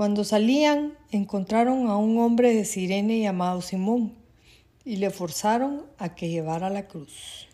Cuando 0.00 0.24
salían, 0.24 0.96
encontraron 1.10 1.88
a 1.88 1.98
un 1.98 2.18
hombre 2.20 2.54
de 2.54 2.64
Sirene 2.64 3.20
llamado 3.20 3.60
Simón, 3.60 4.14
y 4.82 4.96
le 4.96 5.10
forzaron 5.10 5.84
a 5.98 6.14
que 6.14 6.30
llevara 6.30 6.70
la 6.70 6.88
cruz. 6.88 7.48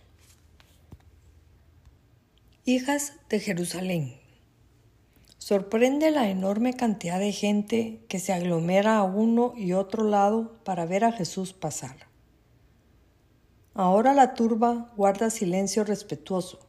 Hijas 2.65 3.15
de 3.29 3.41
Jerusalén. 3.41 4.15
Sorprende 5.39 6.13
la 6.13 6.31
enorme 6.31 6.75
cantidad 6.75 7.19
de 7.19 7.33
gente 7.33 8.05
que 8.07 8.21
se 8.21 8.33
aglomera 8.33 8.99
a 8.99 9.03
uno 9.03 9.53
y 9.57 9.73
otro 9.73 10.05
lado 10.05 10.57
para 10.63 10.87
ver 10.87 11.03
a 11.03 11.11
Jesús 11.11 11.53
pasar. 11.53 11.97
Ahora 13.75 14.15
la 14.15 14.35
turba 14.35 14.93
guarda 14.97 15.31
silencio 15.31 15.83
respetuoso, 15.83 16.61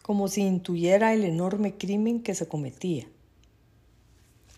como 0.00 0.28
si 0.28 0.40
intuyera 0.40 1.12
el 1.12 1.24
enorme 1.24 1.76
crimen 1.76 2.22
que 2.22 2.34
se 2.34 2.48
cometía. 2.48 3.06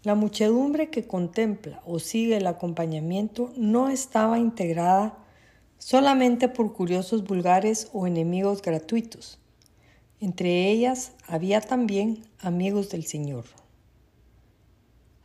La 0.03 0.15
muchedumbre 0.15 0.89
que 0.89 1.07
contempla 1.07 1.83
o 1.85 1.99
sigue 1.99 2.39
el 2.39 2.47
acompañamiento 2.47 3.53
no 3.57 3.91
estaba 3.91 4.39
integrada 4.39 5.19
solamente 5.79 6.49
por 6.49 6.73
curiosos 6.73 7.25
vulgares 7.25 7.89
o 7.93 8.07
enemigos 8.07 8.63
gratuitos, 8.63 9.39
entre 10.21 10.71
ellas 10.71 11.13
había 11.27 11.61
también 11.61 12.23
amigos 12.39 12.91
del 12.91 13.05
Señor. 13.05 13.45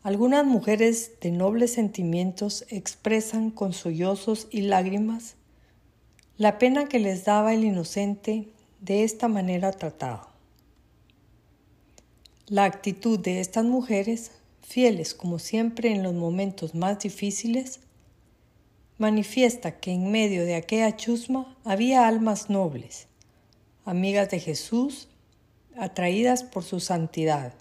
Algunas 0.03 0.45
mujeres 0.45 1.13
de 1.21 1.31
nobles 1.31 1.73
sentimientos 1.73 2.65
expresan 2.69 3.51
con 3.51 3.73
sollozos 3.73 4.47
y 4.51 4.61
lágrimas 4.61 5.35
la 6.37 6.59
pena 6.59 6.85
que 6.89 6.99
les 6.99 7.23
daba 7.23 7.53
el 7.53 7.63
inocente 7.63 8.49
de 8.81 9.03
esta 9.03 9.29
manera 9.29 9.71
tratado. 9.71 10.27
La 12.47 12.65
actitud 12.65 13.17
de 13.17 13.39
estas 13.39 13.65
mujeres, 13.65 14.31
fieles 14.65 15.13
como 15.13 15.39
siempre 15.39 15.91
en 15.93 16.03
los 16.03 16.13
momentos 16.13 16.75
más 16.75 16.99
difíciles, 16.99 17.79
manifiesta 18.97 19.79
que 19.79 19.91
en 19.91 20.11
medio 20.11 20.43
de 20.45 20.55
aquella 20.55 20.95
chusma 20.95 21.55
había 21.63 22.07
almas 22.07 22.49
nobles, 22.49 23.07
amigas 23.85 24.29
de 24.31 24.39
Jesús, 24.39 25.07
atraídas 25.77 26.43
por 26.43 26.63
su 26.63 26.79
santidad. 26.79 27.53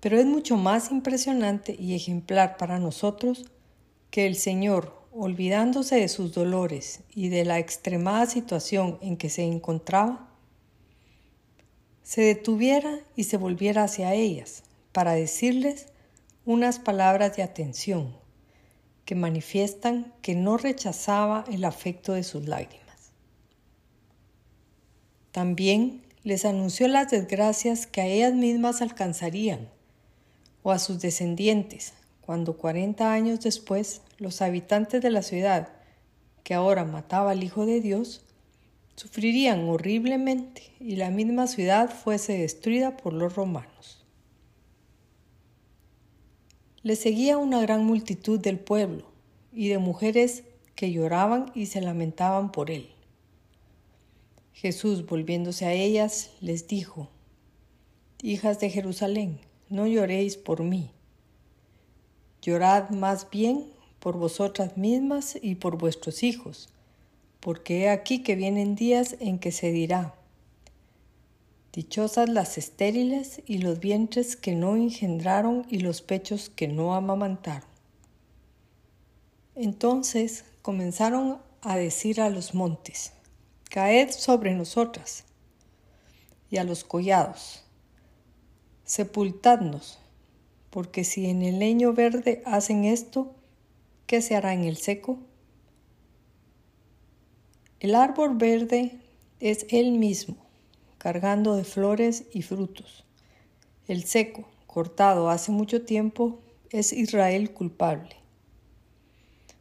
Pero 0.00 0.18
es 0.18 0.26
mucho 0.26 0.56
más 0.56 0.90
impresionante 0.90 1.74
y 1.78 1.94
ejemplar 1.94 2.56
para 2.56 2.78
nosotros 2.78 3.46
que 4.10 4.26
el 4.26 4.36
Señor, 4.36 4.94
olvidándose 5.12 5.96
de 5.96 6.08
sus 6.08 6.32
dolores 6.34 7.00
y 7.14 7.30
de 7.30 7.44
la 7.44 7.58
extremada 7.58 8.26
situación 8.26 8.98
en 9.00 9.16
que 9.16 9.30
se 9.30 9.44
encontraba, 9.44 10.28
se 12.02 12.22
detuviera 12.22 13.00
y 13.16 13.24
se 13.24 13.36
volviera 13.36 13.84
hacia 13.84 14.14
ellas 14.14 14.62
para 14.98 15.12
decirles 15.12 15.86
unas 16.44 16.80
palabras 16.80 17.36
de 17.36 17.44
atención 17.44 18.16
que 19.04 19.14
manifiestan 19.14 20.12
que 20.22 20.34
no 20.34 20.56
rechazaba 20.56 21.44
el 21.52 21.64
afecto 21.64 22.14
de 22.14 22.24
sus 22.24 22.48
lágrimas. 22.48 23.12
También 25.30 26.02
les 26.24 26.44
anunció 26.44 26.88
las 26.88 27.12
desgracias 27.12 27.86
que 27.86 28.00
a 28.00 28.06
ellas 28.06 28.34
mismas 28.34 28.82
alcanzarían 28.82 29.68
o 30.64 30.72
a 30.72 30.80
sus 30.80 31.00
descendientes 31.00 31.92
cuando 32.20 32.56
cuarenta 32.56 33.12
años 33.12 33.38
después 33.38 34.00
los 34.16 34.42
habitantes 34.42 35.00
de 35.00 35.10
la 35.10 35.22
ciudad, 35.22 35.68
que 36.42 36.54
ahora 36.54 36.84
mataba 36.84 37.30
al 37.30 37.44
Hijo 37.44 37.66
de 37.66 37.80
Dios, 37.80 38.22
sufrirían 38.96 39.68
horriblemente 39.68 40.72
y 40.80 40.96
la 40.96 41.10
misma 41.10 41.46
ciudad 41.46 41.88
fuese 41.88 42.36
destruida 42.36 42.96
por 42.96 43.12
los 43.12 43.36
romanos. 43.36 43.97
Le 46.88 46.96
seguía 46.96 47.36
una 47.36 47.60
gran 47.60 47.84
multitud 47.84 48.40
del 48.40 48.58
pueblo 48.58 49.04
y 49.52 49.68
de 49.68 49.76
mujeres 49.76 50.44
que 50.74 50.90
lloraban 50.90 51.52
y 51.54 51.66
se 51.66 51.82
lamentaban 51.82 52.50
por 52.50 52.70
él. 52.70 52.88
Jesús, 54.54 55.04
volviéndose 55.04 55.66
a 55.66 55.74
ellas, 55.74 56.30
les 56.40 56.66
dijo, 56.66 57.10
Hijas 58.22 58.58
de 58.58 58.70
Jerusalén, 58.70 59.38
no 59.68 59.86
lloréis 59.86 60.38
por 60.38 60.62
mí, 60.62 60.90
llorad 62.40 62.88
más 62.88 63.28
bien 63.28 63.66
por 63.98 64.16
vosotras 64.16 64.78
mismas 64.78 65.38
y 65.42 65.56
por 65.56 65.76
vuestros 65.76 66.22
hijos, 66.22 66.70
porque 67.40 67.82
he 67.82 67.90
aquí 67.90 68.22
que 68.22 68.34
vienen 68.34 68.76
días 68.76 69.14
en 69.20 69.38
que 69.38 69.52
se 69.52 69.72
dirá, 69.72 70.14
Dichosas 71.78 72.28
las 72.28 72.58
estériles 72.58 73.40
y 73.46 73.58
los 73.58 73.78
vientres 73.78 74.34
que 74.34 74.50
no 74.50 74.74
engendraron 74.74 75.64
y 75.70 75.78
los 75.78 76.02
pechos 76.02 76.50
que 76.50 76.66
no 76.66 76.96
amamantaron. 76.96 77.68
Entonces 79.54 80.44
comenzaron 80.60 81.38
a 81.60 81.76
decir 81.76 82.20
a 82.20 82.30
los 82.30 82.52
montes, 82.52 83.12
Caed 83.70 84.10
sobre 84.10 84.54
nosotras, 84.54 85.22
y 86.50 86.56
a 86.56 86.64
los 86.64 86.82
collados, 86.82 87.62
Sepultadnos, 88.82 90.00
porque 90.70 91.04
si 91.04 91.26
en 91.26 91.42
el 91.42 91.60
leño 91.60 91.92
verde 91.92 92.42
hacen 92.44 92.86
esto, 92.86 93.36
¿qué 94.08 94.20
se 94.20 94.34
hará 94.34 94.52
en 94.52 94.64
el 94.64 94.78
seco? 94.78 95.20
El 97.78 97.94
árbol 97.94 98.36
verde 98.36 98.98
es 99.38 99.64
él 99.70 99.92
mismo, 99.92 100.47
cargando 100.98 101.56
de 101.56 101.64
flores 101.64 102.24
y 102.32 102.42
frutos. 102.42 103.04
El 103.86 104.04
seco, 104.04 104.48
cortado 104.66 105.30
hace 105.30 105.50
mucho 105.50 105.82
tiempo, 105.84 106.40
es 106.70 106.92
Israel 106.92 107.52
culpable. 107.52 108.16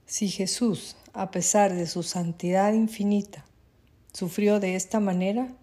Si 0.05 0.29
Jesús, 0.29 0.95
a 1.13 1.31
pesar 1.31 1.73
de 1.73 1.87
su 1.87 2.03
santidad 2.03 2.73
infinita, 2.73 3.45
sufrió 4.13 4.59
de 4.59 4.75
esta 4.75 4.99
manera, 4.99 5.53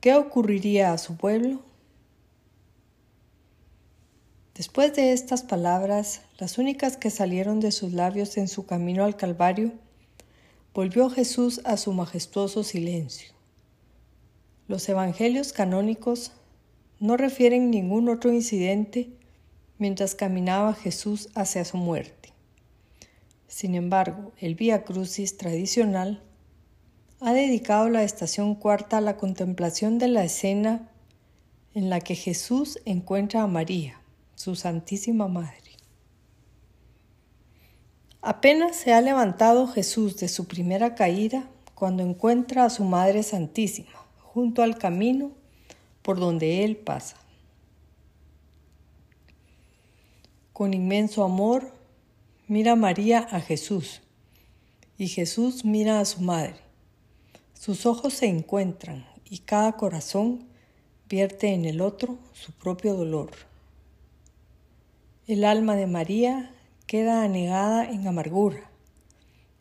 ¿qué 0.00 0.14
ocurriría 0.14 0.92
a 0.92 0.98
su 0.98 1.16
pueblo? 1.16 1.62
Después 4.54 4.94
de 4.94 5.12
estas 5.12 5.42
palabras, 5.42 6.22
las 6.38 6.58
únicas 6.58 6.96
que 6.96 7.10
salieron 7.10 7.60
de 7.60 7.72
sus 7.72 7.92
labios 7.92 8.36
en 8.36 8.48
su 8.48 8.66
camino 8.66 9.04
al 9.04 9.16
Calvario, 9.16 9.72
volvió 10.74 11.08
Jesús 11.08 11.60
a 11.64 11.76
su 11.76 11.92
majestuoso 11.92 12.62
silencio. 12.62 13.31
Los 14.72 14.88
evangelios 14.88 15.52
canónicos 15.52 16.32
no 16.98 17.18
refieren 17.18 17.70
ningún 17.70 18.08
otro 18.08 18.32
incidente 18.32 19.10
mientras 19.76 20.14
caminaba 20.14 20.72
Jesús 20.72 21.28
hacia 21.34 21.66
su 21.66 21.76
muerte. 21.76 22.30
Sin 23.48 23.74
embargo, 23.74 24.32
el 24.38 24.54
Vía 24.54 24.82
Crucis 24.84 25.36
tradicional 25.36 26.22
ha 27.20 27.34
dedicado 27.34 27.90
la 27.90 28.02
estación 28.02 28.54
cuarta 28.54 28.96
a 28.96 29.02
la 29.02 29.18
contemplación 29.18 29.98
de 29.98 30.08
la 30.08 30.24
escena 30.24 30.88
en 31.74 31.90
la 31.90 32.00
que 32.00 32.14
Jesús 32.14 32.80
encuentra 32.86 33.42
a 33.42 33.46
María, 33.48 34.00
su 34.36 34.54
Santísima 34.56 35.28
Madre. 35.28 35.76
Apenas 38.22 38.76
se 38.76 38.94
ha 38.94 39.02
levantado 39.02 39.66
Jesús 39.66 40.16
de 40.16 40.28
su 40.28 40.46
primera 40.46 40.94
caída 40.94 41.46
cuando 41.74 42.02
encuentra 42.02 42.64
a 42.64 42.70
su 42.70 42.84
Madre 42.84 43.22
Santísima 43.22 44.01
junto 44.32 44.62
al 44.62 44.78
camino 44.78 45.32
por 46.00 46.18
donde 46.18 46.64
Él 46.64 46.76
pasa. 46.76 47.16
Con 50.52 50.72
inmenso 50.72 51.22
amor 51.22 51.70
mira 52.48 52.74
María 52.74 53.26
a 53.30 53.40
Jesús 53.40 54.00
y 54.96 55.08
Jesús 55.08 55.64
mira 55.64 56.00
a 56.00 56.04
su 56.06 56.22
Madre. 56.22 56.56
Sus 57.52 57.84
ojos 57.84 58.14
se 58.14 58.26
encuentran 58.26 59.06
y 59.28 59.38
cada 59.38 59.72
corazón 59.72 60.46
vierte 61.08 61.48
en 61.52 61.66
el 61.66 61.80
otro 61.80 62.18
su 62.32 62.52
propio 62.52 62.94
dolor. 62.94 63.30
El 65.26 65.44
alma 65.44 65.76
de 65.76 65.86
María 65.86 66.54
queda 66.86 67.22
anegada 67.22 67.84
en 67.84 68.06
amargura, 68.06 68.70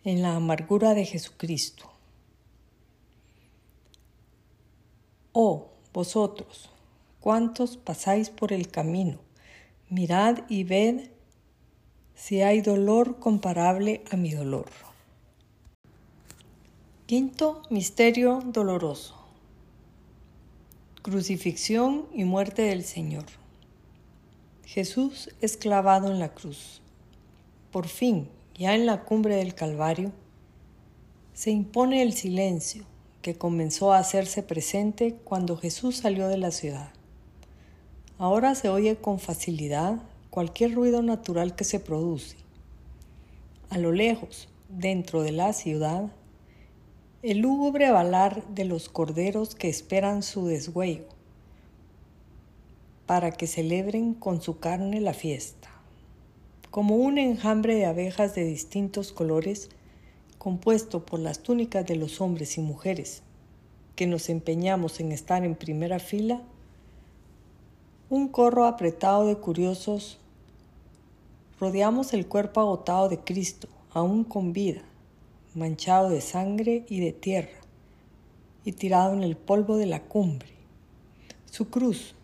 en 0.04 0.22
la 0.22 0.36
amargura 0.36 0.94
de 0.94 1.06
Jesucristo. 1.06 1.91
Oh, 5.34 5.70
vosotros, 5.94 6.70
cuántos 7.22 7.78
pasáis 7.78 8.30
por 8.30 8.52
el 8.52 8.68
camino, 8.68 9.20
mirad 9.90 10.40
y 10.50 10.66
ved 10.66 11.10
si 12.16 12.42
hay 12.42 12.60
dolor 12.60 13.18
comparable 13.18 14.04
a 14.12 14.18
mi 14.18 14.32
dolor. 14.32 14.66
Quinto 17.06 17.62
misterio 17.70 18.42
doloroso. 18.46 19.16
Crucifixión 21.02 22.08
y 22.14 22.26
muerte 22.26 22.64
del 22.64 22.84
Señor. 22.84 23.26
Jesús 24.66 25.30
es 25.40 25.56
clavado 25.56 26.12
en 26.12 26.20
la 26.20 26.34
cruz. 26.34 26.82
Por 27.72 27.88
fin, 27.88 28.28
ya 28.54 28.76
en 28.76 28.86
la 28.86 29.06
cumbre 29.06 29.38
del 29.38 29.56
Calvario, 29.56 30.12
se 31.34 31.52
impone 31.52 32.02
el 32.02 32.12
silencio 32.12 32.91
que 33.22 33.38
comenzó 33.38 33.94
a 33.94 34.00
hacerse 34.00 34.44
presente 34.44 35.16
cuando 35.24 35.58
Jesús 35.58 35.98
salió 35.98 36.28
de 36.28 36.38
la 36.38 36.52
ciudad. 36.52 36.90
Ahora 38.18 38.56
se 38.56 38.70
oye 38.70 38.96
con 38.98 39.20
facilidad 39.20 40.02
cualquier 40.30 40.74
ruido 40.74 41.02
natural 41.02 41.56
que 41.56 41.64
se 41.64 41.80
produce. 41.80 42.38
A 43.70 43.78
lo 43.78 43.92
lejos, 43.92 44.50
dentro 44.70 45.24
de 45.24 45.32
la 45.32 45.54
ciudad, 45.54 46.12
el 47.24 47.40
lúgubre 47.40 47.92
balar 47.92 48.44
de 48.48 48.66
los 48.66 48.90
corderos 48.90 49.56
que 49.56 49.70
esperan 49.70 50.24
su 50.24 50.48
desgüello 50.48 51.06
para 53.06 53.32
que 53.32 53.48
celebren 53.48 54.14
con 54.14 54.42
su 54.42 54.60
carne 54.60 55.02
la 55.02 55.14
fiesta 55.14 55.72
como 56.72 56.96
un 56.96 57.18
enjambre 57.18 57.76
de 57.76 57.86
abejas 57.86 58.34
de 58.34 58.46
distintos 58.46 59.12
colores, 59.12 59.70
compuesto 60.42 61.06
por 61.06 61.20
las 61.20 61.44
túnicas 61.44 61.86
de 61.86 61.96
los 61.96 62.20
hombres 62.20 62.58
y 62.58 62.62
mujeres, 62.62 63.22
que 63.96 64.08
nos 64.08 64.28
empeñamos 64.28 65.00
en 65.00 65.12
estar 65.12 65.46
en 65.46 65.54
primera 65.54 66.00
fila, 66.00 66.42
un 68.10 68.28
corro 68.28 68.66
apretado 68.66 69.28
de 69.28 69.36
curiosos, 69.38 70.18
rodeamos 71.60 72.14
el 72.14 72.26
cuerpo 72.26 72.60
agotado 72.60 73.08
de 73.08 73.20
Cristo, 73.20 73.68
aún 73.92 74.24
con 74.24 74.52
vida, 74.52 74.82
manchado 75.54 76.10
de 76.10 76.22
sangre 76.22 76.88
y 76.90 77.02
de 77.02 77.12
tierra, 77.12 77.60
y 78.66 78.72
tirado 78.72 79.14
en 79.14 79.22
el 79.22 79.38
polvo 79.38 79.78
de 79.78 79.86
la 79.86 80.02
cumbre. 80.02 80.50
Su 81.52 81.70
cruz, 81.70 82.16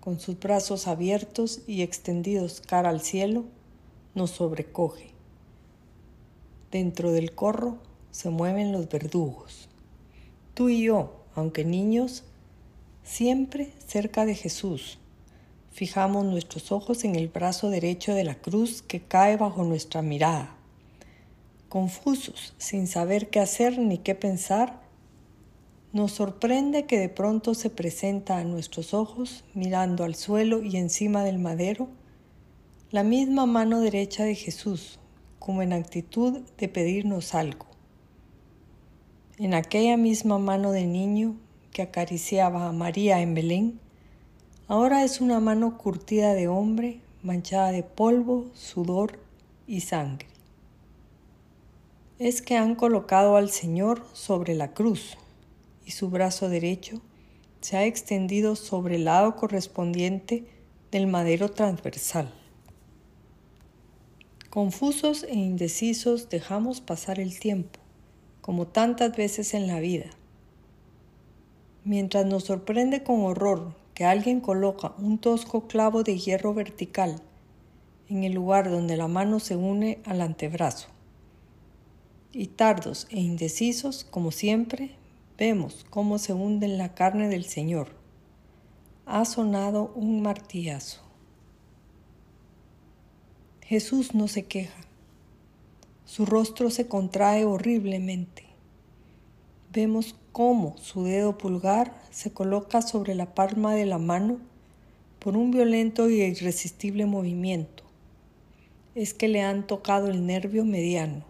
con 0.00 0.18
sus 0.18 0.40
brazos 0.40 0.88
abiertos 0.88 1.60
y 1.68 1.82
extendidos 1.82 2.60
cara 2.62 2.88
al 2.88 3.00
cielo, 3.00 3.44
nos 4.16 4.32
sobrecoge. 4.32 5.09
Dentro 6.70 7.10
del 7.10 7.34
corro 7.34 7.78
se 8.12 8.30
mueven 8.30 8.70
los 8.70 8.88
verdugos. 8.88 9.68
Tú 10.54 10.68
y 10.68 10.82
yo, 10.82 11.24
aunque 11.34 11.64
niños, 11.64 12.22
siempre 13.02 13.72
cerca 13.86 14.24
de 14.24 14.36
Jesús. 14.36 14.98
Fijamos 15.72 16.24
nuestros 16.24 16.70
ojos 16.70 17.02
en 17.02 17.16
el 17.16 17.26
brazo 17.26 17.70
derecho 17.70 18.14
de 18.14 18.22
la 18.22 18.36
cruz 18.36 18.82
que 18.82 19.00
cae 19.00 19.36
bajo 19.36 19.64
nuestra 19.64 20.00
mirada. 20.00 20.56
Confusos, 21.68 22.54
sin 22.58 22.86
saber 22.86 23.30
qué 23.30 23.40
hacer 23.40 23.78
ni 23.78 23.98
qué 23.98 24.14
pensar, 24.14 24.80
nos 25.92 26.12
sorprende 26.12 26.86
que 26.86 27.00
de 27.00 27.08
pronto 27.08 27.54
se 27.54 27.68
presenta 27.68 28.38
a 28.38 28.44
nuestros 28.44 28.94
ojos, 28.94 29.42
mirando 29.54 30.04
al 30.04 30.14
suelo 30.14 30.62
y 30.62 30.76
encima 30.76 31.24
del 31.24 31.40
madero, 31.40 31.88
la 32.92 33.02
misma 33.02 33.46
mano 33.46 33.80
derecha 33.80 34.22
de 34.22 34.36
Jesús, 34.36 34.99
como 35.40 35.62
en 35.62 35.72
actitud 35.72 36.42
de 36.58 36.68
pedirnos 36.68 37.34
algo. 37.34 37.66
En 39.38 39.54
aquella 39.54 39.96
misma 39.96 40.38
mano 40.38 40.70
de 40.70 40.86
niño 40.86 41.34
que 41.72 41.82
acariciaba 41.82 42.68
a 42.68 42.72
María 42.72 43.22
en 43.22 43.34
Belén, 43.34 43.80
ahora 44.68 45.02
es 45.02 45.20
una 45.20 45.40
mano 45.40 45.78
curtida 45.78 46.34
de 46.34 46.46
hombre, 46.46 47.00
manchada 47.22 47.72
de 47.72 47.82
polvo, 47.82 48.50
sudor 48.54 49.18
y 49.66 49.80
sangre. 49.80 50.28
Es 52.18 52.42
que 52.42 52.58
han 52.58 52.74
colocado 52.74 53.36
al 53.36 53.50
Señor 53.50 54.04
sobre 54.12 54.54
la 54.54 54.74
cruz 54.74 55.16
y 55.86 55.92
su 55.92 56.10
brazo 56.10 56.50
derecho 56.50 57.00
se 57.62 57.78
ha 57.78 57.86
extendido 57.86 58.56
sobre 58.56 58.96
el 58.96 59.06
lado 59.06 59.36
correspondiente 59.36 60.44
del 60.90 61.06
madero 61.06 61.50
transversal. 61.50 62.39
Confusos 64.50 65.22
e 65.22 65.36
indecisos 65.36 66.28
dejamos 66.28 66.80
pasar 66.80 67.20
el 67.20 67.38
tiempo, 67.38 67.78
como 68.40 68.66
tantas 68.66 69.16
veces 69.16 69.54
en 69.54 69.68
la 69.68 69.78
vida. 69.78 70.06
Mientras 71.84 72.26
nos 72.26 72.46
sorprende 72.46 73.04
con 73.04 73.20
horror 73.20 73.76
que 73.94 74.04
alguien 74.04 74.40
coloca 74.40 74.92
un 74.98 75.18
tosco 75.18 75.68
clavo 75.68 76.02
de 76.02 76.18
hierro 76.18 76.52
vertical 76.52 77.22
en 78.08 78.24
el 78.24 78.32
lugar 78.32 78.68
donde 78.68 78.96
la 78.96 79.06
mano 79.06 79.38
se 79.38 79.54
une 79.54 80.00
al 80.04 80.20
antebrazo. 80.20 80.88
Y 82.32 82.48
tardos 82.48 83.06
e 83.10 83.20
indecisos, 83.20 84.02
como 84.02 84.32
siempre, 84.32 84.96
vemos 85.38 85.86
cómo 85.90 86.18
se 86.18 86.32
hunde 86.32 86.66
en 86.66 86.76
la 86.76 86.92
carne 86.92 87.28
del 87.28 87.44
Señor. 87.44 87.90
Ha 89.06 89.24
sonado 89.26 89.92
un 89.94 90.22
martillazo. 90.22 91.09
Jesús 93.70 94.16
no 94.16 94.26
se 94.26 94.46
queja. 94.46 94.80
Su 96.04 96.26
rostro 96.26 96.70
se 96.70 96.88
contrae 96.88 97.44
horriblemente. 97.44 98.42
Vemos 99.72 100.16
cómo 100.32 100.76
su 100.78 101.04
dedo 101.04 101.38
pulgar 101.38 101.94
se 102.10 102.32
coloca 102.32 102.82
sobre 102.82 103.14
la 103.14 103.32
palma 103.32 103.76
de 103.76 103.86
la 103.86 103.98
mano 103.98 104.38
por 105.20 105.36
un 105.36 105.52
violento 105.52 106.10
y 106.10 106.20
irresistible 106.20 107.06
movimiento. 107.06 107.84
Es 108.96 109.14
que 109.14 109.28
le 109.28 109.40
han 109.42 109.64
tocado 109.68 110.08
el 110.08 110.26
nervio 110.26 110.64
mediano. 110.64 111.22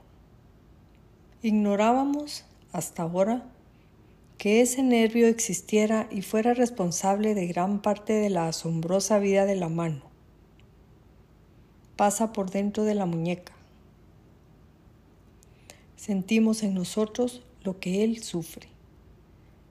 Ignorábamos 1.43 2.47
hasta 2.73 3.03
ahora 3.03 3.45
que 4.39 4.63
ese 4.63 4.83
nervio 4.83 5.27
existiera 5.27 6.09
y 6.11 6.23
fuera 6.23 6.55
responsable 6.55 7.35
de 7.35 7.47
gran 7.49 7.83
parte 7.83 8.15
de 8.15 8.31
la 8.31 8.49
asombrosa 8.49 9.19
vida 9.19 9.45
de 9.45 9.57
la 9.57 9.69
mano. 9.69 10.10
Pasa 12.01 12.33
por 12.33 12.51
dentro 12.51 12.85
de 12.85 12.95
la 12.95 13.05
muñeca. 13.05 13.53
Sentimos 15.97 16.63
en 16.63 16.73
nosotros 16.73 17.43
lo 17.63 17.79
que 17.79 18.05
él 18.05 18.23
sufre. 18.23 18.69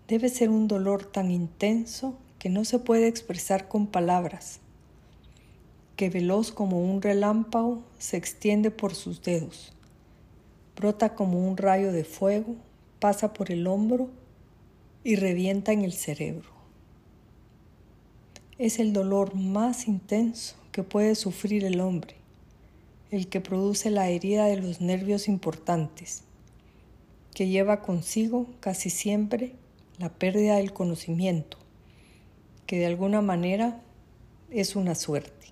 Debe 0.08 0.30
ser 0.30 0.52
un 0.52 0.68
dolor 0.68 1.06
tan 1.06 1.32
intenso 1.32 2.20
que 2.38 2.50
no 2.50 2.66
se 2.66 2.78
puede 2.78 3.08
expresar 3.08 3.68
con 3.68 3.88
palabras, 3.88 4.60
que 5.96 6.12
veloz 6.12 6.52
como 6.52 6.80
un 6.80 7.02
relámpago 7.02 7.82
se 7.98 8.18
extiende 8.18 8.70
por 8.70 8.94
sus 8.94 9.24
dedos, 9.24 9.74
brota 10.76 11.16
como 11.16 11.50
un 11.50 11.58
rayo 11.58 11.92
de 11.92 12.04
fuego, 12.04 12.58
pasa 13.00 13.34
por 13.34 13.52
el 13.52 13.66
hombro 13.66 14.08
y 15.04 15.16
revienta 15.16 15.72
en 15.72 15.82
el 15.82 15.94
cerebro. 15.94 16.52
Es 18.60 18.78
el 18.78 18.94
dolor 18.94 19.34
más 19.34 19.88
intenso 19.88 20.54
que 20.72 20.84
puede 20.84 21.16
sufrir 21.16 21.66
el 21.66 21.80
hombre, 21.82 22.19
el 23.12 23.28
que 23.28 23.42
produce 23.42 23.90
la 23.90 24.10
herida 24.10 24.46
de 24.46 24.58
los 24.58 24.82
nervios 24.82 25.28
importantes, 25.28 26.24
que 27.34 27.48
lleva 27.48 27.82
consigo 27.82 28.48
casi 28.60 28.90
siempre 28.90 29.56
la 29.98 30.10
pérdida 30.10 30.58
del 30.58 30.74
conocimiento, 30.74 31.58
que 32.66 32.78
de 32.78 32.86
alguna 32.86 33.22
manera 33.22 33.82
es 34.52 34.76
una 34.76 34.96
suerte. 34.96 35.48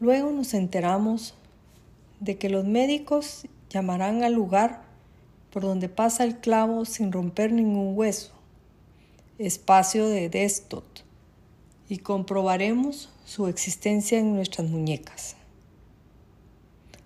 Luego 0.00 0.30
nos 0.30 0.54
enteramos 0.54 1.34
de 2.20 2.38
que 2.38 2.48
los 2.48 2.64
médicos 2.64 3.46
llamarán 3.68 4.22
al 4.22 4.32
lugar 4.32 4.82
por 5.50 5.62
donde 5.62 5.88
pasa 5.88 6.24
el 6.24 6.38
clavo 6.38 6.84
sin 6.84 7.12
romper 7.12 7.52
ningún 7.52 7.96
hueso, 7.96 8.32
espacio 9.38 10.08
de 10.08 10.28
Destot, 10.28 11.04
y 11.88 11.98
comprobaremos 11.98 13.10
su 13.28 13.46
existencia 13.46 14.18
en 14.18 14.34
nuestras 14.34 14.70
muñecas. 14.70 15.36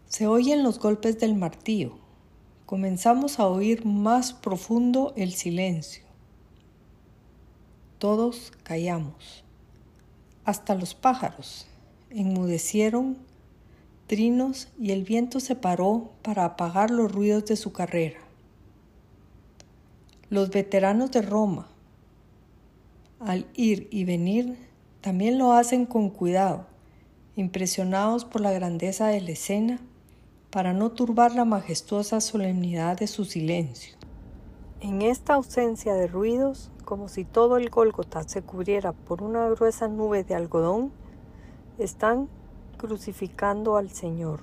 Se 0.09 0.29
oyen 0.29 0.63
los 0.63 0.79
golpes 0.79 1.19
del 1.19 1.35
martillo, 1.35 1.99
comenzamos 2.65 3.41
a 3.41 3.49
oír 3.49 3.85
más 3.85 4.33
profundo 4.33 5.15
el 5.17 5.33
silencio. 5.33 6.05
Todos 7.99 8.53
callamos. 8.63 9.43
Hasta 10.45 10.77
los 10.77 10.95
pájaros 10.95 11.67
enmudecieron 12.09 13.17
trinos 14.07 14.69
y 14.79 14.93
el 14.93 15.03
viento 15.03 15.41
se 15.41 15.57
paró 15.57 16.13
para 16.23 16.45
apagar 16.45 16.93
los 16.93 17.11
ruidos 17.11 17.47
de 17.47 17.57
su 17.57 17.73
carrera. 17.73 18.21
Los 20.31 20.51
veteranos 20.51 21.11
de 21.11 21.23
Roma, 21.23 21.67
al 23.19 23.45
ir 23.55 23.89
y 23.91 24.05
venir, 24.05 24.72
también 25.03 25.37
lo 25.37 25.53
hacen 25.53 25.85
con 25.85 26.11
cuidado, 26.11 26.67
impresionados 27.35 28.25
por 28.25 28.41
la 28.41 28.53
grandeza 28.53 29.09
de 29.09 29.21
la 29.21 29.33
escena 29.33 29.81
para 30.51 30.73
no 30.73 30.93
turbar 30.93 31.35
la 31.35 31.45
majestuosa 31.45 32.21
solemnidad 32.21 32.99
de 32.99 33.09
su 33.09 33.25
silencio. 33.25 33.97
En 34.81 35.03
esta 35.03 35.35
ausencia 35.35 35.95
de 35.95 36.07
ruidos, 36.07 36.71
como 36.85 37.09
si 37.09 37.25
todo 37.25 37.57
el 37.57 37.69
Gólgota 37.69 38.23
se 38.23 38.43
cubriera 38.43 38.93
por 38.93 39.23
una 39.23 39.49
gruesa 39.49 39.89
nube 39.89 40.23
de 40.23 40.37
algodón, 40.37 40.93
están 41.79 42.29
crucificando 42.77 43.77
al 43.77 43.91
Señor. 43.91 44.41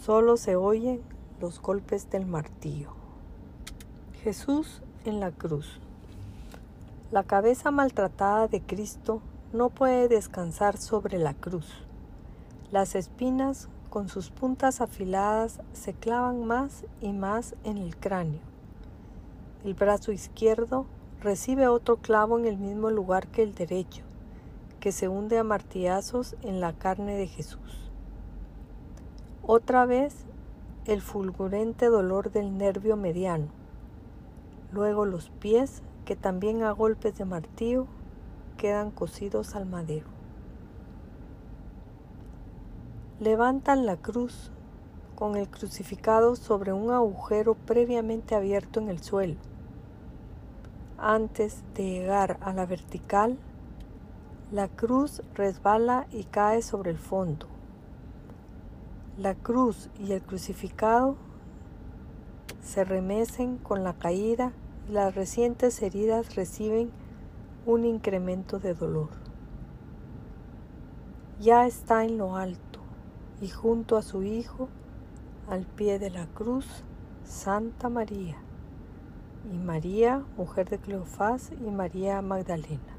Solo 0.00 0.38
se 0.38 0.56
oyen 0.56 1.02
los 1.38 1.60
golpes 1.60 2.08
del 2.08 2.24
martillo. 2.24 2.94
Jesús 4.22 4.80
en 5.04 5.20
la 5.20 5.32
cruz. 5.32 5.80
La 7.12 7.24
cabeza 7.24 7.70
maltratada 7.70 8.48
de 8.48 8.62
Cristo 8.62 9.20
no 9.52 9.68
puede 9.68 10.08
descansar 10.08 10.78
sobre 10.78 11.18
la 11.18 11.34
cruz. 11.34 11.70
Las 12.70 12.94
espinas 12.94 13.68
con 13.90 14.08
sus 14.08 14.30
puntas 14.30 14.80
afiladas 14.80 15.60
se 15.74 15.92
clavan 15.92 16.46
más 16.46 16.86
y 17.02 17.12
más 17.12 17.54
en 17.64 17.76
el 17.76 17.98
cráneo. 17.98 18.40
El 19.62 19.74
brazo 19.74 20.10
izquierdo 20.10 20.86
recibe 21.20 21.68
otro 21.68 21.98
clavo 21.98 22.38
en 22.38 22.46
el 22.46 22.56
mismo 22.56 22.88
lugar 22.88 23.26
que 23.26 23.42
el 23.42 23.54
derecho, 23.54 24.04
que 24.80 24.90
se 24.90 25.08
hunde 25.08 25.36
a 25.36 25.44
martillazos 25.44 26.34
en 26.40 26.62
la 26.62 26.72
carne 26.72 27.18
de 27.18 27.26
Jesús. 27.26 27.90
Otra 29.42 29.84
vez 29.84 30.24
el 30.86 31.02
fulgurante 31.02 31.90
dolor 31.90 32.32
del 32.32 32.56
nervio 32.56 32.96
mediano, 32.96 33.48
luego 34.72 35.04
los 35.04 35.28
pies 35.28 35.82
que 36.04 36.16
también 36.16 36.62
a 36.62 36.72
golpes 36.72 37.16
de 37.16 37.24
martillo 37.24 37.86
quedan 38.56 38.90
cosidos 38.90 39.54
al 39.54 39.66
madero. 39.66 40.12
levantan 43.22 43.86
la 43.86 43.96
cruz 43.96 44.50
con 45.14 45.36
el 45.36 45.48
crucificado 45.48 46.34
sobre 46.34 46.72
un 46.72 46.90
agujero 46.90 47.54
previamente 47.54 48.34
abierto 48.34 48.80
en 48.80 48.88
el 48.88 49.00
suelo. 49.00 49.36
Antes 50.98 51.62
de 51.74 51.84
llegar 51.84 52.38
a 52.40 52.52
la 52.52 52.66
vertical, 52.66 53.38
la 54.50 54.66
cruz 54.66 55.22
resbala 55.34 56.08
y 56.10 56.24
cae 56.24 56.62
sobre 56.62 56.90
el 56.90 56.98
fondo. 56.98 57.46
La 59.16 59.36
cruz 59.36 59.88
y 60.00 60.10
el 60.10 60.22
crucificado 60.22 61.14
se 62.60 62.82
remecen 62.82 63.56
con 63.56 63.84
la 63.84 63.92
caída 63.92 64.50
las 64.90 65.14
recientes 65.14 65.80
heridas 65.82 66.34
reciben 66.34 66.90
un 67.66 67.84
incremento 67.84 68.58
de 68.58 68.74
dolor. 68.74 69.10
Ya 71.40 71.66
está 71.66 72.04
en 72.04 72.18
lo 72.18 72.36
alto 72.36 72.80
y 73.40 73.48
junto 73.48 73.96
a 73.96 74.02
su 74.02 74.22
Hijo, 74.22 74.68
al 75.48 75.66
pie 75.66 75.98
de 75.98 76.10
la 76.10 76.26
cruz, 76.26 76.66
Santa 77.24 77.88
María, 77.88 78.36
y 79.52 79.56
María, 79.56 80.22
mujer 80.36 80.68
de 80.68 80.78
Cleofás, 80.78 81.50
y 81.50 81.70
María 81.70 82.22
Magdalena, 82.22 82.96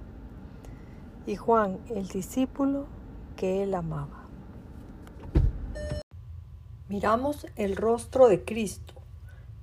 y 1.26 1.36
Juan, 1.36 1.80
el 1.90 2.08
discípulo 2.08 2.86
que 3.38 3.64
él 3.64 3.74
amaba. 3.74 4.28
Miramos 6.90 7.48
el 7.56 7.76
rostro 7.76 8.28
de 8.28 8.44
Cristo, 8.44 8.93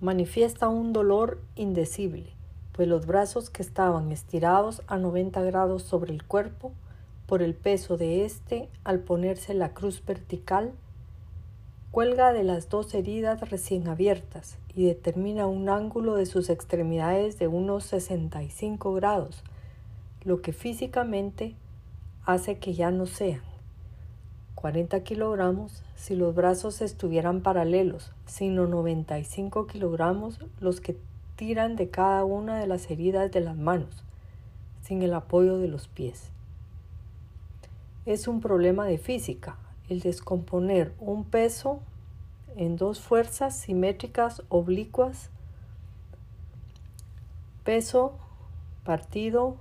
manifiesta 0.00 0.68
un 0.68 0.92
dolor 0.92 1.40
indecible, 1.56 2.32
pues 2.72 2.88
los 2.88 3.06
brazos 3.06 3.50
que 3.50 3.62
estaban 3.62 4.12
estirados 4.12 4.82
a 4.86 4.96
90 4.96 5.42
grados 5.42 5.82
sobre 5.82 6.14
el 6.14 6.24
cuerpo 6.24 6.72
por 7.26 7.42
el 7.42 7.54
peso 7.54 7.96
de 7.96 8.24
éste 8.24 8.68
al 8.82 9.00
ponerse 9.00 9.52
la 9.52 9.74
cruz 9.74 10.02
vertical, 10.04 10.72
cuelga 11.90 12.32
de 12.32 12.44
las 12.44 12.68
dos 12.68 12.94
heridas 12.94 13.50
recién 13.50 13.88
abiertas 13.88 14.56
y 14.74 14.86
determina 14.86 15.46
un 15.46 15.68
ángulo 15.68 16.14
de 16.14 16.26
sus 16.26 16.48
extremidades 16.48 17.38
de 17.38 17.48
unos 17.48 17.84
65 17.84 18.94
grados, 18.94 19.42
lo 20.24 20.40
que 20.40 20.52
físicamente 20.52 21.56
hace 22.24 22.58
que 22.58 22.72
ya 22.72 22.90
no 22.90 23.06
sean 23.06 23.49
40 24.60 25.02
kilogramos 25.02 25.82
si 25.96 26.14
los 26.14 26.34
brazos 26.34 26.80
estuvieran 26.82 27.40
paralelos, 27.40 28.12
sino 28.26 28.66
95 28.66 29.66
kilogramos 29.66 30.38
los 30.60 30.80
que 30.80 30.96
tiran 31.36 31.76
de 31.76 31.88
cada 31.88 32.24
una 32.24 32.58
de 32.58 32.66
las 32.66 32.90
heridas 32.90 33.30
de 33.30 33.40
las 33.40 33.56
manos, 33.56 34.04
sin 34.82 35.02
el 35.02 35.14
apoyo 35.14 35.58
de 35.58 35.68
los 35.68 35.88
pies 35.88 36.30
es 38.06 38.28
un 38.28 38.40
problema 38.40 38.86
de 38.86 38.98
física, 38.98 39.56
el 39.88 40.00
descomponer 40.00 40.94
un 40.98 41.24
peso 41.24 41.80
en 42.56 42.76
dos 42.76 43.00
fuerzas 43.00 43.56
simétricas 43.56 44.42
oblicuas, 44.48 45.30
peso 47.64 48.14
partido 48.84 49.56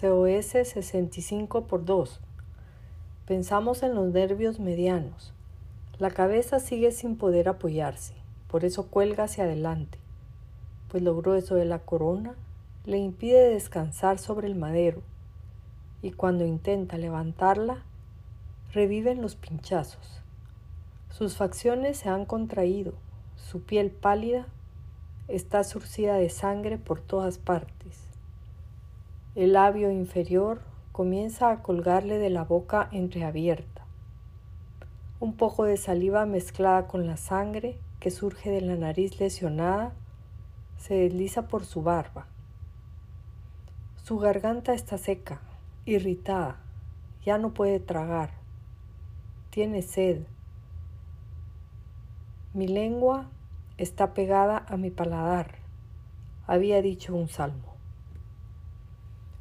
COS 0.00 0.46
65 0.46 1.64
por 1.66 1.84
2. 1.84 2.20
Pensamos 3.26 3.84
en 3.84 3.94
los 3.94 4.12
nervios 4.12 4.58
medianos. 4.58 5.32
La 6.00 6.10
cabeza 6.10 6.58
sigue 6.58 6.90
sin 6.90 7.16
poder 7.16 7.48
apoyarse, 7.48 8.14
por 8.48 8.64
eso 8.64 8.88
cuelga 8.88 9.24
hacia 9.24 9.44
adelante, 9.44 9.98
pues 10.88 11.04
lo 11.04 11.16
grueso 11.16 11.54
de 11.54 11.64
la 11.64 11.78
corona 11.78 12.34
le 12.84 12.98
impide 12.98 13.50
descansar 13.50 14.18
sobre 14.18 14.48
el 14.48 14.56
madero 14.56 15.02
y 16.02 16.10
cuando 16.10 16.44
intenta 16.44 16.98
levantarla, 16.98 17.84
reviven 18.72 19.22
los 19.22 19.36
pinchazos. 19.36 20.20
Sus 21.10 21.36
facciones 21.36 21.98
se 21.98 22.08
han 22.08 22.24
contraído, 22.24 22.92
su 23.36 23.62
piel 23.62 23.92
pálida 23.92 24.46
está 25.28 25.62
surcida 25.62 26.16
de 26.16 26.28
sangre 26.28 26.76
por 26.76 27.00
todas 27.00 27.38
partes. 27.38 28.00
El 29.36 29.52
labio 29.52 29.92
inferior 29.92 30.71
comienza 30.92 31.50
a 31.50 31.62
colgarle 31.62 32.18
de 32.18 32.28
la 32.28 32.44
boca 32.44 32.90
entreabierta. 32.92 33.86
Un 35.20 35.34
poco 35.34 35.64
de 35.64 35.78
saliva 35.78 36.26
mezclada 36.26 36.86
con 36.86 37.06
la 37.06 37.16
sangre 37.16 37.78
que 37.98 38.10
surge 38.10 38.50
de 38.50 38.60
la 38.60 38.76
nariz 38.76 39.18
lesionada 39.18 39.94
se 40.76 40.94
desliza 40.94 41.48
por 41.48 41.64
su 41.64 41.82
barba. 41.82 42.26
Su 44.04 44.18
garganta 44.18 44.74
está 44.74 44.98
seca, 44.98 45.40
irritada, 45.86 46.58
ya 47.24 47.38
no 47.38 47.54
puede 47.54 47.80
tragar, 47.80 48.30
tiene 49.48 49.80
sed. 49.80 50.26
Mi 52.52 52.68
lengua 52.68 53.30
está 53.78 54.12
pegada 54.12 54.66
a 54.68 54.76
mi 54.76 54.90
paladar, 54.90 55.54
había 56.46 56.82
dicho 56.82 57.14
un 57.14 57.28
salmo. 57.28 57.71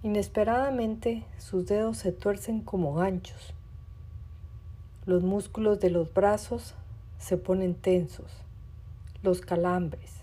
Inesperadamente 0.04 1.24
sus 1.38 1.68
dedos 1.68 1.97
se 1.97 2.12
tuercen 2.12 2.62
como 2.62 2.95
ganchos. 2.95 3.54
Los 5.06 5.22
músculos 5.22 5.80
de 5.80 5.91
los 5.91 6.12
brazos 6.12 6.74
se 7.20 7.38
ponen 7.38 7.76
tensos, 7.76 8.32
los 9.22 9.41
calambres. 9.41 10.22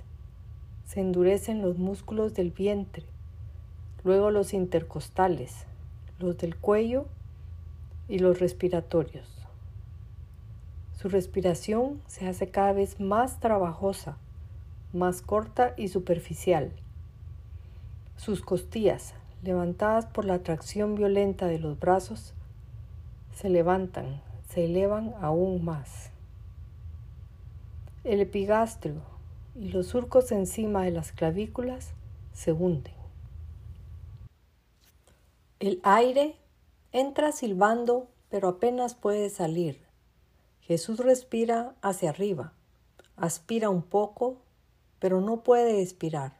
Se 0.84 0.98
endurecen 0.98 1.62
los 1.62 1.78
músculos 1.78 2.34
del 2.34 2.50
vientre, 2.50 3.04
luego 4.02 4.32
los 4.32 4.52
intercostales, 4.52 5.64
los 6.18 6.36
del 6.38 6.56
cuello 6.56 7.06
y 8.08 8.18
los 8.18 8.40
respiratorios. 8.40 9.28
Su 11.00 11.08
respiración 11.08 12.02
se 12.08 12.26
hace 12.26 12.50
cada 12.50 12.72
vez 12.72 12.98
más 12.98 13.38
trabajosa, 13.38 14.16
más 14.92 15.22
corta 15.22 15.74
y 15.76 15.86
superficial. 15.86 16.72
Sus 18.16 18.40
costillas 18.40 19.14
levantadas 19.42 20.06
por 20.06 20.24
la 20.24 20.34
atracción 20.34 20.94
violenta 20.94 21.46
de 21.46 21.58
los 21.58 21.78
brazos, 21.78 22.34
se 23.32 23.48
levantan, 23.48 24.20
se 24.48 24.64
elevan 24.64 25.14
aún 25.20 25.64
más. 25.64 26.10
El 28.04 28.20
epigastrio 28.20 29.02
y 29.54 29.68
los 29.68 29.88
surcos 29.88 30.32
encima 30.32 30.84
de 30.84 30.90
las 30.90 31.12
clavículas 31.12 31.92
se 32.32 32.52
hunden. 32.52 32.94
El 35.60 35.80
aire 35.82 36.36
entra 36.92 37.32
silbando, 37.32 38.08
pero 38.30 38.48
apenas 38.48 38.94
puede 38.94 39.28
salir. 39.28 39.80
Jesús 40.60 40.98
respira 40.98 41.74
hacia 41.82 42.10
arriba, 42.10 42.52
aspira 43.16 43.70
un 43.70 43.82
poco, 43.82 44.36
pero 44.98 45.20
no 45.20 45.42
puede 45.42 45.82
expirar. 45.82 46.32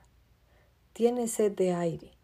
Tiene 0.92 1.28
sed 1.28 1.52
de 1.52 1.72
aire. 1.72 2.17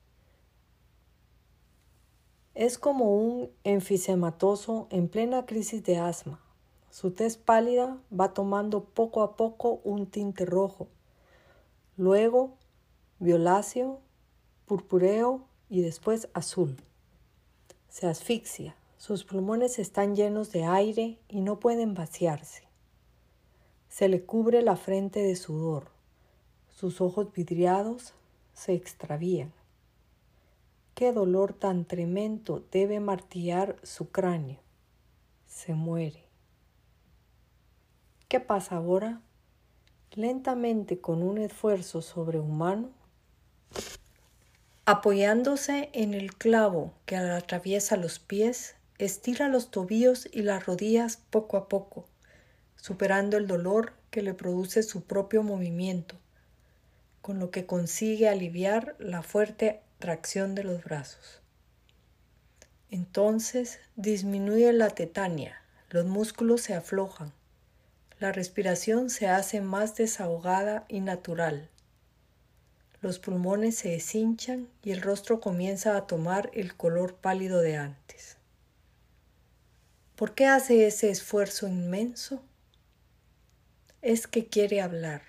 Es 2.54 2.78
como 2.78 3.16
un 3.16 3.50
enfisematoso 3.64 4.86
en 4.90 5.08
plena 5.08 5.44
crisis 5.44 5.82
de 5.82 5.96
asma. 5.96 6.40
Su 6.88 7.10
tez 7.10 7.36
pálida 7.36 7.98
va 8.12 8.32
tomando 8.32 8.84
poco 8.84 9.22
a 9.22 9.34
poco 9.34 9.80
un 9.82 10.06
tinte 10.06 10.44
rojo, 10.44 10.86
luego 11.96 12.54
violáceo, 13.18 13.98
purpureo 14.66 15.42
y 15.68 15.80
después 15.80 16.28
azul. 16.32 16.76
Se 17.88 18.06
asfixia, 18.06 18.76
sus 18.98 19.24
pulmones 19.24 19.80
están 19.80 20.14
llenos 20.14 20.52
de 20.52 20.64
aire 20.64 21.18
y 21.28 21.40
no 21.40 21.58
pueden 21.58 21.94
vaciarse. 21.94 22.62
Se 23.88 24.08
le 24.08 24.24
cubre 24.24 24.62
la 24.62 24.76
frente 24.76 25.20
de 25.20 25.34
sudor, 25.34 25.88
sus 26.68 27.00
ojos 27.00 27.32
vidriados 27.32 28.14
se 28.52 28.74
extravían. 28.74 29.52
Qué 30.94 31.12
dolor 31.12 31.54
tan 31.54 31.86
tremendo 31.86 32.64
debe 32.70 33.00
martillar 33.00 33.74
su 33.82 34.12
cráneo. 34.12 34.60
Se 35.44 35.74
muere. 35.74 36.28
¿Qué 38.28 38.38
pasa 38.38 38.76
ahora? 38.76 39.20
Lentamente, 40.12 41.00
con 41.00 41.24
un 41.24 41.38
esfuerzo 41.38 42.00
sobrehumano, 42.00 42.92
apoyándose 44.84 45.90
en 45.94 46.14
el 46.14 46.32
clavo 46.36 46.94
que 47.06 47.16
atraviesa 47.16 47.96
los 47.96 48.20
pies, 48.20 48.76
estira 48.98 49.48
los 49.48 49.72
tobillos 49.72 50.28
y 50.30 50.42
las 50.42 50.64
rodillas 50.64 51.16
poco 51.30 51.56
a 51.56 51.68
poco, 51.68 52.06
superando 52.76 53.36
el 53.36 53.48
dolor 53.48 53.94
que 54.10 54.22
le 54.22 54.32
produce 54.32 54.84
su 54.84 55.02
propio 55.02 55.42
movimiento, 55.42 56.14
con 57.20 57.40
lo 57.40 57.50
que 57.50 57.66
consigue 57.66 58.28
aliviar 58.28 58.94
la 59.00 59.22
fuerte 59.22 59.83
tracción 60.04 60.54
de 60.54 60.64
los 60.64 60.84
brazos. 60.84 61.40
Entonces 62.90 63.80
disminuye 63.96 64.70
la 64.74 64.90
tetania, 64.90 65.62
los 65.88 66.04
músculos 66.04 66.60
se 66.60 66.74
aflojan, 66.74 67.32
la 68.20 68.30
respiración 68.30 69.08
se 69.08 69.28
hace 69.28 69.62
más 69.62 69.96
desahogada 69.96 70.84
y 70.88 71.00
natural. 71.00 71.70
Los 73.00 73.18
pulmones 73.18 73.76
se 73.78 73.92
deshinchan 73.92 74.68
y 74.82 74.90
el 74.90 75.00
rostro 75.00 75.40
comienza 75.40 75.96
a 75.96 76.06
tomar 76.06 76.50
el 76.52 76.76
color 76.76 77.14
pálido 77.14 77.62
de 77.62 77.78
antes. 77.78 78.36
¿Por 80.16 80.34
qué 80.34 80.44
hace 80.44 80.86
ese 80.86 81.08
esfuerzo 81.08 81.66
inmenso? 81.66 82.42
Es 84.02 84.26
que 84.26 84.48
quiere 84.48 84.82
hablar. 84.82 85.22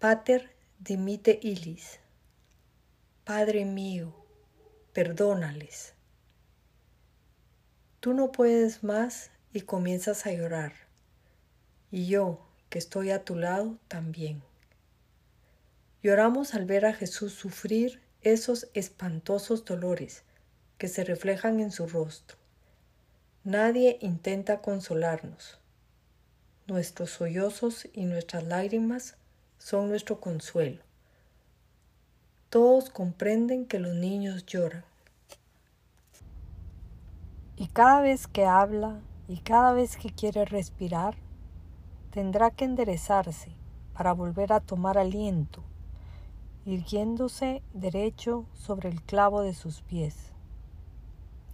Pater 0.00 0.50
dimite 0.80 1.38
ilis. 1.40 2.01
Padre 3.24 3.64
mío, 3.64 4.12
perdónales. 4.92 5.94
Tú 8.00 8.14
no 8.14 8.32
puedes 8.32 8.82
más 8.82 9.30
y 9.52 9.60
comienzas 9.60 10.26
a 10.26 10.32
llorar. 10.32 10.72
Y 11.92 12.08
yo, 12.08 12.44
que 12.68 12.80
estoy 12.80 13.12
a 13.12 13.24
tu 13.24 13.36
lado, 13.36 13.78
también. 13.86 14.42
Lloramos 16.02 16.54
al 16.54 16.64
ver 16.64 16.84
a 16.84 16.94
Jesús 16.94 17.32
sufrir 17.32 18.02
esos 18.22 18.66
espantosos 18.74 19.64
dolores 19.64 20.24
que 20.76 20.88
se 20.88 21.04
reflejan 21.04 21.60
en 21.60 21.70
su 21.70 21.86
rostro. 21.86 22.38
Nadie 23.44 23.98
intenta 24.00 24.60
consolarnos. 24.62 25.60
Nuestros 26.66 27.10
sollozos 27.10 27.86
y 27.92 28.04
nuestras 28.04 28.42
lágrimas 28.42 29.14
son 29.58 29.90
nuestro 29.90 30.20
consuelo. 30.20 30.82
Todos 32.52 32.90
comprenden 32.90 33.64
que 33.64 33.78
los 33.78 33.94
niños 33.94 34.44
lloran. 34.44 34.84
Y 37.56 37.68
cada 37.68 38.02
vez 38.02 38.26
que 38.26 38.44
habla 38.44 39.00
y 39.26 39.38
cada 39.38 39.72
vez 39.72 39.96
que 39.96 40.10
quiere 40.10 40.44
respirar, 40.44 41.16
tendrá 42.10 42.50
que 42.50 42.66
enderezarse 42.66 43.56
para 43.94 44.12
volver 44.12 44.52
a 44.52 44.60
tomar 44.60 44.98
aliento, 44.98 45.62
irguiéndose 46.66 47.62
derecho 47.72 48.44
sobre 48.52 48.90
el 48.90 49.00
clavo 49.00 49.40
de 49.40 49.54
sus 49.54 49.80
pies. 49.80 50.34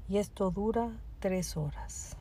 Y 0.08 0.18
esto 0.18 0.50
dura 0.50 0.90
tres 1.20 1.56
horas. 1.56 2.17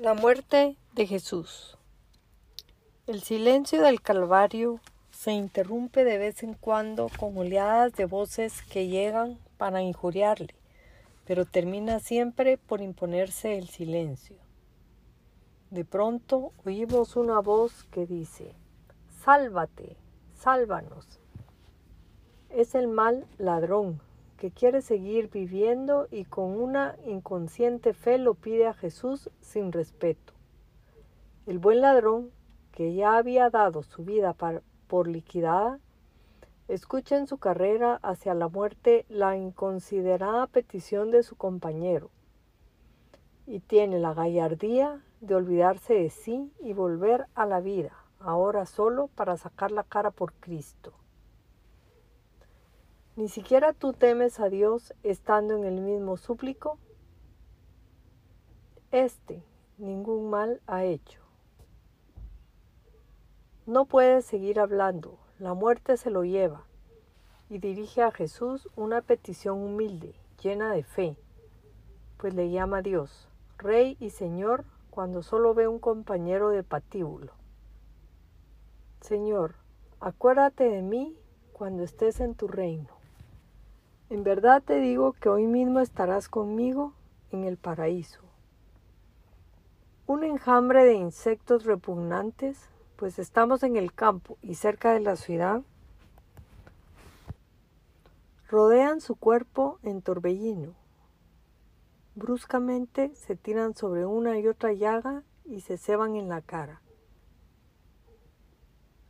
La 0.00 0.14
muerte 0.14 0.78
de 0.94 1.06
Jesús. 1.06 1.76
El 3.06 3.20
silencio 3.20 3.82
del 3.82 4.00
Calvario 4.00 4.80
se 5.10 5.32
interrumpe 5.32 6.04
de 6.04 6.16
vez 6.16 6.42
en 6.42 6.54
cuando 6.54 7.10
con 7.18 7.36
oleadas 7.36 7.92
de 7.92 8.06
voces 8.06 8.62
que 8.62 8.88
llegan 8.88 9.38
para 9.58 9.82
injuriarle, 9.82 10.54
pero 11.26 11.44
termina 11.44 12.00
siempre 12.00 12.56
por 12.56 12.80
imponerse 12.80 13.58
el 13.58 13.68
silencio. 13.68 14.36
De 15.68 15.84
pronto 15.84 16.54
oímos 16.64 17.14
una 17.16 17.38
voz 17.40 17.84
que 17.90 18.06
dice, 18.06 18.54
Sálvate, 19.22 19.98
sálvanos. 20.32 21.20
Es 22.48 22.74
el 22.74 22.88
mal 22.88 23.26
ladrón 23.36 24.00
que 24.40 24.50
quiere 24.50 24.80
seguir 24.80 25.28
viviendo 25.28 26.08
y 26.10 26.24
con 26.24 26.58
una 26.58 26.96
inconsciente 27.04 27.92
fe 27.92 28.16
lo 28.16 28.32
pide 28.32 28.66
a 28.66 28.72
Jesús 28.72 29.28
sin 29.38 29.70
respeto. 29.70 30.32
El 31.46 31.58
buen 31.58 31.82
ladrón, 31.82 32.30
que 32.72 32.94
ya 32.94 33.18
había 33.18 33.50
dado 33.50 33.82
su 33.82 34.02
vida 34.02 34.34
por 34.86 35.08
liquidada, 35.08 35.78
escucha 36.68 37.18
en 37.18 37.26
su 37.26 37.36
carrera 37.36 38.00
hacia 38.02 38.32
la 38.32 38.48
muerte 38.48 39.04
la 39.10 39.36
inconsiderada 39.36 40.46
petición 40.46 41.10
de 41.10 41.22
su 41.22 41.36
compañero 41.36 42.10
y 43.46 43.60
tiene 43.60 43.98
la 43.98 44.14
gallardía 44.14 45.04
de 45.20 45.34
olvidarse 45.34 45.92
de 45.92 46.08
sí 46.08 46.50
y 46.60 46.72
volver 46.72 47.26
a 47.34 47.44
la 47.44 47.60
vida, 47.60 47.92
ahora 48.18 48.64
solo 48.64 49.08
para 49.08 49.36
sacar 49.36 49.70
la 49.70 49.82
cara 49.82 50.10
por 50.10 50.32
Cristo. 50.32 50.94
¿Ni 53.20 53.28
siquiera 53.28 53.74
tú 53.74 53.92
temes 53.92 54.40
a 54.40 54.48
Dios 54.48 54.94
estando 55.02 55.54
en 55.54 55.64
el 55.64 55.82
mismo 55.82 56.16
súplico? 56.16 56.78
Este 58.92 59.44
ningún 59.76 60.30
mal 60.30 60.62
ha 60.66 60.84
hecho. 60.84 61.20
No 63.66 63.84
puede 63.84 64.22
seguir 64.22 64.58
hablando, 64.58 65.18
la 65.38 65.52
muerte 65.52 65.98
se 65.98 66.08
lo 66.08 66.24
lleva, 66.24 66.64
y 67.50 67.58
dirige 67.58 68.00
a 68.00 68.10
Jesús 68.10 68.70
una 68.74 69.02
petición 69.02 69.58
humilde, 69.58 70.14
llena 70.42 70.72
de 70.72 70.82
fe, 70.82 71.18
pues 72.16 72.32
le 72.32 72.50
llama 72.50 72.78
a 72.78 72.82
Dios, 72.82 73.28
Rey 73.58 73.98
y 74.00 74.08
Señor, 74.08 74.64
cuando 74.88 75.22
solo 75.22 75.52
ve 75.52 75.68
un 75.68 75.78
compañero 75.78 76.48
de 76.48 76.62
patíbulo. 76.62 77.34
Señor, 79.02 79.56
acuérdate 80.00 80.70
de 80.70 80.80
mí 80.80 81.18
cuando 81.52 81.82
estés 81.82 82.20
en 82.20 82.34
tu 82.34 82.48
reino. 82.48 82.99
En 84.10 84.24
verdad 84.24 84.60
te 84.60 84.80
digo 84.80 85.12
que 85.12 85.28
hoy 85.28 85.46
mismo 85.46 85.78
estarás 85.78 86.28
conmigo 86.28 86.94
en 87.30 87.44
el 87.44 87.56
paraíso. 87.56 88.20
Un 90.08 90.24
enjambre 90.24 90.84
de 90.84 90.94
insectos 90.94 91.64
repugnantes, 91.64 92.70
pues 92.96 93.20
estamos 93.20 93.62
en 93.62 93.76
el 93.76 93.94
campo 93.94 94.36
y 94.42 94.56
cerca 94.56 94.92
de 94.92 94.98
la 94.98 95.14
ciudad, 95.14 95.62
rodean 98.48 99.00
su 99.00 99.14
cuerpo 99.14 99.78
en 99.84 100.02
torbellino. 100.02 100.74
Bruscamente 102.16 103.14
se 103.14 103.36
tiran 103.36 103.76
sobre 103.76 104.06
una 104.06 104.40
y 104.40 104.48
otra 104.48 104.72
llaga 104.72 105.22
y 105.44 105.60
se 105.60 105.78
ceban 105.78 106.16
en 106.16 106.28
la 106.28 106.40
cara. 106.40 106.82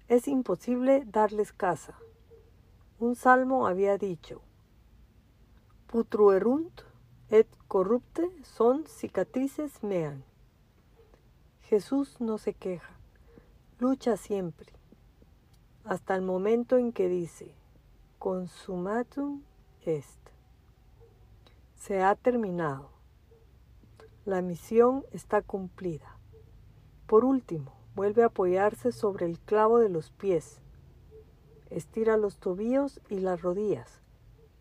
Es 0.08 0.28
imposible 0.28 1.04
darles 1.06 1.54
caza. 1.54 1.94
Un 2.98 3.16
salmo 3.16 3.66
había 3.66 3.96
dicho, 3.96 4.42
Putruerunt 5.90 6.82
et 7.30 7.48
corrupte 7.66 8.22
son 8.44 8.84
cicatrices 8.86 9.82
mean. 9.82 10.22
Jesús 11.62 12.20
no 12.20 12.38
se 12.38 12.54
queja, 12.54 12.92
lucha 13.78 14.16
siempre, 14.16 14.72
hasta 15.84 16.14
el 16.14 16.22
momento 16.22 16.78
en 16.78 16.92
que 16.92 17.08
dice, 17.08 17.54
consumatum 18.18 19.42
est. 19.84 20.18
Se 21.74 22.02
ha 22.02 22.14
terminado. 22.14 22.90
La 24.24 24.42
misión 24.42 25.04
está 25.12 25.42
cumplida. 25.42 26.16
Por 27.06 27.24
último, 27.24 27.80
Vuelve 27.96 28.22
a 28.22 28.26
apoyarse 28.26 28.92
sobre 28.92 29.26
el 29.26 29.38
clavo 29.40 29.78
de 29.78 29.88
los 29.88 30.10
pies. 30.10 30.60
Estira 31.70 32.16
los 32.16 32.38
tobillos 32.38 33.00
y 33.08 33.18
las 33.18 33.42
rodillas, 33.42 33.99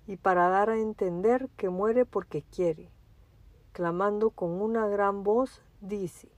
y 0.10 0.18
para 0.18 0.49
dar 0.49 0.72
a 0.72 0.80
entender 0.80 1.49
que 1.56 1.69
muere 1.69 2.03
porque 2.03 2.41
quiere, 2.41 2.90
clamando 3.73 4.31
con 4.31 4.60
una 4.60 4.88
gran 4.88 5.22
voz, 5.22 5.61
dice, 5.81 6.31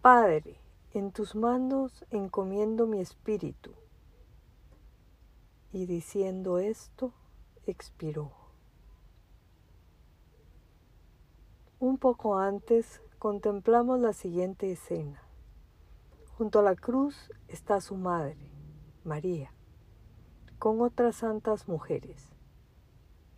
Padre, 0.00 0.58
en 0.92 1.12
tus 1.12 1.36
manos 1.36 2.04
encomiendo 2.10 2.88
mi 2.88 2.98
espíritu. 2.98 3.72
Y 5.70 5.86
diciendo 5.86 6.58
esto, 6.58 7.12
expiró. 7.66 8.32
Un 11.78 11.98
poco 11.98 12.36
antes 12.36 13.00
contemplamos 13.20 14.00
la 14.00 14.12
siguiente 14.12 14.72
escena. 14.72 15.22
Junto 16.36 16.58
a 16.58 16.62
la 16.62 16.74
cruz 16.74 17.30
está 17.46 17.80
su 17.80 17.94
madre, 17.94 18.50
María, 19.04 19.52
con 20.58 20.80
otras 20.80 21.14
santas 21.14 21.68
mujeres. 21.68 22.31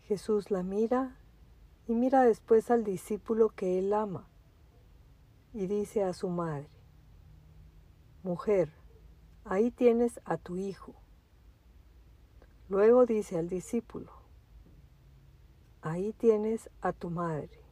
Jesús 0.07 0.51
la 0.51 0.63
mira 0.63 1.17
y 1.89 1.95
mira 1.95 2.23
después 2.23 2.71
al 2.71 2.85
discípulo 2.85 3.49
que 3.49 3.79
él 3.79 3.93
ama 3.93 4.29
y 5.55 5.67
dice 5.67 6.03
a 6.03 6.13
su 6.13 6.29
madre, 6.29 6.69
Mujer, 8.23 8.71
ahí 9.45 9.71
tienes 9.71 10.21
a 10.25 10.37
tu 10.37 10.57
hijo. 10.57 10.95
Luego 12.69 13.07
dice 13.07 13.39
al 13.39 13.49
discípulo, 13.49 14.13
Ahí 15.81 16.13
tienes 16.13 16.71
a 16.81 16.93
tu 16.93 17.11
madre. 17.11 17.63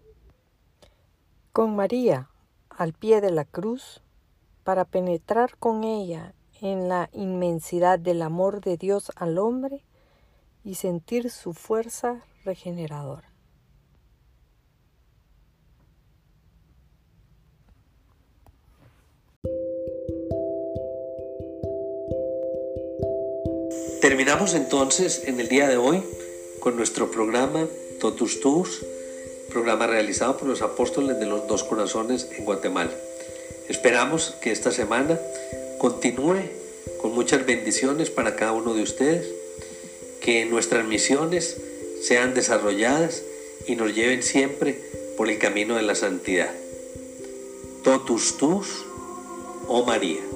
Con 1.52 1.76
María 1.76 2.30
al 2.70 2.92
pie 2.92 3.20
de 3.20 3.30
la 3.30 3.44
cruz, 3.44 4.02
para 4.64 4.84
penetrar 4.84 5.58
con 5.58 5.84
ella 5.84 6.34
en 6.60 6.88
la 6.88 7.10
inmensidad 7.12 7.98
del 7.98 8.22
amor 8.22 8.60
de 8.60 8.76
Dios 8.76 9.10
al 9.16 9.38
hombre 9.38 9.84
y 10.64 10.76
sentir 10.76 11.30
su 11.30 11.52
fuerza 11.54 12.24
regeneradora. 12.44 13.32
Terminamos 24.00 24.54
entonces 24.54 25.22
en 25.26 25.38
el 25.38 25.48
día 25.48 25.68
de 25.68 25.76
hoy 25.76 26.02
con 26.58 26.76
nuestro 26.76 27.10
programa 27.10 27.66
Totus 28.00 28.40
Tus, 28.40 28.84
programa 29.48 29.86
realizado 29.86 30.36
por 30.36 30.48
los 30.48 30.60
apóstoles 30.60 31.20
de 31.20 31.26
los 31.26 31.46
dos 31.46 31.62
corazones 31.62 32.28
en 32.36 32.44
Guatemala. 32.44 32.90
Esperamos 33.68 34.34
que 34.40 34.50
esta 34.50 34.72
semana 34.72 35.20
continúe 35.78 36.40
con 37.00 37.14
muchas 37.14 37.46
bendiciones 37.46 38.10
para 38.10 38.34
cada 38.34 38.52
uno 38.52 38.74
de 38.74 38.82
ustedes, 38.82 39.28
que 40.22 40.44
nuestras 40.44 40.86
misiones 40.86 41.56
sean 42.00 42.34
desarrolladas 42.34 43.22
y 43.66 43.76
nos 43.76 43.94
lleven 43.94 44.22
siempre 44.22 44.78
por 45.16 45.28
el 45.28 45.38
camino 45.38 45.74
de 45.74 45.82
la 45.82 45.94
santidad. 45.94 46.50
Totus 47.82 48.36
tus, 48.36 48.84
oh 49.66 49.84
María. 49.84 50.31